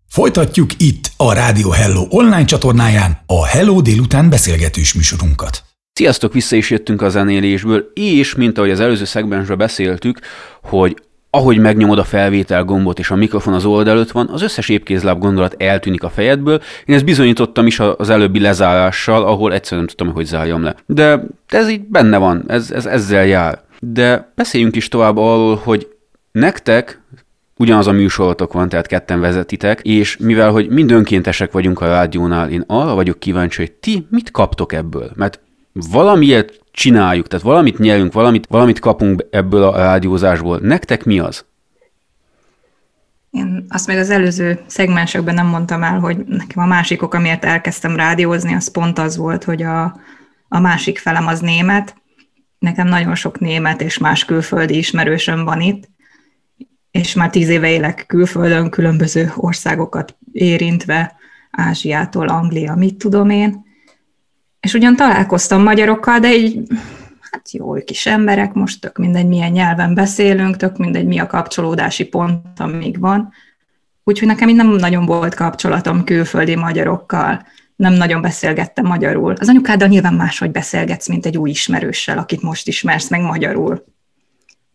Folytatjuk 0.10 0.70
itt 0.78 1.12
a 1.18 1.34
Rádió 1.34 1.70
Hello 1.70 2.06
online 2.10 2.46
csatornáján 2.46 3.22
a 3.26 3.46
Hello 3.46 3.82
délután 3.82 4.30
beszélgetős 4.30 4.94
műsorunkat. 4.94 5.64
Sziasztok, 5.94 6.34
vissza 6.34 6.56
is 6.56 6.70
jöttünk 6.70 7.02
a 7.02 7.10
zenélésből, 7.10 7.92
és 7.94 8.36
mint 8.36 8.58
ahogy 8.58 8.72
az 8.72 8.80
előző 8.80 9.06
szegmensben 9.06 9.58
beszéltük, 9.58 10.20
hogy 10.62 10.96
ahogy 11.34 11.58
megnyomod 11.58 12.00
a 12.00 12.04
felvétel 12.04 12.64
gombot 12.64 13.00
és 13.00 13.12
a 13.12 13.16
mikrofon 13.16 13.54
az 13.54 13.66
oldal 13.66 13.94
előtt 13.94 14.12
van, 14.12 14.30
az 14.32 14.42
összes 14.42 14.70
épkézláb 14.70 15.20
gondolat 15.20 15.56
eltűnik 15.58 16.04
a 16.04 16.10
fejedből. 16.10 16.62
Én 16.86 16.96
ezt 16.96 17.06
bizonyítottam 17.06 17.68
is 17.68 17.80
az 17.80 18.10
előbbi 18.10 18.40
lezárással, 18.40 19.24
ahol 19.24 19.54
egyszerűen 19.54 19.86
nem 19.86 19.96
tudtam, 19.96 20.16
hogy 20.16 20.26
zárjam 20.26 20.64
le. 20.64 20.76
De 20.86 21.24
ez 21.48 21.70
így 21.70 21.82
benne 21.82 22.18
van, 22.18 22.44
ez, 22.48 22.72
ez 22.72 22.86
ezzel 22.86 23.26
jár. 23.26 23.62
De 23.80 24.32
beszéljünk 24.36 24.76
is 24.76 24.88
tovább 24.88 25.18
arról, 25.18 25.56
hogy 25.64 25.88
nektek 26.32 27.02
ugyanaz 27.58 27.88
a 27.88 27.92
műsorotok 27.92 28.54
van, 28.54 28.70
tehát 28.70 28.88
ketten 28.88 29.20
vezetitek, 29.20 29.82
és 29.82 30.18
mivel, 30.18 30.52
hogy 30.52 30.70
mind 30.70 30.92
önkéntesek 30.92 31.52
vagyunk 31.52 31.82
a 31.82 31.86
rádiónál, 31.86 32.50
én 32.50 32.64
arra 32.68 32.94
vagyok 32.94 33.20
kíváncsi, 33.20 33.62
hogy 33.62 33.72
ti 33.72 34.08
mit 34.10 34.32
kaptok 34.32 34.74
ebből? 34.74 35.12
Mert 35.16 35.40
valamiért 35.92 36.61
csináljuk, 36.72 37.28
tehát 37.28 37.46
valamit 37.46 37.78
nyerünk, 37.78 38.14
valamit, 38.14 38.48
valamit 38.50 38.80
kapunk 38.80 39.26
ebből 39.30 39.64
a 39.64 39.78
rádiózásból. 39.78 40.60
Nektek 40.62 41.04
mi 41.04 41.20
az? 41.20 41.46
Én 43.32 43.66
azt 43.70 43.88
még 43.88 43.98
az 43.98 44.10
előző 44.10 44.60
szegmensekben 44.66 45.34
nem 45.34 45.48
mondtam 45.48 45.84
el, 45.84 46.00
hogy 46.00 46.18
nekem 46.18 46.64
a 46.64 46.68
másik 46.68 47.02
ok, 47.02 47.14
amiért 47.14 47.46
elkezdtem 47.46 47.96
rádiózni, 47.96 48.54
az 48.54 48.72
pont 48.72 49.00
az 49.00 49.18
volt, 49.18 49.44
hogy 49.44 49.62
a, 49.62 50.00
a 50.48 50.60
másik 50.60 50.98
felem 50.98 51.28
az 51.28 51.40
német. 51.40 51.96
Nekem 52.60 52.88
nagyon 52.88 53.16
sok 53.16 53.40
német 53.40 53.82
és 53.82 53.98
más 53.98 54.26
külföldi 54.26 54.78
ismerősöm 54.78 55.44
van 55.44 55.62
itt, 55.62 55.90
és 56.92 57.14
már 57.14 57.30
tíz 57.30 57.50
éve 57.50 57.70
élek 57.70 58.04
külföldön, 58.08 58.70
különböző 58.70 59.32
országokat 59.36 60.16
érintve, 60.32 61.16
Ázsiától, 61.52 62.28
Anglia, 62.28 62.76
mit 62.76 62.96
tudom 62.96 63.30
én, 63.30 63.66
és 64.62 64.74
ugyan 64.74 64.96
találkoztam 64.96 65.64
magyarokkal, 65.64 66.20
de 66.20 66.36
így, 66.36 66.60
hát 67.32 67.52
jó 67.52 67.74
kis 67.74 68.06
emberek, 68.06 68.54
most 68.54 68.82
tök 68.82 68.98
mindegy, 68.98 69.28
milyen 69.28 69.52
nyelven 69.52 69.94
beszélünk, 69.94 70.58
tök 70.58 70.78
mindegy, 70.78 71.06
mi 71.06 71.20
a 71.20 71.28
kapcsolódási 71.28 72.06
pont, 72.06 72.60
amíg 72.60 73.00
van. 73.00 73.34
Úgyhogy 74.04 74.28
nekem 74.28 74.50
így 74.50 74.56
nem 74.56 74.68
nagyon 74.68 75.06
volt 75.06 75.36
kapcsolatom 75.36 76.04
külföldi 76.04 76.56
magyarokkal, 76.56 77.46
nem 77.76 77.94
nagyon 77.94 78.22
beszélgettem 78.22 78.86
magyarul. 78.86 79.34
Az 79.40 79.50
anyukáddal 79.50 79.88
nyilván 79.88 80.14
máshogy 80.14 80.52
beszélgetsz, 80.52 81.08
mint 81.08 81.26
egy 81.26 81.38
új 81.38 81.50
ismerőssel, 81.50 82.18
akit 82.18 82.42
most 82.42 82.68
ismersz 82.68 83.10
meg 83.10 83.22
magyarul. 83.22 83.84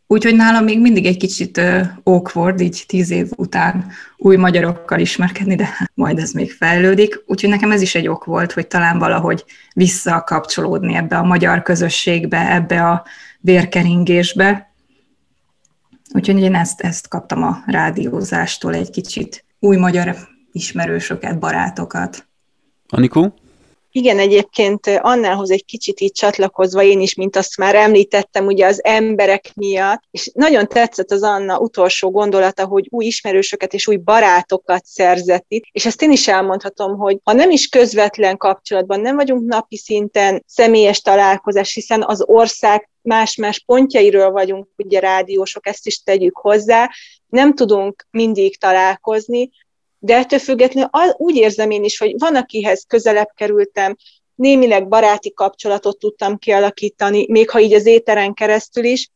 Úgyhogy 0.06 0.34
nálam 0.34 0.64
még 0.64 0.80
mindig 0.80 1.06
egy 1.06 1.16
kicsit 1.16 1.60
awkward, 2.02 2.60
így 2.60 2.84
tíz 2.86 3.10
év 3.10 3.30
után 3.36 3.86
új 4.16 4.36
magyarokkal 4.36 4.98
ismerkedni, 5.00 5.54
de 5.54 5.68
majd 5.94 6.18
ez 6.18 6.32
még 6.32 6.52
fejlődik. 6.52 7.22
Úgyhogy 7.26 7.50
nekem 7.50 7.70
ez 7.70 7.80
is 7.80 7.94
egy 7.94 8.08
ok 8.08 8.24
volt, 8.24 8.52
hogy 8.52 8.66
talán 8.66 8.98
valahogy 8.98 9.44
visszakapcsolódni 9.74 10.94
ebbe 10.94 11.16
a 11.16 11.22
magyar 11.22 11.62
közösségbe, 11.62 12.52
ebbe 12.52 12.88
a 12.88 13.04
vérkeringésbe. 13.40 14.72
Úgyhogy 16.12 16.40
én 16.40 16.54
ezt, 16.54 16.80
ezt 16.80 17.08
kaptam 17.08 17.42
a 17.42 17.62
rádiózástól 17.66 18.74
egy 18.74 18.90
kicsit 18.90 19.44
új 19.58 19.76
magyar 19.76 20.16
ismerősöket, 20.52 21.38
barátokat. 21.38 22.26
Anikó? 22.88 23.34
Igen, 23.96 24.18
egyébként 24.18 24.87
Annához 24.87 25.50
egy 25.50 25.64
kicsit 25.64 26.00
így 26.00 26.12
csatlakozva 26.12 26.82
én 26.82 27.00
is, 27.00 27.14
mint 27.14 27.37
azt 27.37 27.56
már 27.56 27.74
említettem, 27.74 28.46
ugye 28.46 28.66
az 28.66 28.85
emberek 28.85 29.50
miatt, 29.54 30.02
és 30.11 30.30
nagyon 30.35 30.68
tetszett 30.68 31.11
az 31.11 31.22
Anna 31.22 31.59
utolsó 31.59 32.11
gondolata, 32.11 32.66
hogy 32.66 32.87
új 32.90 33.04
ismerősöket 33.04 33.74
és 33.74 33.87
új 33.87 33.96
barátokat 33.96 34.85
szerzett 34.85 35.44
itt, 35.48 35.64
és 35.72 35.87
ezt 35.87 36.02
én 36.02 36.11
is 36.11 36.28
elmondhatom, 36.28 36.96
hogy 36.96 37.18
ha 37.24 37.32
nem 37.32 37.50
is 37.50 37.68
közvetlen 37.68 38.37
kapcsolatban, 38.37 39.00
nem 39.00 39.16
vagyunk 39.16 39.48
napi 39.48 39.76
szinten 39.76 40.42
személyes 40.46 41.00
találkozás, 41.00 41.74
hiszen 41.74 42.04
az 42.06 42.22
ország 42.26 42.90
más-más 43.02 43.62
pontjairól 43.66 44.30
vagyunk 44.30 44.68
ugye 44.76 45.00
rádiósok, 45.00 45.66
ezt 45.66 45.87
is 45.87 46.02
tegyük 46.02 46.37
hozzá, 46.37 46.90
nem 47.28 47.54
tudunk 47.54 48.06
mindig 48.11 48.59
találkozni, 48.59 49.50
de 50.06 50.16
ettől 50.16 50.38
függetlenül 50.38 50.90
úgy 51.16 51.36
érzem 51.36 51.70
én 51.70 51.84
is, 51.84 51.98
hogy 51.98 52.14
van, 52.18 52.36
akihez 52.36 52.84
közelebb 52.88 53.28
kerültem, 53.34 53.96
némileg 54.34 54.88
baráti 54.88 55.32
kapcsolatot 55.32 55.98
tudtam 55.98 56.38
kialakítani, 56.38 57.26
még 57.28 57.50
ha 57.50 57.60
így 57.60 57.72
az 57.72 57.86
éteren 57.86 58.34
keresztül 58.34 58.84
is, 58.84 59.10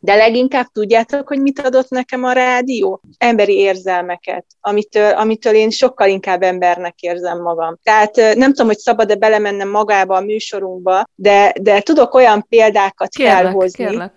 de 0.00 0.14
leginkább 0.14 0.66
tudjátok, 0.66 1.28
hogy 1.28 1.40
mit 1.40 1.60
adott 1.60 1.88
nekem 1.88 2.24
a 2.24 2.32
rádió? 2.32 3.00
Emberi 3.18 3.56
érzelmeket, 3.56 4.46
amitől, 4.60 5.10
amitől 5.10 5.54
én 5.54 5.70
sokkal 5.70 6.08
inkább 6.08 6.42
embernek 6.42 7.00
érzem 7.00 7.42
magam. 7.42 7.78
Tehát 7.82 8.16
nem 8.16 8.50
tudom, 8.50 8.66
hogy 8.66 8.78
szabad-e 8.78 9.14
belemennem 9.14 9.68
magába 9.68 10.16
a 10.16 10.20
műsorunkba, 10.20 11.04
de, 11.14 11.54
de 11.60 11.80
tudok 11.80 12.14
olyan 12.14 12.46
példákat 12.48 13.08
kérlek, 13.08 13.36
felhozni. 13.36 13.84
Kérlek. 13.84 14.12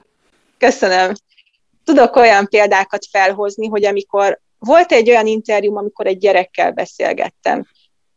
Köszönöm. 0.57 1.13
Tudok 1.83 2.15
olyan 2.15 2.47
példákat 2.47 3.05
felhozni, 3.11 3.67
hogy 3.67 3.85
amikor 3.85 4.39
volt 4.59 4.91
egy 4.91 5.09
olyan 5.09 5.27
interjúm, 5.27 5.77
amikor 5.77 6.05
egy 6.05 6.17
gyerekkel 6.17 6.71
beszélgettem. 6.71 7.65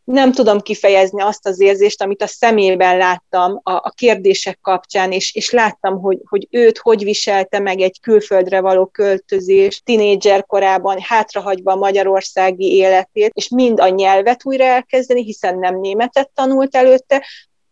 Nem 0.05 0.33
tudom 0.33 0.61
kifejezni 0.61 1.23
azt 1.23 1.47
az 1.47 1.61
érzést, 1.61 2.03
amit 2.03 2.23
a 2.23 2.27
szemében 2.27 2.97
láttam 2.97 3.61
a, 3.63 3.73
a 3.73 3.93
kérdések 3.97 4.59
kapcsán, 4.63 5.13
és, 5.13 5.35
és 5.35 5.51
láttam, 5.51 6.01
hogy, 6.01 6.19
hogy 6.25 6.47
őt 6.51 6.79
hogy 6.79 7.05
viselte 7.05 7.59
meg 7.59 7.81
egy 7.81 8.01
külföldre 8.01 8.61
való 8.61 8.87
költözés, 8.87 9.81
tinédzser 9.85 10.47
korában, 10.47 10.99
hátrahagyva 11.01 11.73
a 11.73 11.77
magyarországi 11.77 12.75
életét, 12.75 13.31
és 13.35 13.49
mind 13.49 13.81
a 13.81 13.89
nyelvet 13.89 14.45
újra 14.45 14.65
elkezdeni, 14.65 15.23
hiszen 15.25 15.59
nem 15.59 15.81
németet 15.81 16.31
tanult 16.35 16.77
előtte, 16.77 17.27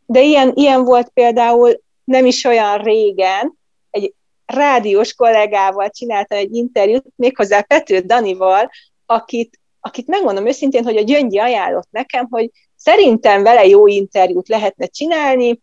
de 0.06 0.22
ilyen, 0.22 0.52
ilyen 0.54 0.84
volt 0.84 1.08
például 1.08 1.80
nem 2.04 2.26
is 2.26 2.44
olyan 2.44 2.78
régen, 2.78 3.58
rádiós 4.50 5.14
kollégával 5.14 5.90
csináltam 5.90 6.38
egy 6.38 6.54
interjút, 6.54 7.04
méghozzá 7.16 7.60
Pető 7.60 7.98
Danival, 7.98 8.70
akit, 9.06 9.60
akit 9.80 10.06
megmondom 10.06 10.46
őszintén, 10.46 10.84
hogy 10.84 10.96
a 10.96 11.02
Gyöngyi 11.02 11.38
ajánlott 11.38 11.88
nekem, 11.90 12.26
hogy 12.30 12.50
szerintem 12.76 13.42
vele 13.42 13.66
jó 13.66 13.86
interjút 13.86 14.48
lehetne 14.48 14.86
csinálni, 14.86 15.60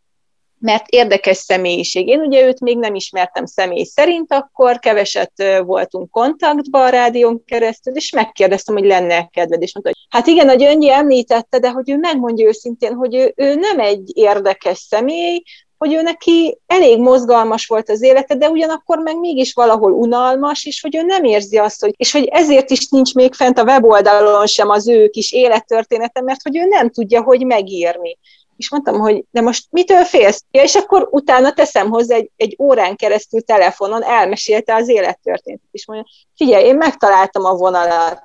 mert 0.60 0.88
érdekes 0.88 1.38
személyiség. 1.38 2.08
Én 2.08 2.20
ugye 2.20 2.46
őt 2.46 2.60
még 2.60 2.78
nem 2.78 2.96
ismertem 2.96 3.46
személy 3.46 3.84
szerint, 3.84 4.34
akkor 4.34 4.80
keveset 4.80 5.62
voltunk 5.66 6.10
kontaktban 6.10 6.82
a 6.86 6.90
rádión 6.90 7.44
keresztül, 7.46 7.96
és 7.96 8.12
megkérdeztem, 8.12 8.76
hogy 8.76 8.86
lenne 8.86 9.28
kedved, 9.28 9.62
és 9.62 9.74
mondta, 9.74 9.92
hogy 9.92 10.08
hát 10.10 10.28
igen, 10.28 10.50
a 10.50 10.54
Gyöngyi 10.54 10.92
említette, 10.92 11.60
de 11.60 11.70
hogy 11.70 11.90
ő 11.90 11.98
megmondja 11.98 12.48
őszintén, 12.48 12.94
hogy 12.94 13.16
ő, 13.16 13.34
ő 13.36 13.56
nem 13.56 13.80
egy 13.80 14.12
érdekes 14.14 14.78
személy, 14.78 15.44
hogy 15.78 15.94
ő 15.94 16.02
neki 16.02 16.58
elég 16.66 17.00
mozgalmas 17.00 17.66
volt 17.66 17.90
az 17.90 18.02
élete, 18.02 18.36
de 18.36 18.50
ugyanakkor 18.50 18.98
meg 18.98 19.20
mégis 19.20 19.54
valahol 19.54 19.92
unalmas, 19.92 20.66
és 20.66 20.82
hogy 20.82 20.96
ő 20.96 21.02
nem 21.02 21.24
érzi 21.24 21.58
azt, 21.58 21.82
hogy, 21.82 21.94
és 21.98 22.12
hogy 22.12 22.26
ezért 22.26 22.70
is 22.70 22.88
nincs 22.88 23.14
még 23.14 23.34
fent 23.34 23.58
a 23.60 23.64
weboldalon 23.64 24.46
sem 24.46 24.70
az 24.70 24.88
ő 24.88 25.08
kis 25.08 25.32
élettörténete, 25.32 26.22
mert 26.22 26.42
hogy 26.42 26.58
ő 26.58 26.66
nem 26.66 26.90
tudja, 26.90 27.22
hogy 27.22 27.46
megírni. 27.46 28.18
És 28.58 28.72
mondtam, 28.72 29.00
hogy 29.00 29.26
de 29.32 29.42
most 29.42 29.68
mitől 29.70 30.04
félsz? 30.04 30.44
Ja, 30.52 30.64
és 30.64 30.76
akkor 30.76 31.08
utána 31.12 31.54
teszem 31.54 31.90
hozzá 31.90 32.16
egy, 32.16 32.32
egy 32.36 32.56
órán 32.60 32.96
keresztül 32.96 33.42
telefonon, 33.42 34.04
elmesélte 34.04 34.76
az 34.76 34.90
élettörténetet. 34.90 35.68
És 35.72 35.88
mondja, 35.88 36.06
figyelj, 36.36 36.66
én 36.66 36.76
megtaláltam 36.76 37.46
a 37.46 37.56
vonalat. 37.56 38.22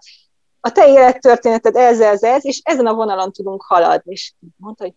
A 0.60 0.72
te 0.72 0.88
élettörténeted 0.88 1.76
ez, 1.76 2.00
ez, 2.00 2.22
ez, 2.22 2.44
és 2.44 2.60
ezen 2.64 2.86
a 2.86 2.94
vonalon 2.94 3.32
tudunk 3.32 3.62
haladni. 3.62 4.12
És 4.12 4.32
mondta, 4.56 4.84
hogy 4.84 4.94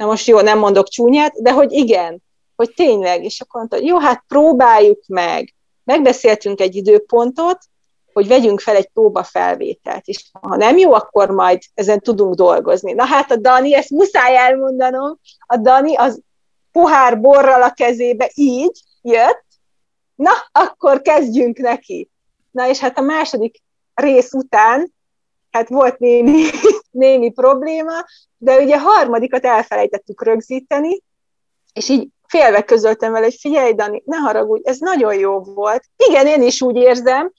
na 0.00 0.06
most 0.06 0.26
jó, 0.26 0.40
nem 0.40 0.58
mondok 0.58 0.88
csúnyát, 0.88 1.42
de 1.42 1.52
hogy 1.52 1.72
igen, 1.72 2.22
hogy 2.56 2.72
tényleg, 2.74 3.24
és 3.24 3.40
akkor 3.40 3.60
mondta, 3.60 3.86
jó, 3.86 3.98
hát 3.98 4.24
próbáljuk 4.28 5.02
meg. 5.06 5.54
Megbeszéltünk 5.84 6.60
egy 6.60 6.74
időpontot, 6.76 7.58
hogy 8.12 8.28
vegyünk 8.28 8.60
fel 8.60 8.76
egy 8.76 8.88
próbafelvételt, 8.88 10.06
és 10.06 10.24
ha 10.40 10.56
nem 10.56 10.78
jó, 10.78 10.92
akkor 10.92 11.30
majd 11.30 11.62
ezen 11.74 12.00
tudunk 12.00 12.34
dolgozni. 12.34 12.92
Na 12.92 13.04
hát 13.04 13.30
a 13.30 13.36
Dani, 13.36 13.74
ezt 13.74 13.90
muszáj 13.90 14.36
elmondanom, 14.36 15.18
a 15.46 15.56
Dani 15.56 15.96
az 15.96 16.20
pohár 16.72 17.20
borral 17.20 17.62
a 17.62 17.72
kezébe 17.72 18.30
így 18.34 18.82
jött, 19.02 19.44
na, 20.14 20.30
akkor 20.52 21.02
kezdjünk 21.02 21.58
neki. 21.58 22.10
Na 22.50 22.68
és 22.68 22.78
hát 22.78 22.98
a 22.98 23.02
második 23.02 23.62
rész 23.94 24.32
után, 24.32 24.92
hát 25.50 25.68
volt 25.68 25.98
némi, 25.98 26.44
némi 26.90 27.30
probléma, 27.30 28.04
de 28.36 28.56
ugye 28.56 28.78
harmadikat 28.78 29.44
elfelejtettük 29.44 30.24
rögzíteni, 30.24 31.02
és 31.72 31.88
így 31.88 32.08
félve 32.26 32.62
közöltem 32.62 33.12
vele, 33.12 33.24
hogy 33.24 33.36
figyelj, 33.40 33.72
Dani, 33.72 34.02
ne 34.04 34.16
haragudj, 34.16 34.68
ez 34.68 34.78
nagyon 34.78 35.14
jó 35.14 35.40
volt. 35.40 35.84
Igen, 36.08 36.26
én 36.26 36.42
is 36.42 36.62
úgy 36.62 36.76
érzem, 36.76 37.32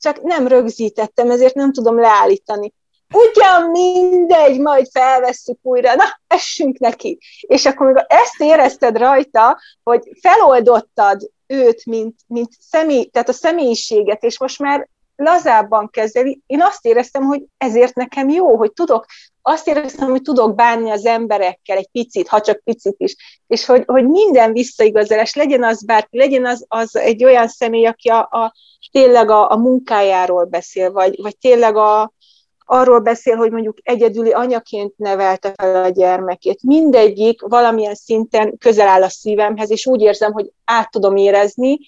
csak 0.00 0.22
nem 0.22 0.46
rögzítettem, 0.46 1.30
ezért 1.30 1.54
nem 1.54 1.72
tudom 1.72 2.00
leállítani. 2.00 2.74
Ugyan 3.14 3.70
mindegy, 3.70 4.60
majd 4.60 4.86
felvesszük 4.90 5.58
újra, 5.62 5.94
na, 5.94 6.04
essünk 6.26 6.78
neki. 6.78 7.18
És 7.40 7.66
akkor, 7.66 7.86
amikor 7.86 8.06
ezt 8.08 8.40
érezted 8.40 8.98
rajta, 8.98 9.60
hogy 9.82 10.02
feloldottad 10.20 11.30
őt, 11.46 11.84
mint, 11.84 12.14
mint 12.26 12.52
személy, 12.60 13.04
tehát 13.04 13.28
a 13.28 13.32
személyiséget, 13.32 14.22
és 14.22 14.38
most 14.38 14.58
már 14.58 14.88
lazábban 15.16 15.90
kezeli. 15.90 16.40
Én 16.46 16.62
azt 16.62 16.86
éreztem, 16.86 17.22
hogy 17.22 17.42
ezért 17.58 17.94
nekem 17.94 18.28
jó, 18.28 18.56
hogy 18.56 18.72
tudok, 18.72 19.06
azt 19.42 19.68
éreztem, 19.68 20.10
hogy 20.10 20.22
tudok 20.22 20.54
bánni 20.54 20.90
az 20.90 21.06
emberekkel 21.06 21.76
egy 21.76 21.88
picit, 21.92 22.28
ha 22.28 22.40
csak 22.40 22.62
picit 22.64 22.94
is, 22.96 23.16
és 23.46 23.64
hogy, 23.64 23.82
hogy 23.86 24.06
minden 24.06 24.52
visszaigazolás, 24.52 25.34
legyen 25.34 25.64
az 25.64 25.84
bárki, 25.84 26.18
legyen 26.18 26.46
az, 26.46 26.64
az 26.68 26.96
egy 26.96 27.24
olyan 27.24 27.48
személy, 27.48 27.86
aki 27.86 28.08
a, 28.08 28.18
a 28.18 28.54
tényleg 28.92 29.30
a, 29.30 29.50
a 29.50 29.56
munkájáról 29.56 30.44
beszél, 30.44 30.92
vagy, 30.92 31.22
vagy 31.22 31.38
tényleg 31.38 31.76
a, 31.76 32.12
arról 32.66 33.00
beszél, 33.00 33.36
hogy 33.36 33.50
mondjuk 33.50 33.78
egyedüli 33.82 34.32
anyaként 34.32 34.92
nevelte 34.96 35.52
fel 35.56 35.84
a 35.84 35.88
gyermekét. 35.88 36.62
Mindegyik 36.62 37.42
valamilyen 37.42 37.94
szinten 37.94 38.58
közel 38.58 38.88
áll 38.88 39.02
a 39.02 39.08
szívemhez, 39.08 39.70
és 39.70 39.86
úgy 39.86 40.00
érzem, 40.00 40.32
hogy 40.32 40.50
át 40.64 40.90
tudom 40.90 41.16
érezni, 41.16 41.78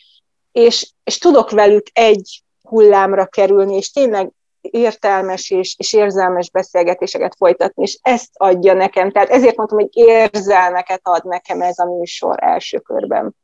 és, 0.53 0.91
és 1.05 1.19
tudok 1.19 1.51
velük 1.51 1.87
egy 1.93 2.43
hullámra 2.69 3.27
kerülni, 3.27 3.77
és 3.77 3.91
tényleg 3.91 4.31
értelmes 4.61 5.51
és, 5.51 5.75
és 5.79 5.93
érzelmes 5.93 6.51
beszélgetéseket 6.51 7.35
folytatni, 7.37 7.83
és 7.83 7.99
ezt 8.03 8.31
adja 8.33 8.73
nekem. 8.73 9.11
Tehát 9.11 9.29
ezért 9.29 9.57
mondtam, 9.57 9.79
hogy 9.79 9.91
érzelmeket 9.93 11.01
ad 11.03 11.25
nekem 11.25 11.61
ez 11.61 11.79
a 11.79 11.85
műsor 11.85 12.37
első 12.43 12.79
körben. 12.79 13.35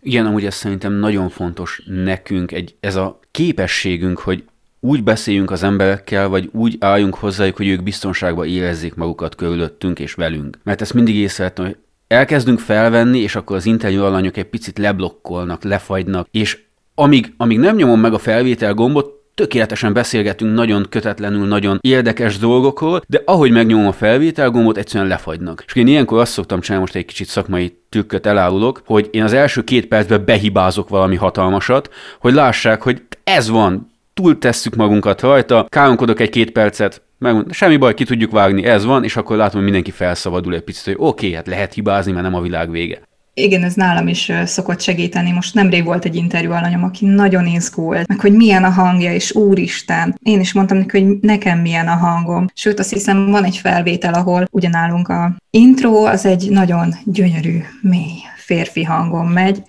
Igen, 0.00 0.26
amúgy 0.26 0.44
ez 0.44 0.54
szerintem 0.54 0.92
nagyon 0.92 1.28
fontos 1.28 1.82
nekünk, 1.86 2.52
egy, 2.52 2.76
ez 2.80 2.96
a 2.96 3.18
képességünk, 3.30 4.18
hogy 4.18 4.44
úgy 4.80 5.04
beszéljünk 5.04 5.50
az 5.50 5.62
emberekkel, 5.62 6.28
vagy 6.28 6.50
úgy 6.52 6.76
álljunk 6.80 7.14
hozzájuk, 7.14 7.56
hogy 7.56 7.68
ők 7.68 7.82
biztonságban 7.82 8.46
érezzék 8.46 8.94
magukat 8.94 9.34
körülöttünk 9.34 9.98
és 9.98 10.14
velünk. 10.14 10.58
Mert 10.62 10.80
ezt 10.80 10.94
mindig 10.94 11.16
észrevettem, 11.16 11.64
hogy 11.64 11.76
elkezdünk 12.06 12.58
felvenni, 12.58 13.18
és 13.18 13.34
akkor 13.34 13.56
az 13.56 13.66
interjú 13.66 14.02
alanyok 14.02 14.36
egy 14.36 14.48
picit 14.48 14.78
leblokkolnak, 14.78 15.62
lefagynak, 15.62 16.28
és 16.30 16.62
amíg, 16.94 17.34
amíg 17.36 17.58
nem 17.58 17.76
nyomom 17.76 18.00
meg 18.00 18.12
a 18.12 18.18
felvétel 18.18 18.74
gombot, 18.74 19.20
tökéletesen 19.34 19.92
beszélgetünk 19.92 20.54
nagyon 20.54 20.86
kötetlenül, 20.88 21.46
nagyon 21.46 21.78
érdekes 21.80 22.38
dolgokról, 22.38 23.02
de 23.08 23.22
ahogy 23.24 23.50
megnyomom 23.50 23.86
a 23.86 23.92
felvétel 23.92 24.50
gombot, 24.50 24.76
egyszerűen 24.76 25.08
lefagynak. 25.08 25.64
És 25.66 25.74
én 25.74 25.86
ilyenkor 25.86 26.20
azt 26.20 26.32
szoktam 26.32 26.60
csinálni, 26.60 26.84
most 26.84 26.96
egy 26.96 27.04
kicsit 27.04 27.26
szakmai 27.26 27.78
trükköt 27.88 28.26
elárulok, 28.26 28.82
hogy 28.86 29.08
én 29.10 29.22
az 29.22 29.32
első 29.32 29.64
két 29.64 29.86
percben 29.86 30.24
behibázok 30.24 30.88
valami 30.88 31.16
hatalmasat, 31.16 31.90
hogy 32.20 32.34
lássák, 32.34 32.82
hogy 32.82 33.02
ez 33.24 33.48
van, 33.48 33.90
túl 34.14 34.38
tesszük 34.38 34.74
magunkat 34.74 35.20
rajta, 35.20 35.66
káromkodok 35.68 36.20
egy-két 36.20 36.50
percet, 36.50 37.02
megmond, 37.18 37.52
semmi 37.52 37.76
baj, 37.76 37.94
ki 37.94 38.04
tudjuk 38.04 38.30
vágni, 38.30 38.64
ez 38.64 38.84
van, 38.84 39.04
és 39.04 39.16
akkor 39.16 39.36
látom, 39.36 39.54
hogy 39.54 39.62
mindenki 39.62 39.90
felszabadul 39.90 40.54
egy 40.54 40.62
picit, 40.62 40.84
hogy 40.84 40.96
oké, 40.98 41.06
okay, 41.06 41.32
hát 41.32 41.46
lehet 41.46 41.74
hibázni, 41.74 42.12
mert 42.12 42.24
nem 42.24 42.34
a 42.34 42.40
világ 42.40 42.70
vége. 42.70 43.02
Igen, 43.34 43.62
ez 43.62 43.74
nálam 43.74 44.08
is 44.08 44.32
szokott 44.44 44.80
segíteni. 44.80 45.30
Most 45.30 45.54
nemrég 45.54 45.84
volt 45.84 46.04
egy 46.04 46.16
interjú 46.16 46.50
alanyom, 46.50 46.84
aki 46.84 47.06
nagyon 47.06 47.46
izgult, 47.46 48.08
meg 48.08 48.20
hogy 48.20 48.32
milyen 48.32 48.64
a 48.64 48.70
hangja, 48.70 49.12
és 49.12 49.34
úristen. 49.34 50.18
Én 50.22 50.40
is 50.40 50.52
mondtam 50.52 50.78
neki, 50.78 51.04
hogy 51.04 51.18
nekem 51.20 51.58
milyen 51.58 51.88
a 51.88 51.94
hangom. 51.94 52.46
Sőt, 52.54 52.78
azt 52.78 52.92
hiszem 52.92 53.30
van 53.30 53.44
egy 53.44 53.56
felvétel, 53.56 54.14
ahol 54.14 54.48
ugyanálunk 54.50 55.08
a 55.08 55.36
intro, 55.50 56.04
az 56.04 56.26
egy 56.26 56.50
nagyon 56.50 56.94
gyönyörű, 57.04 57.58
mély 57.80 58.18
férfi 58.36 58.82
hangom 58.82 59.28
megy, 59.28 59.62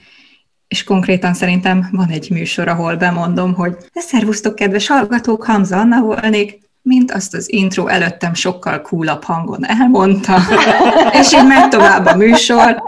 és 0.67 0.83
konkrétan 0.83 1.33
szerintem 1.33 1.89
van 1.91 2.09
egy 2.09 2.29
műsor, 2.29 2.67
ahol 2.67 2.95
bemondom, 2.95 3.53
hogy 3.53 3.75
de 3.93 4.01
szervusztok, 4.01 4.55
kedves 4.55 4.87
hallgatók, 4.87 5.43
Hamza 5.43 5.77
Anna 5.77 6.01
volnék, 6.01 6.59
mint 6.81 7.11
azt 7.11 7.33
az 7.33 7.51
intro 7.53 7.87
előttem 7.87 8.33
sokkal 8.33 8.81
coolabb 8.81 9.23
hangon 9.23 9.65
elmondta, 9.65 10.37
és 11.19 11.33
így 11.33 11.47
megy 11.47 11.67
tovább 11.67 12.05
a 12.05 12.15
műsor, 12.15 12.83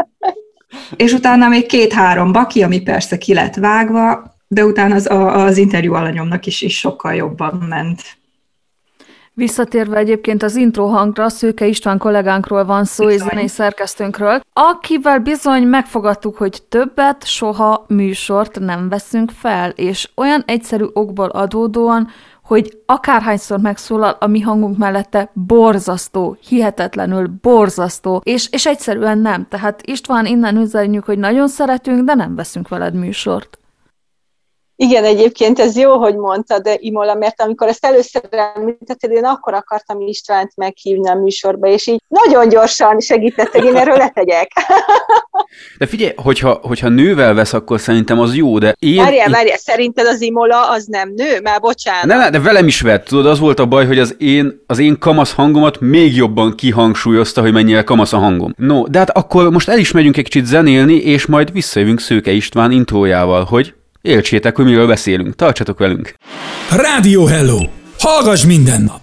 és 0.95 1.13
utána 1.13 1.47
még 1.47 1.65
két-három 1.65 2.31
baki, 2.31 2.63
ami 2.63 2.81
persze 2.81 3.17
ki 3.17 3.33
lett 3.33 3.55
vágva, 3.55 4.33
de 4.47 4.65
utána 4.65 4.95
az, 4.95 5.07
az 5.09 5.57
interjú 5.57 5.93
alanyomnak 5.93 6.45
is, 6.45 6.61
is 6.61 6.77
sokkal 6.77 7.13
jobban 7.13 7.65
ment. 7.69 8.01
Visszatérve 9.38 9.97
egyébként 9.97 10.43
az 10.43 10.55
intro 10.55 10.85
hangra, 10.85 11.29
Szőke 11.29 11.65
István 11.65 11.97
kollégánkról 11.97 12.65
van 12.65 12.85
szó, 12.85 13.09
és 13.09 13.21
zenei 13.21 13.47
szerkesztőnkről, 13.47 14.41
akivel 14.53 15.19
bizony 15.19 15.63
megfogadtuk, 15.63 16.38
hogy 16.38 16.61
többet 16.69 17.27
soha 17.27 17.85
műsort 17.88 18.59
nem 18.59 18.89
veszünk 18.89 19.31
fel, 19.31 19.69
és 19.69 20.09
olyan 20.15 20.43
egyszerű 20.45 20.85
okból 20.93 21.29
adódóan, 21.29 22.07
hogy 22.45 22.81
akárhányszor 22.86 23.60
megszólal 23.60 24.17
a 24.19 24.27
mi 24.27 24.39
hangunk 24.39 24.77
mellette, 24.77 25.29
borzasztó, 25.34 26.38
hihetetlenül 26.47 27.31
borzasztó, 27.41 28.21
és, 28.23 28.47
és 28.51 28.65
egyszerűen 28.65 29.17
nem. 29.17 29.47
Tehát 29.49 29.81
István, 29.86 30.25
innen 30.25 30.58
üzenjük, 30.58 31.03
hogy 31.03 31.17
nagyon 31.17 31.47
szeretünk, 31.47 32.03
de 32.03 32.13
nem 32.13 32.36
veszünk 32.36 32.67
veled 32.67 32.93
műsort. 32.93 33.60
Igen, 34.77 35.03
egyébként 35.03 35.59
ez 35.59 35.77
jó, 35.77 35.97
hogy 35.97 36.15
mondtad, 36.15 36.61
de 36.61 36.75
Imola, 36.79 37.13
mert 37.13 37.41
amikor 37.41 37.67
ezt 37.67 37.85
először 37.85 38.21
említetted, 38.55 39.11
én 39.11 39.23
akkor 39.23 39.53
akartam 39.53 40.01
Istvánt 40.01 40.51
meghívni 40.55 41.09
a 41.09 41.15
műsorba, 41.15 41.67
és 41.67 41.88
így 41.88 42.01
nagyon 42.07 42.49
gyorsan 42.49 42.99
segített, 42.99 43.51
hogy 43.51 43.65
én 43.65 43.75
erről 43.75 43.97
letegyek. 43.97 44.51
De 45.77 45.85
figyelj, 45.85 46.13
hogyha, 46.15 46.59
hogyha 46.61 46.89
nővel 46.89 47.33
vesz, 47.33 47.53
akkor 47.53 47.79
szerintem 47.79 48.19
az 48.19 48.35
jó, 48.35 48.57
de 48.57 48.75
én... 48.79 48.95
Várjál, 48.95 49.29
várjál, 49.29 49.57
szerinted 49.57 50.05
az 50.05 50.21
Imola 50.21 50.69
az 50.69 50.85
nem 50.85 51.11
nő? 51.15 51.39
Már 51.43 51.59
bocsánat. 51.59 52.05
Ne, 52.05 52.29
de 52.29 52.39
velem 52.39 52.67
is 52.67 52.81
vett, 52.81 53.05
tudod, 53.05 53.25
az 53.25 53.39
volt 53.39 53.59
a 53.59 53.65
baj, 53.65 53.85
hogy 53.85 53.99
az 53.99 54.15
én, 54.17 54.63
az 54.67 54.79
én 54.79 54.99
kamasz 54.99 55.33
hangomat 55.33 55.79
még 55.79 56.15
jobban 56.15 56.55
kihangsúlyozta, 56.55 57.41
hogy 57.41 57.53
mennyire 57.53 57.83
kamasz 57.83 58.13
a 58.13 58.17
hangom. 58.17 58.53
No, 58.57 58.88
de 58.88 58.97
hát 58.97 59.09
akkor 59.09 59.51
most 59.51 59.69
el 59.69 59.79
is 59.79 59.91
megyünk 59.91 60.17
egy 60.17 60.23
kicsit 60.23 60.45
zenélni, 60.45 60.95
és 60.95 61.25
majd 61.25 61.51
visszajövünk 61.51 61.99
Szőke 61.99 62.31
István 62.31 62.71
intrójával, 62.71 63.43
hogy 63.43 63.73
Éltsétek, 64.06 64.56
hogy 64.56 64.65
miről 64.65 64.88
beszélünk. 64.88 65.36
Tartsatok 65.36 65.80
velünk! 65.80 66.13
Rádió 66.76 67.26
Hello! 67.26 67.60
Hallgass 68.00 68.46
minden 68.46 68.82
nap! 68.82 69.00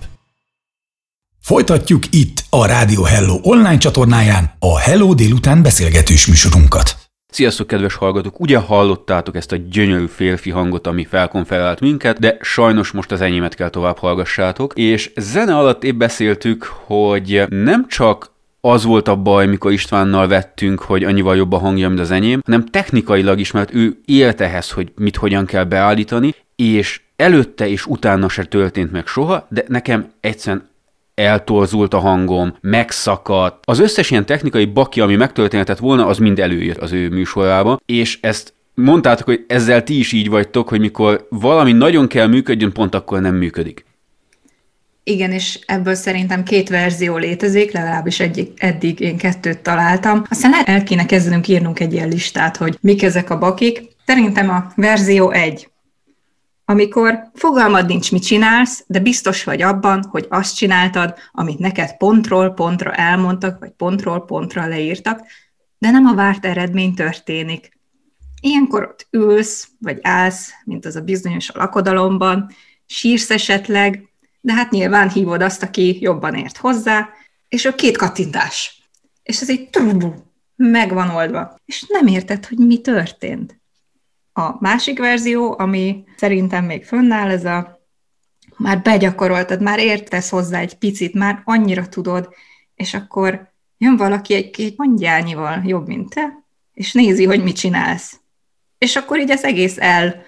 Folytatjuk 1.40 2.02
itt 2.10 2.44
a 2.50 2.66
Rádió 2.66 3.02
Hello 3.02 3.38
online 3.42 3.78
csatornáján 3.78 4.52
a 4.58 4.78
Hello 4.78 5.14
délután 5.14 5.62
beszélgetős 5.62 6.26
műsorunkat. 6.26 6.96
Sziasztok, 7.26 7.66
kedves 7.66 7.94
hallgatók! 7.94 8.40
Ugye 8.40 8.58
hallottátok 8.58 9.36
ezt 9.36 9.52
a 9.52 9.56
gyönyörű 9.56 10.06
férfi 10.06 10.50
hangot, 10.50 10.86
ami 10.86 11.04
felkonferált 11.04 11.80
minket, 11.80 12.18
de 12.18 12.36
sajnos 12.40 12.90
most 12.90 13.12
az 13.12 13.20
enyémet 13.20 13.54
kell 13.54 13.68
tovább 13.68 13.98
hallgassátok. 13.98 14.72
És 14.76 15.12
zene 15.16 15.56
alatt 15.56 15.84
épp 15.84 15.96
beszéltük, 15.96 16.64
hogy 16.64 17.44
nem 17.48 17.88
csak 17.88 18.31
az 18.64 18.84
volt 18.84 19.08
a 19.08 19.16
baj, 19.16 19.46
mikor 19.46 19.72
Istvánnal 19.72 20.28
vettünk, 20.28 20.80
hogy 20.80 21.04
annyival 21.04 21.36
jobb 21.36 21.52
a 21.52 21.58
hangja, 21.58 21.88
mint 21.88 22.00
az 22.00 22.10
enyém, 22.10 22.40
hanem 22.44 22.66
technikailag 22.66 23.38
is, 23.38 23.50
mert 23.50 23.74
ő 23.74 24.00
élt 24.04 24.40
ehhez, 24.40 24.70
hogy 24.70 24.92
mit 24.96 25.16
hogyan 25.16 25.46
kell 25.46 25.64
beállítani, 25.64 26.34
és 26.56 27.00
előtte 27.16 27.68
és 27.68 27.86
utána 27.86 28.28
se 28.28 28.44
történt 28.44 28.92
meg 28.92 29.06
soha, 29.06 29.46
de 29.50 29.64
nekem 29.68 30.12
egyszerűen 30.20 30.70
eltorzult 31.14 31.94
a 31.94 31.98
hangom, 31.98 32.56
megszakadt. 32.60 33.62
Az 33.64 33.78
összes 33.78 34.10
ilyen 34.10 34.26
technikai 34.26 34.64
baki, 34.64 35.00
ami 35.00 35.16
megtörténhetett 35.16 35.78
volna, 35.78 36.06
az 36.06 36.18
mind 36.18 36.38
előjött 36.38 36.78
az 36.78 36.92
ő 36.92 37.08
műsorába, 37.08 37.80
és 37.86 38.18
ezt 38.20 38.54
mondtátok, 38.74 39.26
hogy 39.26 39.44
ezzel 39.48 39.82
ti 39.82 39.98
is 39.98 40.12
így 40.12 40.28
vagytok, 40.28 40.68
hogy 40.68 40.80
mikor 40.80 41.26
valami 41.30 41.72
nagyon 41.72 42.06
kell 42.06 42.26
működjön, 42.26 42.72
pont 42.72 42.94
akkor 42.94 43.20
nem 43.20 43.34
működik. 43.34 43.84
Igen, 45.04 45.32
és 45.32 45.58
ebből 45.66 45.94
szerintem 45.94 46.42
két 46.42 46.68
verzió 46.68 47.16
létezik, 47.16 47.72
legalábbis 47.72 48.20
egyik, 48.20 48.62
eddig 48.62 49.00
én 49.00 49.16
kettőt 49.16 49.58
találtam. 49.58 50.24
Aztán 50.28 50.52
el 50.64 50.82
kéne 50.82 51.06
kezdenünk 51.06 51.48
írnunk 51.48 51.80
egy 51.80 51.92
ilyen 51.92 52.08
listát, 52.08 52.56
hogy 52.56 52.78
mik 52.80 53.02
ezek 53.02 53.30
a 53.30 53.38
bakik. 53.38 53.82
Szerintem 54.06 54.50
a 54.50 54.72
verzió 54.74 55.30
egy. 55.30 55.70
Amikor 56.64 57.30
fogalmad 57.34 57.86
nincs, 57.86 58.12
mit 58.12 58.26
csinálsz, 58.26 58.84
de 58.86 59.00
biztos 59.00 59.44
vagy 59.44 59.62
abban, 59.62 60.04
hogy 60.10 60.26
azt 60.28 60.56
csináltad, 60.56 61.14
amit 61.32 61.58
neked 61.58 61.96
pontról 61.96 62.50
pontra 62.50 62.92
elmondtak, 62.92 63.58
vagy 63.60 63.70
pontról 63.70 64.24
pontra 64.24 64.66
leírtak, 64.66 65.20
de 65.78 65.90
nem 65.90 66.06
a 66.06 66.14
várt 66.14 66.46
eredmény 66.46 66.94
történik. 66.94 67.78
Ilyenkor 68.40 68.82
ott 68.82 69.06
ülsz, 69.10 69.68
vagy 69.78 69.98
állsz, 70.02 70.52
mint 70.64 70.84
az 70.84 70.96
a 70.96 71.00
bizonyos 71.00 71.50
a 71.50 71.58
lakodalomban, 71.58 72.50
sírsz 72.86 73.30
esetleg, 73.30 74.11
de 74.44 74.52
hát 74.52 74.70
nyilván 74.70 75.10
hívod 75.10 75.42
azt, 75.42 75.62
aki 75.62 75.98
jobban 76.00 76.34
ért 76.34 76.56
hozzá, 76.56 77.08
és 77.48 77.64
a 77.64 77.74
két 77.74 77.96
kattintás. 77.96 78.82
És 79.22 79.40
ez 79.40 79.50
egy 79.50 79.68
meg 80.56 80.92
van 80.92 81.10
oldva. 81.10 81.56
És 81.64 81.84
nem 81.88 82.06
érted, 82.06 82.46
hogy 82.46 82.58
mi 82.58 82.80
történt. 82.80 83.60
A 84.32 84.56
másik 84.60 84.98
verzió, 84.98 85.54
ami 85.58 86.04
szerintem 86.16 86.64
még 86.64 86.84
fönnáll, 86.84 87.30
ez 87.30 87.44
a 87.44 87.80
már 88.56 88.82
begyakoroltad, 88.82 89.62
már 89.62 89.78
értesz 89.78 90.30
hozzá 90.30 90.58
egy 90.58 90.74
picit, 90.74 91.14
már 91.14 91.42
annyira 91.44 91.88
tudod, 91.88 92.34
és 92.74 92.94
akkor 92.94 93.52
jön 93.78 93.96
valaki 93.96 94.34
egy 94.34 94.50
két 94.50 94.76
mondjányival 94.76 95.62
jobb, 95.64 95.86
mint 95.86 96.14
te, 96.14 96.44
és 96.72 96.92
nézi, 96.92 97.24
hogy 97.24 97.42
mit 97.42 97.56
csinálsz. 97.56 98.20
És 98.78 98.96
akkor 98.96 99.20
így 99.20 99.30
az 99.30 99.44
egész 99.44 99.78
el 99.78 100.22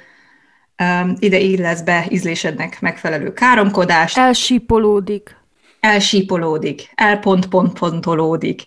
ide 1.19 1.39
illesz 1.39 1.81
be 1.81 2.07
ízlésednek 2.09 2.81
megfelelő 2.81 3.33
káromkodás. 3.33 4.17
Elsípolódik. 4.17 5.37
Elsípolódik, 5.81 6.91
elpont-pont-pontolódik. 6.95 8.63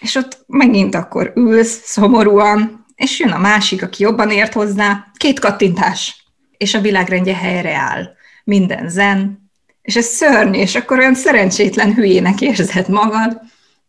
És 0.00 0.14
ott 0.14 0.44
megint 0.46 0.94
akkor 0.94 1.32
ülsz 1.34 1.80
szomorúan, 1.84 2.86
és 2.94 3.18
jön 3.18 3.30
a 3.30 3.38
másik, 3.38 3.82
aki 3.82 4.02
jobban 4.02 4.30
ért 4.30 4.52
hozzá, 4.52 5.06
két 5.16 5.38
kattintás. 5.40 6.24
és 6.56 6.74
a 6.74 6.80
világrendje 6.80 7.34
helyreáll. 7.34 8.08
Minden 8.44 8.88
zen, 8.88 9.50
és 9.82 9.96
ez 9.96 10.04
szörnyű, 10.04 10.58
és 10.58 10.74
akkor 10.74 10.98
olyan 10.98 11.14
szerencsétlen 11.14 11.94
hülyének 11.94 12.40
érzed 12.40 12.88
magad, 12.88 13.40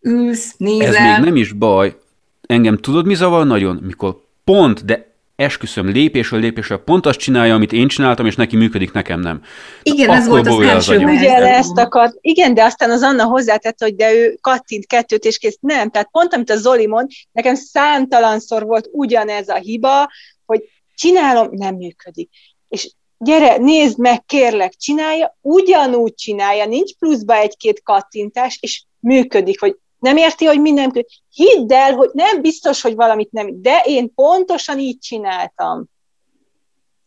ülsz, 0.01 0.53
nézel. 0.57 0.95
Ez 0.95 1.15
még 1.15 1.25
nem 1.25 1.35
is 1.35 1.51
baj. 1.51 1.97
Engem 2.41 2.77
tudod, 2.77 3.05
mi 3.05 3.15
zavar 3.15 3.45
nagyon? 3.45 3.79
Mikor 3.85 4.21
pont, 4.43 4.85
de 4.85 5.06
esküszöm, 5.37 5.89
lépésről 5.89 6.39
lépésre 6.39 6.77
pont 6.77 7.05
azt 7.05 7.19
csinálja, 7.19 7.55
amit 7.55 7.71
én 7.71 7.87
csináltam, 7.87 8.25
és 8.25 8.35
neki 8.35 8.55
működik, 8.55 8.91
nekem 8.91 9.19
nem. 9.19 9.41
Igen, 9.83 10.09
ez 10.09 10.27
volt 10.27 10.47
az 10.47 10.59
első 10.59 10.97
Ugye 10.97 11.35
ezt 11.35 11.77
akart, 11.77 12.17
igen, 12.21 12.53
de 12.53 12.63
aztán 12.63 12.91
az 12.91 13.01
Anna 13.03 13.23
hozzátett, 13.23 13.79
hogy 13.79 13.95
de 13.95 14.13
ő 14.13 14.37
kattint 14.41 14.85
kettőt, 14.85 15.23
és 15.23 15.37
kész. 15.37 15.57
Nem, 15.61 15.89
tehát 15.89 16.09
pont, 16.11 16.33
amit 16.33 16.49
a 16.49 16.57
Zoli 16.57 16.87
mond, 16.87 17.09
nekem 17.31 17.55
számtalanszor 17.55 18.63
volt 18.63 18.89
ugyanez 18.91 19.49
a 19.49 19.55
hiba, 19.55 20.11
hogy 20.45 20.63
csinálom, 20.95 21.49
nem 21.51 21.75
működik. 21.75 22.29
És 22.67 22.91
gyere, 23.17 23.57
nézd 23.57 23.99
meg, 23.99 24.25
kérlek, 24.25 24.73
csinálja, 24.73 25.37
ugyanúgy 25.41 26.13
csinálja, 26.13 26.65
nincs 26.65 26.95
pluszba 26.95 27.35
egy-két 27.35 27.83
kattintás, 27.83 28.57
és 28.61 28.83
működik, 28.99 29.59
hogy 29.59 29.77
nem 29.99 30.17
érti, 30.17 30.45
hogy 30.45 30.61
minden, 30.61 31.05
hidd 31.29 31.73
el, 31.73 31.93
hogy 31.93 32.09
nem 32.13 32.41
biztos, 32.41 32.81
hogy 32.81 32.95
valamit 32.95 33.31
nem, 33.31 33.61
de 33.61 33.81
én 33.85 34.13
pontosan 34.13 34.79
így 34.79 34.99
csináltam. 34.99 35.85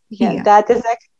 Igen, 0.09 0.30
Igen. 0.30 0.43
tehát 0.43 0.70
ezek, 0.70 1.11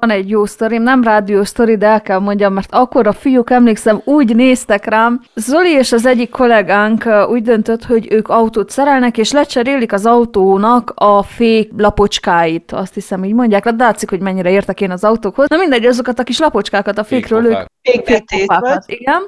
van 0.00 0.10
egy 0.10 0.28
jó 0.28 0.44
sztorim, 0.44 0.82
nem 0.82 1.02
rádió 1.02 1.44
sztori, 1.44 1.76
de 1.76 1.86
el 1.86 2.02
kell 2.02 2.18
mondjam, 2.18 2.52
mert 2.52 2.72
akkor 2.72 3.06
a 3.06 3.12
fiúk, 3.12 3.50
emlékszem, 3.50 4.00
úgy 4.04 4.36
néztek 4.36 4.84
rám. 4.84 5.20
Zoli 5.34 5.70
és 5.70 5.92
az 5.92 6.06
egyik 6.06 6.30
kollégánk 6.30 7.04
úgy 7.28 7.42
döntött, 7.42 7.84
hogy 7.84 8.12
ők 8.12 8.28
autót 8.28 8.70
szerelnek, 8.70 9.18
és 9.18 9.32
lecserélik 9.32 9.92
az 9.92 10.06
autónak 10.06 10.92
a 10.94 11.22
fék 11.22 11.70
lapocskáit. 11.76 12.72
Azt 12.72 12.94
hiszem, 12.94 13.24
így 13.24 13.34
mondják. 13.34 13.68
De 13.68 13.84
látszik, 13.84 14.10
hogy 14.10 14.20
mennyire 14.20 14.50
értek 14.50 14.80
én 14.80 14.90
az 14.90 15.04
autókhoz. 15.04 15.48
Na 15.48 15.56
mindegy, 15.56 15.86
azokat 15.86 16.18
a 16.18 16.22
kis 16.22 16.38
lapocskákat 16.38 16.98
a 16.98 17.04
fékről 17.04 17.46
ők... 17.46 17.66
Fékpofákat, 17.82 18.84
igen. 18.86 19.22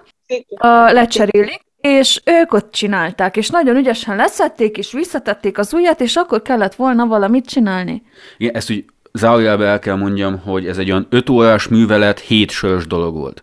A, 0.56 0.92
lecserélik 0.92 1.64
és 1.84 2.20
ők 2.24 2.52
ott 2.52 2.72
csinálták, 2.72 3.36
és 3.36 3.48
nagyon 3.48 3.76
ügyesen 3.76 4.16
leszették, 4.16 4.76
és 4.76 4.92
visszatették 4.92 5.58
az 5.58 5.74
ujjat, 5.74 6.00
és 6.00 6.16
akkor 6.16 6.42
kellett 6.42 6.74
volna 6.74 7.06
valamit 7.06 7.46
csinálni. 7.46 8.02
Igen, 8.36 8.54
ezt 8.54 8.70
úgy 8.70 8.84
zárójelbe 9.12 9.66
el 9.66 9.78
kell 9.78 9.96
mondjam, 9.96 10.38
hogy 10.38 10.66
ez 10.66 10.78
egy 10.78 10.90
olyan 10.90 11.06
5 11.10 11.30
órás 11.30 11.68
művelet, 11.68 12.20
7 12.20 12.50
sörös 12.50 12.86
dolog 12.86 13.14
volt. 13.14 13.42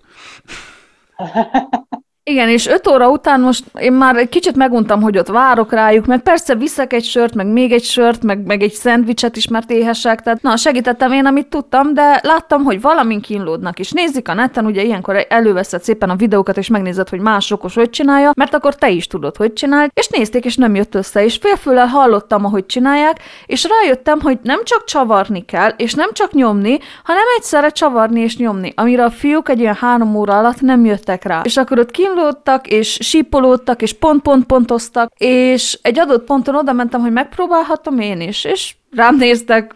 Igen, 2.23 2.49
és 2.49 2.67
öt 2.67 2.87
óra 2.87 3.09
után 3.09 3.41
most 3.41 3.63
én 3.79 3.91
már 3.93 4.15
egy 4.15 4.29
kicsit 4.29 4.55
meguntam, 4.55 5.01
hogy 5.01 5.17
ott 5.17 5.27
várok 5.27 5.71
rájuk, 5.71 6.05
meg 6.05 6.21
persze 6.21 6.55
viszek 6.55 6.93
egy 6.93 7.03
sört, 7.03 7.33
meg 7.33 7.47
még 7.47 7.71
egy 7.71 7.83
sört, 7.83 8.23
meg, 8.23 8.45
meg 8.45 8.61
egy 8.61 8.71
szendvicset 8.71 9.35
is, 9.35 9.47
mert 9.47 9.71
éhesek, 9.71 10.21
tehát 10.21 10.41
na, 10.41 10.57
segítettem 10.57 11.11
én, 11.11 11.25
amit 11.25 11.47
tudtam, 11.47 11.93
de 11.93 12.19
láttam, 12.23 12.63
hogy 12.63 12.81
valamin 12.81 13.21
kínlódnak, 13.21 13.79
és 13.79 13.91
nézik 13.91 14.27
a 14.27 14.33
neten, 14.33 14.65
ugye 14.65 14.83
ilyenkor 14.83 15.25
előveszed 15.29 15.83
szépen 15.83 16.09
a 16.09 16.15
videókat, 16.15 16.57
és 16.57 16.67
megnézed, 16.67 17.09
hogy 17.09 17.19
más 17.19 17.51
okos 17.51 17.75
hogy 17.75 17.89
csinálja, 17.89 18.31
mert 18.35 18.53
akkor 18.53 18.75
te 18.75 18.89
is 18.89 19.07
tudod, 19.07 19.35
hogy 19.37 19.53
csinál, 19.53 19.91
és 19.93 20.07
nézték, 20.07 20.45
és 20.45 20.55
nem 20.55 20.75
jött 20.75 20.95
össze, 20.95 21.23
és 21.23 21.37
félfüllel 21.41 21.87
hallottam, 21.87 22.45
ahogy 22.45 22.65
csinálják, 22.65 23.19
és 23.45 23.67
rájöttem, 23.69 24.19
hogy 24.19 24.39
nem 24.43 24.63
csak 24.63 24.83
csavarni 24.83 25.45
kell, 25.45 25.69
és 25.77 25.93
nem 25.93 26.09
csak 26.13 26.33
nyomni, 26.33 26.79
hanem 27.03 27.23
egyszerre 27.37 27.69
csavarni 27.69 28.19
és 28.19 28.37
nyomni, 28.37 28.73
amire 28.75 29.03
a 29.03 29.11
fiúk 29.11 29.49
egy 29.49 29.59
ilyen 29.59 29.77
három 29.79 30.15
óra 30.15 30.37
alatt 30.37 30.61
nem 30.61 30.85
jöttek 30.85 31.23
rá. 31.23 31.41
És 31.43 31.57
akkor 31.57 31.79
ott 31.79 31.91
kínlód 31.91 32.09
kínlódtak, 32.13 32.67
és 32.67 32.97
sípolódtak, 33.01 33.81
és 33.81 33.93
pont-pont-pontoztak, 33.93 35.11
és 35.17 35.79
egy 35.81 35.99
adott 35.99 36.25
ponton 36.25 36.55
oda 36.55 36.73
mentem, 36.73 37.01
hogy 37.01 37.11
megpróbálhatom 37.11 37.99
én 37.99 38.21
is, 38.21 38.43
és 38.43 38.75
rám 38.95 39.15
néztek, 39.15 39.75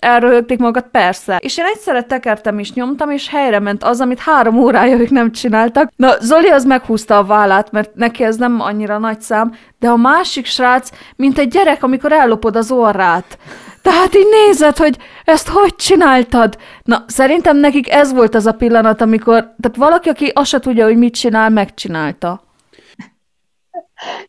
elröhögték 0.00 0.58
magat, 0.58 0.88
persze. 0.90 1.38
És 1.40 1.58
én 1.58 1.64
egyszerre 1.64 2.02
tekertem 2.02 2.58
és 2.58 2.72
nyomtam, 2.72 3.10
és 3.10 3.28
helyre 3.28 3.58
ment 3.58 3.84
az, 3.84 4.00
amit 4.00 4.18
három 4.18 4.58
órája 4.58 4.98
ők 4.98 5.10
nem 5.10 5.32
csináltak. 5.32 5.90
Na, 5.96 6.12
Zoli 6.20 6.48
az 6.48 6.64
meghúzta 6.64 7.18
a 7.18 7.24
vállát, 7.24 7.72
mert 7.72 7.94
neki 7.94 8.24
ez 8.24 8.36
nem 8.36 8.60
annyira 8.60 8.98
nagy 8.98 9.20
szám, 9.20 9.52
de 9.78 9.88
a 9.88 9.96
másik 9.96 10.46
srác, 10.46 10.90
mint 11.16 11.38
egy 11.38 11.48
gyerek, 11.48 11.82
amikor 11.82 12.12
ellopod 12.12 12.56
az 12.56 12.70
orrát. 12.70 13.38
Tehát 13.86 14.14
így 14.14 14.28
nézed, 14.30 14.76
hogy 14.76 14.96
ezt 15.24 15.48
hogy 15.48 15.74
csináltad? 15.74 16.56
Na, 16.82 17.04
szerintem 17.06 17.56
nekik 17.56 17.90
ez 17.90 18.12
volt 18.12 18.34
az 18.34 18.46
a 18.46 18.52
pillanat, 18.52 19.00
amikor, 19.00 19.54
tehát 19.60 19.76
valaki, 19.76 20.08
aki 20.08 20.32
azt 20.34 20.48
se 20.48 20.58
tudja, 20.58 20.84
hogy 20.84 20.96
mit 20.96 21.14
csinál, 21.14 21.50
megcsinálta. 21.50 22.42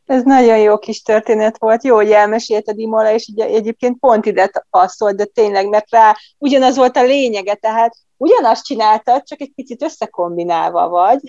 Ez 0.05 0.23
nagyon 0.23 0.57
jó 0.57 0.77
kis 0.77 1.01
történet 1.01 1.57
volt, 1.57 1.83
jó, 1.83 1.95
hogy 1.95 2.11
elmesélted 2.11 2.79
Imola, 2.79 3.13
és 3.13 3.27
így 3.27 3.39
egyébként 3.39 3.99
pont 3.99 4.25
ide 4.25 4.51
passzolt, 4.69 5.15
de 5.15 5.25
tényleg, 5.25 5.69
mert 5.69 5.91
rá 5.91 6.15
ugyanaz 6.37 6.75
volt 6.75 6.97
a 6.97 7.03
lényege, 7.03 7.53
tehát 7.53 7.95
ugyanazt 8.17 8.65
csináltad, 8.65 9.23
csak 9.23 9.41
egy 9.41 9.51
picit 9.55 9.83
összekombinálva 9.83 10.89
vagy. 10.89 11.19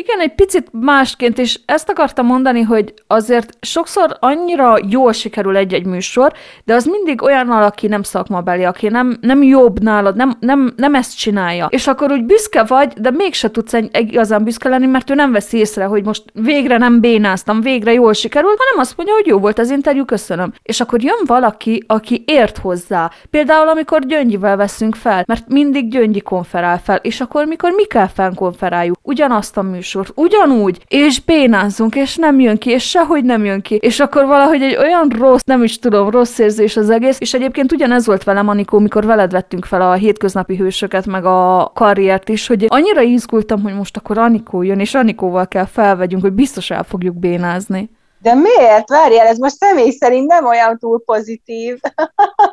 Igen, 0.00 0.20
egy 0.20 0.34
picit 0.34 0.68
másként, 0.72 1.38
és 1.38 1.60
ezt 1.64 1.88
akartam 1.88 2.26
mondani, 2.26 2.62
hogy 2.62 2.94
azért 3.06 3.56
sokszor 3.60 4.16
annyira 4.20 4.76
jól 4.88 5.12
sikerül 5.12 5.56
egy-egy 5.56 5.86
műsor, 5.86 6.32
de 6.64 6.74
az 6.74 6.84
mindig 6.84 7.22
olyan 7.22 7.48
aki 7.50 7.86
nem 7.86 8.02
szakmabeli, 8.02 8.64
aki 8.64 8.88
nem, 8.88 9.18
nem 9.20 9.42
jobb 9.42 9.82
nálad, 9.82 10.16
nem, 10.16 10.36
nem, 10.40 10.72
nem 10.76 10.94
ezt 10.94 11.16
csinálja. 11.16 11.66
És 11.70 11.86
akkor 11.86 12.12
úgy 12.12 12.24
büszke 12.24 12.62
vagy, 12.62 12.92
de 12.92 13.10
mégse 13.10 13.50
tudsz 13.50 13.72
igazán 13.92 14.44
büszke 14.44 14.68
lenni, 14.68 14.86
mert 14.86 15.10
ő 15.10 15.14
nem 15.14 15.32
veszi 15.32 15.58
észre, 15.58 15.84
hogy 15.84 16.04
most 16.04 16.24
végre 16.32 16.76
nem 16.76 17.00
bénáztam, 17.00 17.60
végre 17.60 17.92
jól 17.92 18.12
sikerült, 18.12 18.58
hanem 18.58 18.80
azt 18.80 18.96
mondja, 18.96 19.14
hogy 19.14 19.26
jó 19.26 19.38
volt 19.38 19.58
az 19.58 19.70
interjú, 19.70 20.04
köszönöm. 20.04 20.52
És 20.62 20.80
akkor 20.80 21.02
jön 21.02 21.20
valaki, 21.26 21.84
aki 21.86 22.24
ért 22.26 22.58
hozzá. 22.58 23.10
Például, 23.30 23.68
amikor 23.68 24.06
Gyöngyivel 24.06 24.56
veszünk 24.56 24.94
fel, 24.94 25.24
mert 25.26 25.48
mindig 25.48 25.90
Gyöngyi 25.90 26.20
konferál 26.20 26.80
fel, 26.80 26.96
és 26.96 27.20
akkor, 27.20 27.44
mikor 27.44 27.70
mi 27.70 27.84
kell 27.84 28.08
felkonferáljuk, 28.08 28.96
ugyanazt 29.02 29.56
a 29.56 29.62
műsor 29.62 29.88
műsort, 29.94 30.12
ugyanúgy, 30.14 30.84
és 30.88 31.20
bénázzunk, 31.20 31.94
és 31.94 32.16
nem 32.16 32.40
jön 32.40 32.58
ki, 32.58 32.70
és 32.70 32.88
sehogy 32.88 33.24
nem 33.24 33.44
jön 33.44 33.60
ki, 33.60 33.74
és 33.74 34.00
akkor 34.00 34.26
valahogy 34.26 34.62
egy 34.62 34.76
olyan 34.76 35.08
rossz, 35.18 35.40
nem 35.44 35.62
is 35.62 35.78
tudom, 35.78 36.10
rossz 36.10 36.38
érzés 36.38 36.76
az 36.76 36.90
egész, 36.90 37.16
és 37.20 37.34
egyébként 37.34 37.72
ugyanez 37.72 38.06
volt 38.06 38.24
velem, 38.24 38.48
Anikó, 38.48 38.78
mikor 38.78 39.06
veled 39.06 39.30
vettünk 39.30 39.64
fel 39.64 39.80
a 39.82 39.92
hétköznapi 39.92 40.56
hősöket, 40.56 41.06
meg 41.06 41.24
a 41.24 41.70
karriert 41.74 42.28
is, 42.28 42.46
hogy 42.46 42.66
annyira 42.68 43.00
izgultam, 43.00 43.62
hogy 43.62 43.74
most 43.74 43.96
akkor 43.96 44.18
Anikó 44.18 44.62
jön, 44.62 44.80
és 44.80 44.94
Anikóval 44.94 45.48
kell 45.48 45.66
felvegyünk, 45.66 46.22
hogy 46.22 46.32
biztos 46.32 46.70
el 46.70 46.82
fogjuk 46.82 47.14
bénázni. 47.14 47.90
De 48.22 48.34
miért? 48.34 48.88
Várjál, 48.88 49.26
ez 49.26 49.38
most 49.38 49.56
személy 49.56 49.90
szerint 49.90 50.26
nem 50.26 50.46
olyan 50.46 50.78
túl 50.78 51.02
pozitív. 51.04 51.78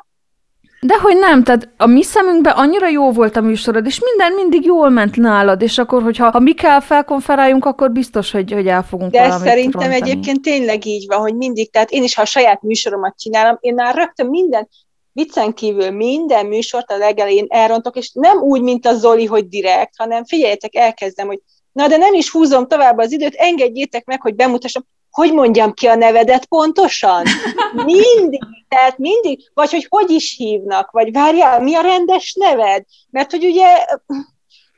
De 0.80 1.00
hogy 1.00 1.18
nem, 1.18 1.44
tehát 1.44 1.70
a 1.78 1.86
mi 1.86 2.04
szemünkben 2.04 2.54
annyira 2.54 2.88
jó 2.88 3.12
volt 3.12 3.36
a 3.36 3.42
műsorod, 3.42 3.86
és 3.86 4.00
minden 4.00 4.34
mindig 4.34 4.66
jól 4.66 4.90
ment 4.90 5.16
nálad, 5.16 5.62
és 5.62 5.78
akkor, 5.78 6.04
hogyha 6.04 6.30
ha 6.30 6.40
mi 6.40 6.54
kell 6.54 6.80
felkonferáljunk, 6.80 7.66
akkor 7.66 7.92
biztos, 7.92 8.32
hogy, 8.32 8.52
hogy 8.52 8.68
el 8.68 8.84
fogunk 8.84 9.12
De 9.12 9.32
szerintem 9.32 9.82
rontani. 9.82 10.02
egyébként 10.02 10.42
tényleg 10.42 10.86
így 10.86 11.06
van, 11.08 11.20
hogy 11.20 11.36
mindig, 11.36 11.72
tehát 11.72 11.92
én 11.92 12.04
is, 12.04 12.16
ha 12.16 12.22
a 12.22 12.26
saját 12.26 12.62
műsoromat 12.62 13.18
csinálom, 13.18 13.58
én 13.60 13.74
már 13.74 13.96
rögtön 13.96 14.26
minden, 14.28 14.68
viccen 15.12 15.54
kívül 15.54 15.92
minden 15.92 16.46
műsort 16.46 16.92
a 16.92 16.98
legelején 16.98 17.46
elrontok, 17.50 17.96
és 17.98 18.12
nem 18.14 18.38
úgy, 18.38 18.62
mint 18.62 18.86
a 18.86 18.94
Zoli, 18.94 19.26
hogy 19.26 19.48
direkt, 19.48 19.94
hanem 19.98 20.26
figyeljetek, 20.26 20.76
elkezdem, 20.76 21.28
hogy 21.28 21.40
na 21.72 21.88
de 21.88 21.98
nem 21.98 22.14
is 22.14 22.32
húzom 22.32 22.68
tovább 22.68 22.98
az 22.98 23.12
időt, 23.12 23.36
engedjétek 23.36 24.06
meg, 24.06 24.22
hogy 24.22 24.36
bemutassam, 24.36 24.86
hogy 25.18 25.34
mondjam 25.34 25.74
ki 25.74 25.88
a 25.88 25.96
nevedet 25.96 26.46
pontosan? 26.46 27.24
Mindig, 27.74 28.42
tehát 28.68 28.98
mindig, 28.98 29.50
vagy 29.54 29.72
hogy 29.72 29.86
hogy 29.90 30.10
is 30.10 30.36
hívnak, 30.38 30.92
vagy 30.92 31.12
várjál, 31.12 31.62
mi 31.62 31.76
a 31.76 31.82
rendes 31.82 32.34
neved? 32.40 32.84
Mert 33.10 33.32
hogy 33.32 33.46
ugye, 33.46 33.86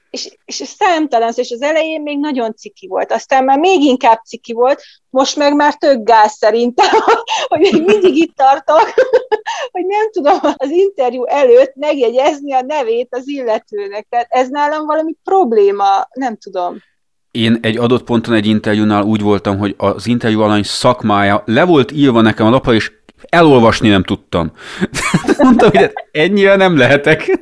és, 0.10 0.38
és 0.46 0.56
számtalan, 0.56 1.32
és 1.36 1.52
az 1.52 1.62
elején 1.62 2.02
még 2.02 2.20
nagyon 2.20 2.56
ciki 2.56 2.88
volt, 2.88 3.12
aztán 3.12 3.44
már 3.44 3.60
még 3.60 3.82
inkább 3.82 4.20
ciki 4.26 4.54
volt, 4.54 4.82
most 5.10 5.36
meg 5.36 5.56
már 5.56 5.76
tök 5.76 6.04
gáz 6.04 6.32
szerintem, 6.32 6.90
hogy 7.48 7.60
még 7.60 7.84
mindig 7.86 8.16
itt 8.16 8.36
tartok, 8.36 8.94
hogy 9.74 9.86
nem 9.86 10.12
tudom 10.12 10.40
az 10.42 10.70
interjú 10.70 11.24
előtt 11.24 11.76
megjegyezni 11.76 12.54
a 12.54 12.62
nevét 12.62 13.16
az 13.16 13.28
illetőnek. 13.28 14.08
Tehát 14.10 14.28
ez 14.30 14.50
nálam 14.50 14.86
valami 14.86 15.16
probléma, 15.24 16.08
nem 16.14 16.38
tudom 16.38 16.88
én 17.32 17.58
egy 17.62 17.78
adott 17.78 18.04
ponton 18.04 18.34
egy 18.34 18.46
interjúnál 18.46 19.04
úgy 19.04 19.22
voltam, 19.22 19.58
hogy 19.58 19.76
az 19.78 20.08
interjú 20.08 20.42
alany 20.42 20.64
szakmája 20.64 21.44
le 21.46 21.64
volt 21.64 21.92
írva 21.92 22.22
nekem 22.22 22.46
a 22.46 22.50
lapra, 22.50 22.74
és 22.74 22.92
elolvasni 23.30 23.90
nem 23.90 24.04
tudtam. 24.04 24.52
Mondtam, 25.38 25.70
hogy 25.74 25.92
ennyire 26.12 26.56
nem 26.56 26.78
lehetek. 26.78 27.40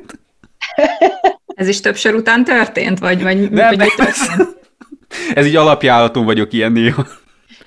Ez 1.46 1.68
is 1.68 1.80
többször 1.80 2.14
után 2.14 2.44
történt, 2.44 2.98
vagy, 2.98 3.22
vagy, 3.22 3.50
nem, 3.50 3.74
vagy 3.76 3.94
történt? 3.96 4.56
Ez 5.34 5.46
így 5.46 5.56
alapjáraton 5.56 6.24
vagyok 6.24 6.52
ilyen 6.52 6.72
néha. 6.72 7.06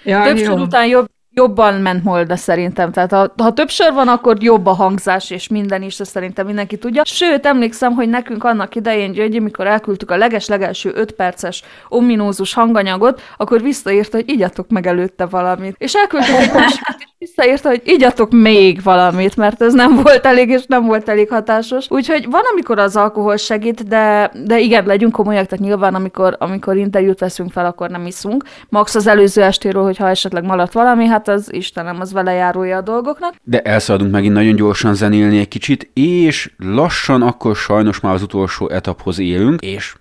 Ja, 0.03 0.23
többször 0.23 0.47
jó. 0.47 0.57
után 0.57 0.87
jobb, 0.87 1.09
jobban 1.33 1.73
ment 1.73 2.03
Molda 2.03 2.35
szerintem. 2.35 2.91
Tehát 2.91 3.11
ha, 3.11 3.33
ha 3.37 3.53
több 3.53 3.69
sor 3.69 3.93
van, 3.93 4.07
akkor 4.07 4.43
jobb 4.43 4.65
a 4.65 4.73
hangzás 4.73 5.29
és 5.29 5.47
minden 5.47 5.81
is, 5.81 5.99
ezt 5.99 6.11
szerintem 6.11 6.45
mindenki 6.45 6.77
tudja. 6.77 7.05
Sőt, 7.05 7.45
emlékszem, 7.45 7.93
hogy 7.93 8.09
nekünk 8.09 8.43
annak 8.43 8.75
idején 8.75 9.11
György, 9.11 9.41
mikor 9.41 9.67
elküldtük 9.67 10.11
a 10.11 10.17
leges-legelső 10.17 10.91
5 10.95 11.11
perces 11.11 11.63
ominózus 11.89 12.53
hanganyagot, 12.53 13.21
akkor 13.37 13.61
visszaírta, 13.61 14.17
hogy 14.17 14.29
igyatok 14.29 14.69
meg 14.69 14.87
előtte 14.87 15.25
valamit. 15.25 15.75
És 15.77 15.93
elküldtük 15.93 16.35
egy 16.35 16.53
másikat, 16.53 16.95
és 16.97 17.10
visszaírta, 17.21 17.69
hogy 17.69 17.81
igyatok 17.83 18.31
még 18.31 18.83
valamit, 18.83 19.35
mert 19.35 19.61
ez 19.61 19.73
nem 19.73 19.95
volt 19.95 20.25
elég, 20.25 20.49
és 20.49 20.61
nem 20.67 20.85
volt 20.85 21.09
elég 21.09 21.29
hatásos. 21.29 21.85
Úgyhogy 21.89 22.27
van, 22.29 22.41
amikor 22.51 22.79
az 22.79 22.95
alkohol 22.95 23.37
segít, 23.37 23.87
de, 23.87 24.31
de 24.45 24.59
igen, 24.59 24.85
legyünk 24.85 25.11
komolyak, 25.11 25.45
tehát 25.45 25.65
nyilván, 25.65 25.95
amikor, 25.95 26.35
amikor 26.39 26.77
interjút 26.77 27.19
veszünk 27.19 27.51
fel, 27.51 27.65
akkor 27.65 27.89
nem 27.89 28.05
iszunk. 28.05 28.43
Max 28.69 28.95
az 28.95 29.07
előző 29.07 29.41
estéről, 29.41 29.83
hogyha 29.83 30.09
esetleg 30.09 30.43
maradt 30.43 30.73
valami, 30.73 31.05
hát 31.05 31.27
az 31.27 31.53
Istenem, 31.53 31.99
az 31.99 32.13
vele 32.13 32.31
járója 32.31 32.77
a 32.77 32.81
dolgoknak. 32.81 33.33
De 33.43 33.61
elszaladunk 33.61 34.11
megint 34.11 34.33
nagyon 34.33 34.55
gyorsan 34.55 34.93
zenélni 34.93 35.39
egy 35.39 35.47
kicsit, 35.47 35.89
és 35.93 36.51
lassan 36.57 37.21
akkor 37.21 37.55
sajnos 37.55 37.99
már 37.99 38.13
az 38.13 38.21
utolsó 38.21 38.69
etaphoz 38.69 39.19
élünk, 39.19 39.61
és 39.61 39.95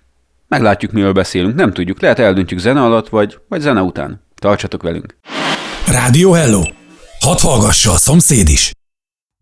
meglátjuk, 0.47 0.91
miről 0.91 1.13
beszélünk, 1.13 1.55
nem 1.55 1.73
tudjuk, 1.73 2.01
lehet 2.01 2.19
eldöntjük 2.19 2.59
zene 2.59 2.81
alatt, 2.81 3.09
vagy, 3.09 3.37
vagy 3.49 3.59
zene 3.59 3.81
után. 3.81 4.21
Tartsatok 4.35 4.83
velünk! 4.83 5.15
Rádió 5.87 6.31
Hello! 6.31 6.80
Hadd 7.21 7.39
hallgassa 7.41 7.91
a 7.91 7.97
szomszéd 7.97 8.49
is! 8.49 8.71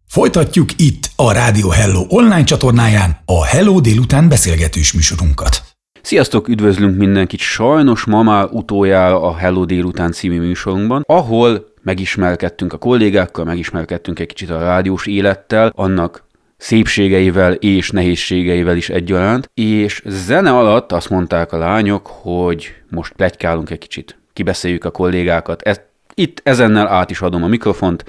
Folytatjuk 0.07 0.69
itt 0.77 1.09
a 1.15 1.31
Rádió 1.31 1.69
Hello 1.69 2.05
online 2.07 2.43
csatornáján 2.43 3.17
a 3.25 3.45
Hello 3.45 3.79
délután 3.79 4.29
beszélgetős 4.29 4.93
műsorunkat. 4.93 5.61
Sziasztok, 6.01 6.47
üdvözlünk 6.47 6.97
mindenkit! 6.97 7.39
Sajnos 7.39 8.05
ma 8.05 8.23
már 8.23 8.45
utoljára 8.51 9.21
a 9.21 9.35
Hello 9.35 9.65
délután 9.65 10.11
című 10.11 10.39
műsorunkban, 10.39 11.03
ahol 11.07 11.73
megismerkedtünk 11.81 12.73
a 12.73 12.77
kollégákkal, 12.77 13.45
megismerkedtünk 13.45 14.19
egy 14.19 14.27
kicsit 14.27 14.49
a 14.49 14.59
rádiós 14.59 15.05
élettel, 15.05 15.71
annak 15.75 16.23
szépségeivel 16.57 17.53
és 17.53 17.89
nehézségeivel 17.89 18.75
is 18.75 18.89
egyaránt, 18.89 19.51
és 19.53 20.01
zene 20.05 20.57
alatt 20.57 20.91
azt 20.91 21.09
mondták 21.09 21.51
a 21.51 21.57
lányok, 21.57 22.07
hogy 22.07 22.73
most 22.89 23.13
plegykálunk 23.13 23.69
egy 23.69 23.77
kicsit, 23.77 24.19
kibeszéljük 24.33 24.85
a 24.85 24.91
kollégákat. 24.91 25.61
Ezt, 25.61 25.88
itt 26.19 26.41
ezennel 26.43 26.87
át 26.87 27.09
is 27.09 27.21
adom 27.21 27.43
a 27.43 27.47
mikrofont. 27.47 28.05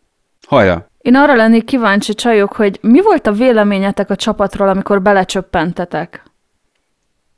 Hajrá! 0.47 0.87
Én 0.99 1.15
arra 1.15 1.35
lennék 1.35 1.65
kíváncsi, 1.65 2.15
csajok, 2.15 2.53
hogy 2.53 2.79
mi 2.83 3.03
volt 3.03 3.27
a 3.27 3.33
véleményetek 3.33 4.11
a 4.11 4.17
csapatról, 4.17 4.69
amikor 4.69 5.03
belecsöppentetek? 5.03 6.23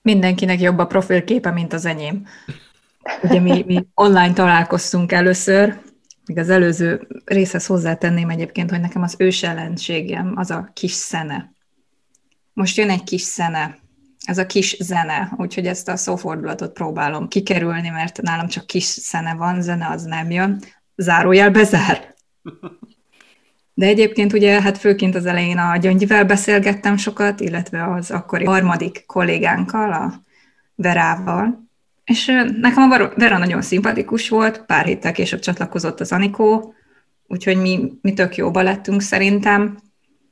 Mindenkinek 0.02 0.60
jobb 0.60 0.78
a 0.78 0.86
profilképe, 0.86 1.50
mint 1.50 1.72
az 1.72 1.84
enyém. 1.84 2.26
Ugye 3.22 3.40
mi, 3.40 3.64
mi 3.66 3.86
online 3.94 4.32
találkoztunk 4.32 5.12
először, 5.12 5.78
még 6.26 6.38
az 6.38 6.50
előző 6.50 7.06
részhez 7.24 7.66
hozzátenném 7.66 8.28
egyébként, 8.28 8.70
hogy 8.70 8.80
nekem 8.80 9.02
az 9.02 9.14
ős 9.18 9.42
ellenségem 9.42 10.32
az 10.36 10.50
a 10.50 10.70
kis 10.72 10.92
szene. 10.92 11.52
Most 12.52 12.76
jön 12.76 12.90
egy 12.90 13.04
kis 13.04 13.22
szene, 13.22 13.78
ez 14.22 14.38
a 14.38 14.46
kis 14.46 14.76
zene, 14.80 15.32
úgyhogy 15.36 15.66
ezt 15.66 15.88
a 15.88 15.96
szófordulatot 15.96 16.72
próbálom 16.72 17.28
kikerülni, 17.28 17.88
mert 17.88 18.22
nálam 18.22 18.48
csak 18.48 18.66
kis 18.66 18.84
szene 18.84 19.34
van, 19.34 19.62
zene 19.62 19.88
az 19.88 20.02
nem 20.02 20.30
jön. 20.30 20.60
Zárójel 20.96 21.50
bezár. 21.50 22.14
De 23.74 23.86
egyébként 23.86 24.32
ugye, 24.32 24.60
hát 24.60 24.78
főként 24.78 25.14
az 25.14 25.26
elején 25.26 25.58
a 25.58 25.76
Gyöngyivel 25.76 26.24
beszélgettem 26.24 26.96
sokat, 26.96 27.40
illetve 27.40 27.92
az 27.92 28.10
akkori 28.10 28.44
harmadik 28.44 29.04
kollégánkkal, 29.06 29.92
a 29.92 30.22
Verával, 30.74 31.68
és 32.04 32.26
nekem 32.60 32.90
a 32.90 33.10
Vera 33.16 33.38
nagyon 33.38 33.62
szimpatikus 33.62 34.28
volt, 34.28 34.64
pár 34.66 34.84
héttel 34.84 35.12
később 35.12 35.40
csatlakozott 35.40 36.00
az 36.00 36.12
Anikó, 36.12 36.74
úgyhogy 37.26 37.56
mi, 37.56 37.92
mi 38.02 38.12
tök 38.12 38.36
jóba 38.36 38.62
lettünk 38.62 39.00
szerintem. 39.00 39.78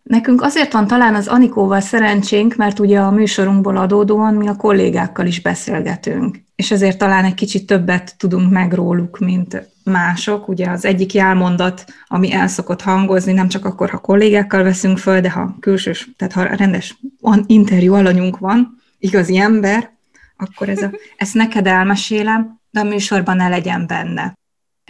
Nekünk 0.03 0.42
azért 0.42 0.72
van 0.72 0.86
talán 0.86 1.14
az 1.14 1.26
Anikóval 1.26 1.80
szerencsénk, 1.80 2.55
mert 2.57 2.78
ugye 2.78 3.01
a 3.01 3.11
műsorunkból 3.11 3.76
adódóan 3.76 4.34
mi 4.34 4.48
a 4.48 4.57
kollégákkal 4.57 5.26
is 5.26 5.40
beszélgetünk, 5.40 6.38
és 6.57 6.70
ezért 6.70 6.98
talán 6.98 7.24
egy 7.24 7.34
kicsit 7.34 7.66
többet 7.66 8.14
tudunk 8.18 8.51
meg 8.51 8.72
róluk, 8.72 9.18
mint 9.18 9.68
mások. 9.84 10.48
Ugye 10.48 10.70
az 10.70 10.84
egyik 10.84 11.14
jelmondat, 11.14 11.84
ami 12.07 12.32
el 12.32 12.48
szokott 12.48 12.82
hangozni, 12.82 13.32
nem 13.32 13.48
csak 13.48 13.64
akkor, 13.64 13.90
ha 13.90 13.98
kollégákkal 13.98 14.62
veszünk 14.62 14.98
föl, 14.98 15.20
de 15.20 15.30
ha 15.30 15.57
külsős, 15.61 16.11
tehát 16.16 16.32
ha 16.34 16.57
rendes 16.57 16.98
interjú 17.46 17.94
alanyunk 17.94 18.38
van, 18.38 18.76
igazi 18.98 19.36
ember, 19.36 19.90
akkor 20.36 20.68
ez 20.68 20.82
a, 20.82 20.90
ezt 21.16 21.34
neked 21.34 21.66
elmesélem, 21.66 22.61
de 22.70 22.80
a 22.80 22.84
műsorban 22.84 23.36
ne 23.36 23.48
legyen 23.48 23.86
benne. 23.86 24.38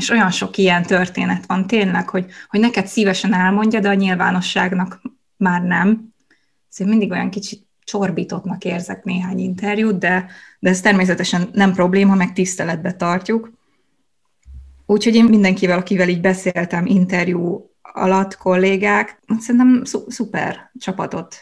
És 0.01 0.11
olyan 0.11 0.31
sok 0.31 0.57
ilyen 0.57 0.83
történet 0.83 1.47
van 1.47 1.67
tényleg, 1.67 2.09
hogy, 2.09 2.27
hogy 2.49 2.61
neked 2.61 2.87
szívesen 2.87 3.35
elmondja, 3.35 3.81
de 3.81 3.89
a 3.89 3.95
nyilvánosságnak 3.95 5.01
már 5.37 5.63
nem. 5.63 6.15
Szóval 6.69 6.93
mindig 6.93 7.11
olyan 7.11 7.31
kicsit 7.31 7.67
csorbítottnak 7.85 8.65
érzek 8.65 9.05
néhány 9.05 9.39
interjút, 9.39 9.99
de, 9.99 10.27
de 10.59 10.71
ez 10.71 10.81
természetesen 10.81 11.49
nem 11.53 11.73
probléma, 11.73 12.15
meg 12.15 12.33
tiszteletbe 12.33 12.93
tartjuk. 12.93 13.53
Úgyhogy 14.87 15.15
én 15.15 15.25
mindenkivel, 15.25 15.79
akivel 15.79 16.09
így 16.09 16.21
beszéltem 16.21 16.87
interjú 16.87 17.71
alatt, 17.83 18.37
kollégák, 18.37 19.21
szerintem 19.39 19.83
szuper 20.09 20.71
csapatot 20.79 21.37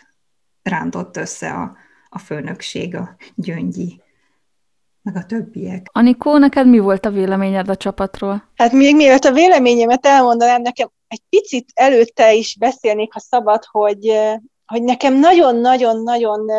rántott 0.62 1.16
össze 1.16 1.50
a, 1.50 1.76
a 2.09 2.18
főnökség, 2.18 2.96
a 2.96 3.16
gyöngyi, 3.34 4.02
meg 5.12 5.22
a 5.22 5.26
többiek. 5.26 5.88
Anikó, 5.92 6.36
neked 6.36 6.66
mi 6.66 6.78
volt 6.78 7.06
a 7.06 7.11
véleményed 7.11 7.68
a 7.68 7.76
csapatról? 7.76 8.48
Hát 8.54 8.72
még 8.72 8.96
mielőtt 8.96 9.24
a 9.24 9.32
véleményemet 9.32 10.06
elmondanám, 10.06 10.62
nekem 10.62 10.90
egy 11.09 11.22
picit 11.28 11.70
előtte 11.74 12.34
is 12.34 12.56
beszélnék, 12.59 13.12
ha 13.12 13.20
szabad, 13.20 13.64
hogy 13.70 14.12
hogy 14.66 14.82
nekem 14.82 15.18
nagyon-nagyon-nagyon 15.18 16.50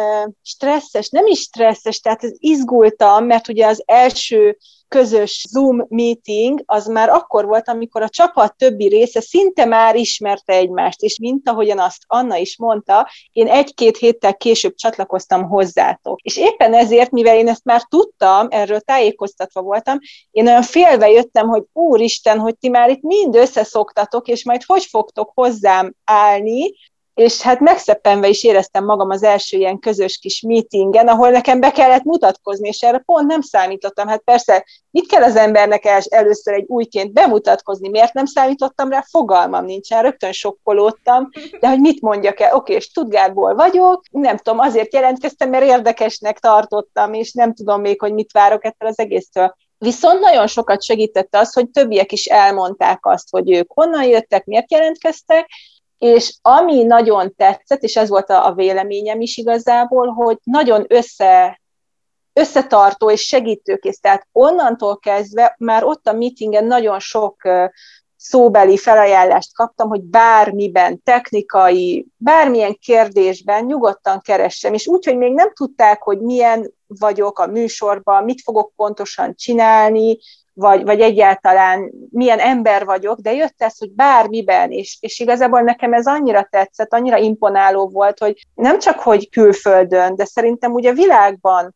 stresszes, 0.41 1.09
nem 1.09 1.25
is 1.25 1.39
stresszes, 1.39 1.99
tehát 1.99 2.23
ez 2.23 2.31
izgultam, 2.37 3.25
mert 3.25 3.47
ugye 3.47 3.67
az 3.67 3.83
első 3.85 4.57
közös 4.89 5.45
Zoom 5.49 5.85
meeting 5.89 6.61
az 6.65 6.87
már 6.87 7.09
akkor 7.09 7.45
volt, 7.45 7.67
amikor 7.67 8.01
a 8.01 8.09
csapat 8.09 8.57
többi 8.57 8.87
része 8.87 9.21
szinte 9.21 9.65
már 9.65 9.95
ismerte 9.95 10.53
egymást, 10.53 11.01
és 11.01 11.19
mint 11.19 11.49
ahogyan 11.49 11.79
azt 11.79 12.03
Anna 12.07 12.35
is 12.35 12.57
mondta, 12.57 13.09
én 13.31 13.47
egy-két 13.47 13.97
héttel 13.97 14.35
később 14.35 14.75
csatlakoztam 14.75 15.43
hozzátok. 15.43 16.19
És 16.21 16.37
éppen 16.37 16.73
ezért, 16.73 17.11
mivel 17.11 17.37
én 17.37 17.47
ezt 17.47 17.63
már 17.63 17.83
tudtam, 17.83 18.47
erről 18.49 18.79
tájékoztatva 18.79 19.61
voltam, 19.61 19.97
én 20.31 20.47
olyan 20.47 20.61
félve 20.61 21.09
jöttem, 21.09 21.47
hogy 21.47 21.63
úristen, 21.73 22.39
hogy 22.39 22.57
ti 22.57 22.69
már 22.69 22.89
itt 22.89 23.01
mind 23.01 23.35
összeszoktatok, 23.35 24.27
és 24.27 24.45
majd 24.45 24.63
hogy 24.65 24.83
fogtok 24.83 25.31
hozzám 25.33 25.95
állni, 26.03 26.71
és 27.19 27.41
hát 27.41 27.59
megszeppenve 27.59 28.27
is 28.27 28.43
éreztem 28.43 28.85
magam 28.85 29.09
az 29.09 29.23
első 29.23 29.57
ilyen 29.57 29.79
közös 29.79 30.17
kis 30.17 30.41
meetingen, 30.41 31.07
ahol 31.07 31.29
nekem 31.29 31.59
be 31.59 31.71
kellett 31.71 32.03
mutatkozni, 32.03 32.67
és 32.67 32.81
erre 32.81 32.97
pont 32.97 33.27
nem 33.27 33.41
számítottam. 33.41 34.07
Hát 34.07 34.21
persze, 34.21 34.65
mit 34.91 35.07
kell 35.07 35.23
az 35.23 35.35
embernek 35.35 35.85
el, 35.85 36.01
először 36.09 36.53
egy 36.53 36.65
újként 36.67 37.13
bemutatkozni, 37.13 37.89
miért 37.89 38.13
nem 38.13 38.25
számítottam 38.25 38.89
rá, 38.89 39.03
fogalmam 39.09 39.65
nincsen, 39.65 40.01
rögtön 40.01 40.31
sokkolódtam, 40.31 41.29
de 41.59 41.69
hogy 41.69 41.79
mit 41.79 42.01
mondjak 42.01 42.39
el, 42.39 42.55
oké, 42.55 42.79
Stuttgartból 42.79 43.55
vagyok, 43.55 44.03
nem 44.11 44.37
tudom, 44.37 44.59
azért 44.59 44.93
jelentkeztem, 44.93 45.49
mert 45.49 45.65
érdekesnek 45.65 46.39
tartottam, 46.39 47.13
és 47.13 47.33
nem 47.33 47.53
tudom 47.53 47.81
még, 47.81 47.99
hogy 48.01 48.13
mit 48.13 48.31
várok 48.31 48.65
ettől 48.65 48.89
az 48.89 48.99
egésztől. 48.99 49.55
Viszont 49.77 50.19
nagyon 50.19 50.47
sokat 50.47 50.83
segítette 50.83 51.39
az, 51.39 51.53
hogy 51.53 51.69
többiek 51.69 52.11
is 52.11 52.25
elmondták 52.25 53.05
azt, 53.05 53.27
hogy 53.29 53.51
ők 53.51 53.71
honnan 53.71 54.03
jöttek, 54.03 54.45
miért 54.45 54.71
jelentkeztek, 54.71 55.49
és 55.99 56.37
ami 56.41 56.83
nagyon 56.83 57.33
tetszett, 57.35 57.81
és 57.81 57.95
ez 57.95 58.09
volt 58.09 58.29
a, 58.29 58.53
véleményem 58.53 59.21
is 59.21 59.37
igazából, 59.37 60.07
hogy 60.07 60.37
nagyon 60.43 60.85
össze, 60.87 61.61
összetartó 62.33 63.11
és 63.11 63.21
segítőkész. 63.21 63.99
Tehát 63.99 64.27
onnantól 64.31 64.97
kezdve 64.97 65.55
már 65.57 65.83
ott 65.83 66.07
a 66.07 66.13
meetingen 66.13 66.65
nagyon 66.65 66.99
sok 66.99 67.41
szóbeli 68.15 68.77
felajánlást 68.77 69.55
kaptam, 69.55 69.89
hogy 69.89 70.01
bármiben, 70.01 71.01
technikai, 71.03 72.07
bármilyen 72.17 72.77
kérdésben 72.81 73.65
nyugodtan 73.65 74.21
keressem, 74.21 74.73
és 74.73 74.87
úgy, 74.87 75.05
hogy 75.05 75.17
még 75.17 75.33
nem 75.33 75.53
tudták, 75.53 76.01
hogy 76.01 76.19
milyen 76.19 76.73
vagyok 76.87 77.39
a 77.39 77.47
műsorban, 77.47 78.23
mit 78.23 78.41
fogok 78.41 78.71
pontosan 78.75 79.35
csinálni, 79.35 80.17
vagy, 80.59 80.83
vagy 80.83 81.01
egyáltalán 81.01 81.91
milyen 82.09 82.39
ember 82.39 82.85
vagyok, 82.85 83.19
de 83.19 83.33
jött 83.33 83.55
ez, 83.57 83.77
hogy 83.77 83.91
bármiben, 83.91 84.71
és, 84.71 84.97
és 84.99 85.19
igazából 85.19 85.61
nekem 85.61 85.93
ez 85.93 86.07
annyira 86.07 86.47
tetszett, 86.49 86.93
annyira 86.93 87.17
imponáló 87.17 87.87
volt, 87.87 88.19
hogy 88.19 88.45
nem 88.55 88.79
csak, 88.79 88.99
hogy 88.99 89.29
külföldön, 89.29 90.15
de 90.15 90.25
szerintem 90.25 90.71
ugye 90.71 90.89
a 90.89 90.93
világban 90.93 91.75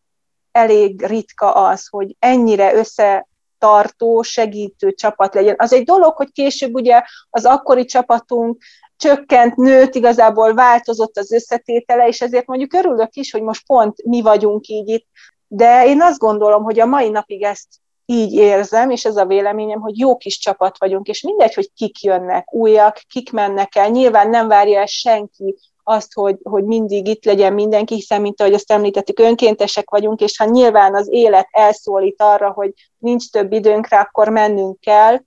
elég 0.51 1.05
ritka 1.05 1.53
az, 1.53 1.88
hogy 1.88 2.15
ennyire 2.19 2.73
össze 2.75 3.27
tartó, 3.57 4.21
segítő 4.21 4.91
csapat 4.91 5.34
legyen. 5.34 5.55
Az 5.57 5.73
egy 5.73 5.84
dolog, 5.84 6.15
hogy 6.15 6.31
később 6.31 6.73
ugye 6.73 7.01
az 7.29 7.45
akkori 7.45 7.86
csapatunk 7.86 8.63
csökkent, 8.97 9.55
nőtt, 9.55 9.95
igazából 9.95 10.53
változott 10.53 11.17
az 11.17 11.31
összetétele, 11.31 12.07
és 12.07 12.21
ezért 12.21 12.45
mondjuk 12.45 12.73
örülök 12.73 13.15
is, 13.15 13.31
hogy 13.31 13.41
most 13.41 13.65
pont 13.65 14.03
mi 14.05 14.21
vagyunk 14.21 14.67
így 14.67 14.89
itt, 14.89 15.07
de 15.47 15.86
én 15.86 16.01
azt 16.01 16.19
gondolom, 16.19 16.63
hogy 16.63 16.79
a 16.79 16.86
mai 16.86 17.09
napig 17.09 17.43
ezt 17.43 17.67
így 18.06 18.34
érzem, 18.34 18.89
és 18.89 19.06
ez 19.06 19.16
a 19.16 19.26
véleményem, 19.26 19.80
hogy 19.80 19.97
jó 19.97 20.18
kis 20.18 20.38
csapat 20.38 20.78
vagyunk, 20.78 21.08
és 21.08 21.22
mindegy, 21.22 21.54
hogy 21.54 21.70
kik 21.74 22.04
jönnek, 22.04 22.54
újak, 22.54 23.01
kik 23.10 23.32
mennek 23.32 23.76
el, 23.76 23.89
nyilván 23.89 24.30
nem 24.30 24.47
várja 24.47 24.80
el 24.80 24.86
senki 24.86 25.56
azt, 25.84 26.14
hogy, 26.14 26.38
hogy 26.43 26.64
mindig 26.64 27.08
itt 27.08 27.26
legyen 27.26 27.54
mindenki, 27.54 27.93
hiszen, 27.93 28.22
mint 28.22 28.41
ahogy 28.41 28.54
azt 28.54 28.72
említettük, 28.72 29.20
önkéntesek 29.20 29.89
vagyunk, 29.89 30.22
és 30.22 30.38
ha 30.38 30.45
nyilván 30.45 30.95
az 30.95 31.08
élet 31.12 31.47
elszólít 31.51 32.22
arra, 32.22 32.51
hogy 32.51 32.72
nincs 32.97 33.30
több 33.30 33.51
időnk 33.51 33.88
rá, 33.88 34.01
akkor 34.01 34.30
mennünk 34.30 34.80
kell, 34.80 35.20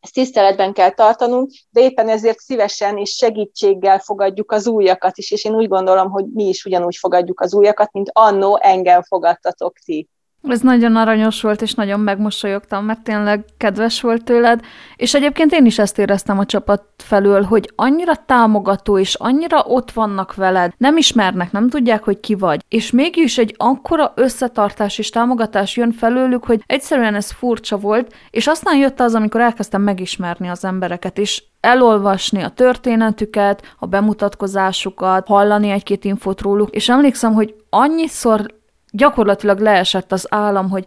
ezt 0.00 0.12
tiszteletben 0.12 0.72
kell 0.72 0.90
tartanunk, 0.90 1.50
de 1.70 1.80
éppen 1.80 2.08
ezért 2.08 2.38
szívesen 2.38 2.96
és 2.96 3.10
segítséggel 3.10 3.98
fogadjuk 3.98 4.52
az 4.52 4.66
újakat 4.66 5.18
is, 5.18 5.30
és 5.30 5.44
én 5.44 5.54
úgy 5.54 5.68
gondolom, 5.68 6.10
hogy 6.10 6.24
mi 6.34 6.44
is 6.44 6.64
ugyanúgy 6.64 6.96
fogadjuk 6.96 7.40
az 7.40 7.54
újakat, 7.54 7.92
mint 7.92 8.10
annó 8.12 8.58
engem 8.62 9.02
fogadtatok 9.02 9.78
ti. 9.78 10.08
Ez 10.42 10.60
nagyon 10.60 10.96
aranyos 10.96 11.42
volt, 11.42 11.62
és 11.62 11.74
nagyon 11.74 12.00
megmosolyogtam, 12.00 12.84
mert 12.84 13.02
tényleg 13.02 13.44
kedves 13.56 14.00
volt 14.00 14.24
tőled, 14.24 14.60
és 14.96 15.14
egyébként 15.14 15.52
én 15.52 15.66
is 15.66 15.78
ezt 15.78 15.98
éreztem 15.98 16.38
a 16.38 16.44
csapat 16.44 16.84
felől, 16.96 17.42
hogy 17.42 17.72
annyira 17.76 18.14
támogató, 18.26 18.98
és 18.98 19.14
annyira 19.14 19.64
ott 19.66 19.90
vannak 19.90 20.34
veled, 20.34 20.72
nem 20.76 20.96
ismernek, 20.96 21.52
nem 21.52 21.68
tudják, 21.68 22.04
hogy 22.04 22.20
ki 22.20 22.34
vagy, 22.34 22.64
és 22.68 22.90
mégis 22.90 23.38
egy 23.38 23.54
akkora 23.56 24.12
összetartás 24.16 24.98
és 24.98 25.10
támogatás 25.10 25.76
jön 25.76 25.92
felőlük, 25.92 26.44
hogy 26.44 26.62
egyszerűen 26.66 27.14
ez 27.14 27.30
furcsa 27.30 27.76
volt, 27.76 28.14
és 28.30 28.46
aztán 28.46 28.76
jött 28.76 29.00
az, 29.00 29.14
amikor 29.14 29.40
elkezdtem 29.40 29.82
megismerni 29.82 30.48
az 30.48 30.64
embereket, 30.64 31.18
és 31.18 31.42
elolvasni 31.60 32.42
a 32.42 32.48
történetüket, 32.48 33.74
a 33.78 33.86
bemutatkozásukat, 33.86 35.26
hallani 35.26 35.70
egy-két 35.70 36.04
infót 36.04 36.40
róluk, 36.40 36.70
és 36.70 36.88
emlékszem, 36.88 37.32
hogy 37.32 37.54
annyiszor 37.70 38.56
gyakorlatilag 38.90 39.58
leesett 39.58 40.12
az 40.12 40.26
állam, 40.30 40.70
hogy 40.70 40.86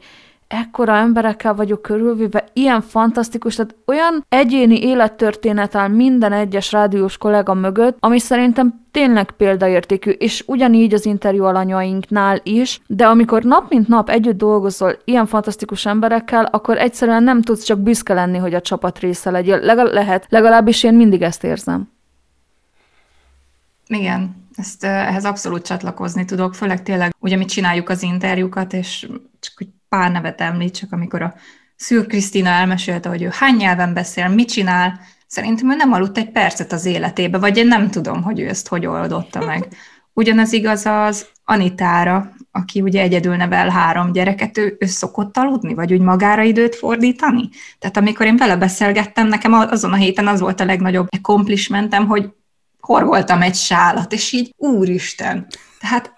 ekkora 0.52 0.96
emberekkel 0.96 1.54
vagyok 1.54 1.82
körülvéve, 1.82 2.44
ilyen 2.54 2.82
fantasztikus, 2.82 3.56
tehát 3.56 3.76
olyan 3.86 4.26
egyéni 4.30 4.84
élettörténet 4.84 5.76
áll 5.76 5.88
minden 5.88 6.34
egyes 6.34 6.72
rádiós 6.72 7.18
kollega 7.18 7.54
mögött, 7.54 7.98
ami 8.00 8.20
szerintem 8.20 8.86
tényleg 8.92 9.32
példaértékű, 9.32 10.10
és 10.10 10.44
ugyanígy 10.48 10.94
az 10.94 11.06
interjú 11.06 11.44
alanyainknál 11.44 12.40
is, 12.44 12.82
de 12.88 13.08
amikor 13.08 13.44
nap 13.44 13.70
mint 13.70 13.88
nap 13.88 14.10
együtt 14.10 14.38
dolgozol 14.38 14.98
ilyen 15.06 15.26
fantasztikus 15.26 15.86
emberekkel, 15.86 16.46
akkor 16.46 16.78
egyszerűen 16.78 17.24
nem 17.24 17.42
tudsz 17.42 17.64
csak 17.64 17.80
büszke 17.80 18.14
lenni, 18.14 18.38
hogy 18.38 18.54
a 18.54 18.62
csapat 18.62 19.00
része 19.00 19.32
legyél. 19.32 19.60
Legal- 19.60 19.94
lehet, 19.94 20.26
legalábbis 20.30 20.84
én 20.84 20.94
mindig 20.94 21.22
ezt 21.22 21.44
érzem. 21.44 21.90
Igen, 23.88 24.41
ezt 24.56 24.84
ehhez 24.84 25.26
abszolút 25.26 25.66
csatlakozni 25.66 26.26
tudok, 26.26 26.56
főleg 26.56 26.84
tényleg, 26.84 27.16
ugye 27.20 27.36
mi 27.36 27.46
csináljuk 27.46 27.90
az 27.90 28.04
interjúkat, 28.04 28.74
és 28.74 29.08
csak 29.40 29.54
hogy 29.58 29.68
pár 29.90 30.12
nevet 30.12 30.42
említsek, 30.42 30.92
amikor 30.92 31.22
a 31.22 31.34
Szűr 31.76 32.08
Krisztina 32.08 32.50
elmesélte, 32.50 33.10
hogy 33.10 33.22
ő 33.22 33.30
hány 33.32 33.56
nyelven 33.56 33.94
beszél, 33.94 34.28
mit 34.28 34.50
csinál, 34.50 35.00
szerintem 35.28 35.72
ő 35.72 35.76
nem 35.76 35.92
aludt 35.92 36.18
egy 36.18 36.32
percet 36.32 36.72
az 36.72 36.86
életébe, 36.86 37.38
vagy 37.38 37.58
én 37.58 37.68
nem 37.68 37.90
tudom, 37.90 38.24
hogy 38.24 38.40
ő 38.40 38.48
ezt 38.48 38.68
hogy 38.68 38.86
oldotta 38.86 39.46
meg. 39.46 39.68
Ugyanaz 40.14 40.54
igaz 40.54 40.86
az 40.86 41.28
Anitára, 41.44 42.32
aki 42.52 42.82
ugye 42.82 43.02
egyedül 43.02 43.36
nevel 43.36 43.70
három 43.70 44.12
gyereket, 44.12 44.58
ő, 44.58 44.78
ő 44.80 44.86
szokott 44.86 45.38
aludni, 45.38 45.74
vagy 45.74 45.94
úgy 45.94 46.02
magára 46.02 46.42
időt 46.42 46.76
fordítani? 46.76 47.50
Tehát 47.80 47.98
amikor 47.98 48.26
én 48.26 48.38
vele 48.38 48.56
beszélgettem, 48.56 49.28
nekem 49.28 49.54
azon 49.54 49.94
a 49.94 49.96
héten 49.96 50.28
az 50.28 50.40
volt 50.40 50.60
a 50.60 50.66
legnagyobb 50.66 51.08
accomplishmentem, 51.10 52.08
hogy 52.08 52.34
horgoltam 52.92 53.42
egy 53.42 53.56
sálat, 53.56 54.14
és 54.14 54.32
így 54.32 54.54
úristen. 54.58 55.48
Tehát 55.80 56.14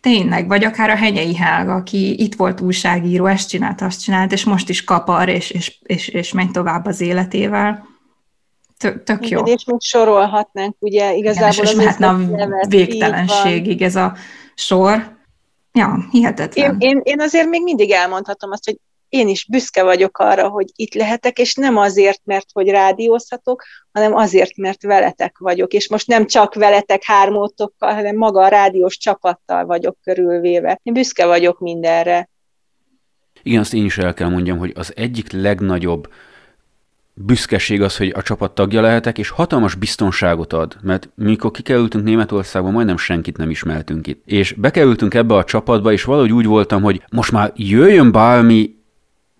tényleg, 0.00 0.48
vagy 0.48 0.64
akár 0.64 0.90
a 0.90 0.96
Hegyei 0.96 1.36
Helga, 1.36 1.74
aki 1.74 2.22
itt 2.22 2.34
volt 2.34 2.60
újságíró, 2.60 3.26
ezt 3.26 3.48
csinált, 3.48 3.80
azt 3.80 4.02
csinált, 4.02 4.32
és 4.32 4.44
most 4.44 4.68
is 4.68 4.84
kapar, 4.84 5.28
és, 5.28 5.50
és, 5.50 5.78
és, 5.82 6.08
és 6.08 6.32
megy 6.32 6.50
tovább 6.50 6.86
az 6.86 7.00
életével. 7.00 7.86
Tök, 8.78 9.02
tök 9.02 9.28
jó. 9.28 9.40
Igen, 9.40 9.54
és 9.54 9.64
még 9.64 9.80
sorolhatnánk, 9.80 10.76
ugye 10.78 11.14
igazából 11.14 11.52
Igen, 11.52 11.64
és, 11.64 11.70
és 11.70 11.76
mehetne 11.76 12.08
a 12.08 12.66
végtelenségig 12.68 13.82
ez 13.82 13.96
a 13.96 14.14
sor. 14.54 15.20
Ja, 15.72 16.06
hihetetlen. 16.10 16.76
Én, 16.78 16.88
én, 16.88 17.00
én 17.02 17.20
azért 17.20 17.48
még 17.48 17.62
mindig 17.62 17.90
elmondhatom 17.90 18.50
azt, 18.50 18.64
hogy 18.64 18.78
én 19.12 19.28
is 19.28 19.46
büszke 19.50 19.82
vagyok 19.82 20.18
arra, 20.18 20.48
hogy 20.48 20.66
itt 20.74 20.94
lehetek, 20.94 21.38
és 21.38 21.54
nem 21.54 21.76
azért, 21.76 22.20
mert 22.24 22.46
hogy 22.52 22.68
rádiózhatok, 22.68 23.62
hanem 23.92 24.14
azért, 24.14 24.56
mert 24.56 24.82
veletek 24.82 25.38
vagyok, 25.38 25.72
és 25.72 25.88
most 25.88 26.06
nem 26.06 26.26
csak 26.26 26.54
veletek 26.54 27.04
hármótokkal, 27.04 27.94
hanem 27.94 28.16
maga 28.16 28.40
a 28.40 28.48
rádiós 28.48 28.96
csapattal 28.96 29.66
vagyok 29.66 29.96
körülvéve. 30.02 30.80
Én 30.82 30.92
büszke 30.92 31.26
vagyok 31.26 31.60
mindenre. 31.60 32.28
Igen, 33.42 33.60
azt 33.60 33.74
én 33.74 33.84
is 33.84 33.98
el 33.98 34.14
kell 34.14 34.28
mondjam, 34.28 34.58
hogy 34.58 34.72
az 34.74 34.92
egyik 34.96 35.32
legnagyobb 35.32 36.12
büszkeség 37.14 37.82
az, 37.82 37.96
hogy 37.96 38.12
a 38.16 38.22
csapat 38.22 38.54
tagja 38.54 38.80
lehetek, 38.80 39.18
és 39.18 39.28
hatalmas 39.28 39.74
biztonságot 39.74 40.52
ad, 40.52 40.76
mert 40.82 41.08
mikor 41.14 41.50
kikerültünk 41.50 42.04
Németországba, 42.04 42.70
majdnem 42.70 42.96
senkit 42.96 43.36
nem 43.36 43.50
ismertünk 43.50 44.06
itt. 44.06 44.22
És 44.26 44.52
bekerültünk 44.52 45.14
ebbe 45.14 45.34
a 45.34 45.44
csapatba, 45.44 45.92
és 45.92 46.04
valahogy 46.04 46.32
úgy 46.32 46.46
voltam, 46.46 46.82
hogy 46.82 47.02
most 47.10 47.32
már 47.32 47.52
jöjjön 47.56 48.12
bármi, 48.12 48.80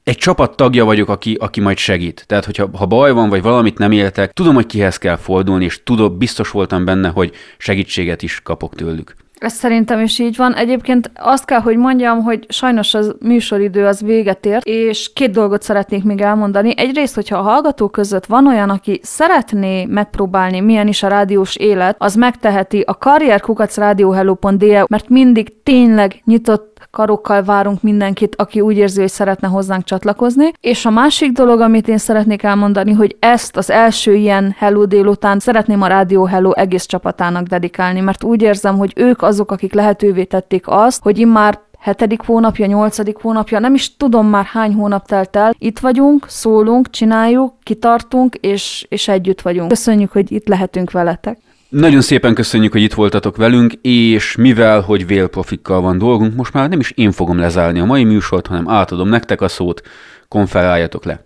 egy 0.05 0.16
csapat 0.16 0.57
tagja 0.57 0.84
vagyok, 0.84 1.09
aki, 1.09 1.36
aki 1.40 1.61
majd 1.61 1.76
segít. 1.76 2.24
Tehát, 2.26 2.44
hogyha 2.44 2.68
ha 2.78 2.86
baj 2.86 3.12
van, 3.12 3.28
vagy 3.28 3.42
valamit 3.42 3.78
nem 3.78 3.92
éltek, 3.92 4.32
tudom, 4.32 4.55
hogy 4.55 4.66
kihez 4.66 4.98
kell 4.98 5.16
fordulni, 5.16 5.64
és 5.64 5.82
tudom, 5.82 6.18
biztos 6.18 6.50
voltam 6.50 6.84
benne, 6.84 7.09
hogy 7.09 7.32
segítséget 7.59 8.22
is 8.22 8.40
kapok 8.42 8.74
tőlük. 8.74 9.14
Ez 9.42 9.53
szerintem 9.53 10.00
is 10.00 10.18
így 10.18 10.36
van. 10.36 10.55
Egyébként 10.55 11.11
azt 11.14 11.44
kell, 11.44 11.61
hogy 11.61 11.76
mondjam, 11.76 12.22
hogy 12.22 12.46
sajnos 12.48 12.94
az 12.94 13.14
műsoridő 13.20 13.86
az 13.86 14.03
véget 14.03 14.46
ért, 14.46 14.64
és 14.64 15.12
két 15.12 15.30
dolgot 15.30 15.62
szeretnék 15.62 16.05
még 16.05 16.20
elmondani. 16.20 16.74
Egyrészt, 16.76 17.14
hogyha 17.14 17.38
a 17.38 17.42
hallgatók 17.42 17.92
között 17.92 18.26
van 18.26 18.46
olyan, 18.46 18.70
aki 18.70 19.00
szeretné 19.03 19.84
megpróbálni, 19.84 20.61
milyen 20.61 20.88
is 20.88 21.03
a 21.03 21.09
rádiós 21.09 21.57
élet, 21.57 21.96
az 21.98 22.14
megteheti 22.14 22.80
a 22.80 22.98
karrierkukacradiohello.de, 22.98 24.84
mert 24.88 25.09
mindig 25.09 25.62
tényleg 25.62 26.22
nyitott 26.24 26.71
karokkal 26.91 27.43
várunk 27.43 27.83
mindenkit, 27.83 28.37
aki 28.37 28.61
úgy 28.61 28.76
érzi, 28.76 29.01
hogy 29.01 29.11
szeretne 29.11 29.49
hozzánk 29.49 29.85
csatlakozni. 29.85 30.53
És 30.61 30.87
a 30.87 30.91
másik 30.91 31.33
dolog, 31.33 31.61
amit 31.61 31.89
én 31.89 31.99
szeretnék 31.99 32.43
elmondani, 32.43 32.93
hogy 32.93 33.16
ezt 33.18 33.57
az 33.57 33.70
első 33.70 34.14
ilyen 34.14 34.55
Hello 34.59 34.87
délután 34.87 35.39
szeretném 35.39 35.83
a 35.83 35.87
Rádió 35.87 36.24
Hello 36.24 36.51
egész 36.53 36.87
csapatának 36.87 37.47
dedikálni, 37.47 38.01
mert 38.01 38.24
úgy 38.24 38.43
érzem, 38.43 38.76
hogy 38.78 38.93
ők 38.97 39.22
azok, 39.22 39.51
akik 39.51 39.72
lehetővé 39.72 40.24
tették 40.24 40.64
azt, 40.68 41.03
hogy 41.03 41.18
immár 41.18 41.61
hetedik 41.83 42.22
hónapja, 42.26 42.66
nyolcadik 42.66 43.16
hónapja, 43.16 43.59
nem 43.59 43.74
is 43.74 43.97
tudom 43.97 44.26
már 44.26 44.45
hány 44.45 44.74
hónap 44.74 45.07
telt 45.07 45.37
el. 45.37 45.55
Itt 45.59 45.78
vagyunk, 45.78 46.26
szólunk, 46.28 46.91
csináljuk, 46.91 47.55
kitartunk, 47.62 48.35
és, 48.35 48.87
és 48.89 49.09
együtt 49.09 49.41
vagyunk. 49.41 49.68
Köszönjük, 49.68 50.12
hogy 50.12 50.33
itt 50.33 50.49
lehetünk 50.49 50.91
veletek. 50.91 51.39
Nagyon 51.72 52.00
szépen 52.00 52.34
köszönjük, 52.34 52.72
hogy 52.72 52.82
itt 52.82 52.94
voltatok 52.94 53.36
velünk, 53.36 53.72
és 53.82 54.36
mivel, 54.36 54.80
hogy 54.80 55.06
vélprofikkal 55.06 55.80
van 55.80 55.98
dolgunk, 55.98 56.34
most 56.34 56.52
már 56.52 56.68
nem 56.68 56.80
is 56.80 56.90
én 56.90 57.12
fogom 57.12 57.38
lezárni 57.38 57.80
a 57.80 57.84
mai 57.84 58.04
műsort, 58.04 58.46
hanem 58.46 58.68
átadom 58.68 59.08
nektek 59.08 59.40
a 59.40 59.48
szót, 59.48 59.82
konferáljatok 60.28 61.04
le. 61.04 61.24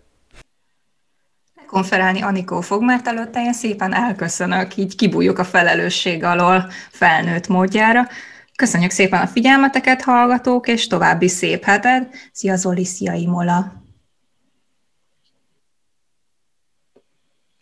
Konferálni 1.66 2.22
Anikó 2.22 2.60
fog, 2.60 2.82
mert 2.82 3.06
előtte 3.06 3.42
én 3.42 3.52
szépen 3.52 3.94
elköszönök, 3.94 4.76
így 4.76 4.96
kibújjuk 4.96 5.38
a 5.38 5.44
felelősség 5.44 6.24
alól 6.24 6.66
felnőtt 6.90 7.48
módjára. 7.48 8.06
Köszönjük 8.56 8.90
szépen 8.90 9.20
a 9.20 9.26
figyelmeteket, 9.26 10.02
hallgatók, 10.02 10.68
és 10.68 10.86
további 10.86 11.28
szép 11.28 11.64
heted. 11.64 12.08
Szia 12.32 12.56
Zoli, 12.56 12.84
szia 12.84 13.12
Imola! 13.12 13.85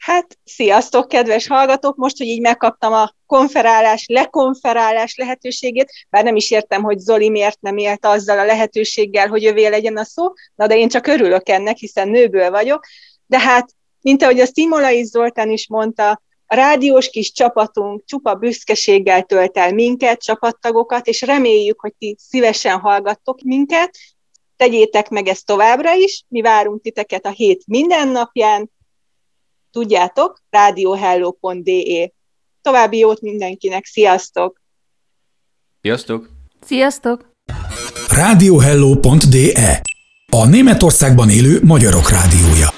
Hát, 0.05 0.39
sziasztok, 0.45 1.09
kedves 1.09 1.47
hallgatók! 1.47 1.97
Most, 1.97 2.19
hogy 2.19 2.27
így 2.27 2.41
megkaptam 2.41 2.93
a 2.93 3.13
konferálás, 3.27 4.07
lekonferálás 4.09 5.17
lehetőségét, 5.17 5.93
bár 6.11 6.25
nem 6.25 6.37
is 6.37 6.51
értem, 6.51 6.83
hogy 6.83 6.99
Zoli 6.99 7.31
miért 7.31 7.61
nem 7.61 7.77
élt 7.77 8.07
azzal 8.07 8.39
a 8.39 8.45
lehetőséggel, 8.45 9.29
hogy 9.29 9.45
övé 9.47 9.67
legyen 9.67 9.97
a 9.97 10.05
szó, 10.05 10.33
na 10.55 10.67
de 10.67 10.77
én 10.77 10.89
csak 10.89 11.07
örülök 11.07 11.49
ennek, 11.49 11.77
hiszen 11.77 12.09
nőből 12.09 12.51
vagyok. 12.51 12.85
De 13.27 13.39
hát, 13.39 13.71
mint 14.01 14.23
ahogy 14.23 14.41
a 14.41 14.47
Szimolai 14.47 15.05
Zoltán 15.05 15.51
is 15.51 15.69
mondta, 15.69 16.11
a 16.47 16.55
rádiós 16.55 17.11
kis 17.11 17.33
csapatunk 17.33 18.05
csupa 18.07 18.35
büszkeséggel 18.35 19.23
tölt 19.23 19.57
el 19.57 19.73
minket, 19.73 20.23
csapattagokat, 20.23 21.07
és 21.07 21.21
reméljük, 21.21 21.81
hogy 21.81 21.93
ti 21.99 22.17
szívesen 22.19 22.79
hallgattok 22.79 23.41
minket. 23.41 23.97
Tegyétek 24.57 25.09
meg 25.09 25.27
ezt 25.27 25.47
továbbra 25.47 25.95
is, 25.95 26.25
mi 26.29 26.41
várunk 26.41 26.83
titeket 26.83 27.27
a 27.27 27.31
hét 27.31 27.63
minden 27.67 28.09
napján, 28.09 28.73
tudjátok, 29.75 30.43
radiohello.de. 30.51 32.11
További 32.63 32.99
jót 32.99 33.21
mindenkinek, 33.21 33.85
sziasztok! 33.85 34.61
Sziasztok! 35.83 36.29
Sziasztok! 36.61 37.33
Radiohello.de 38.09 39.81
A 40.31 40.47
Németországban 40.47 41.31
élő 41.31 41.61
magyarok 41.63 42.11
rádiója. 42.11 42.74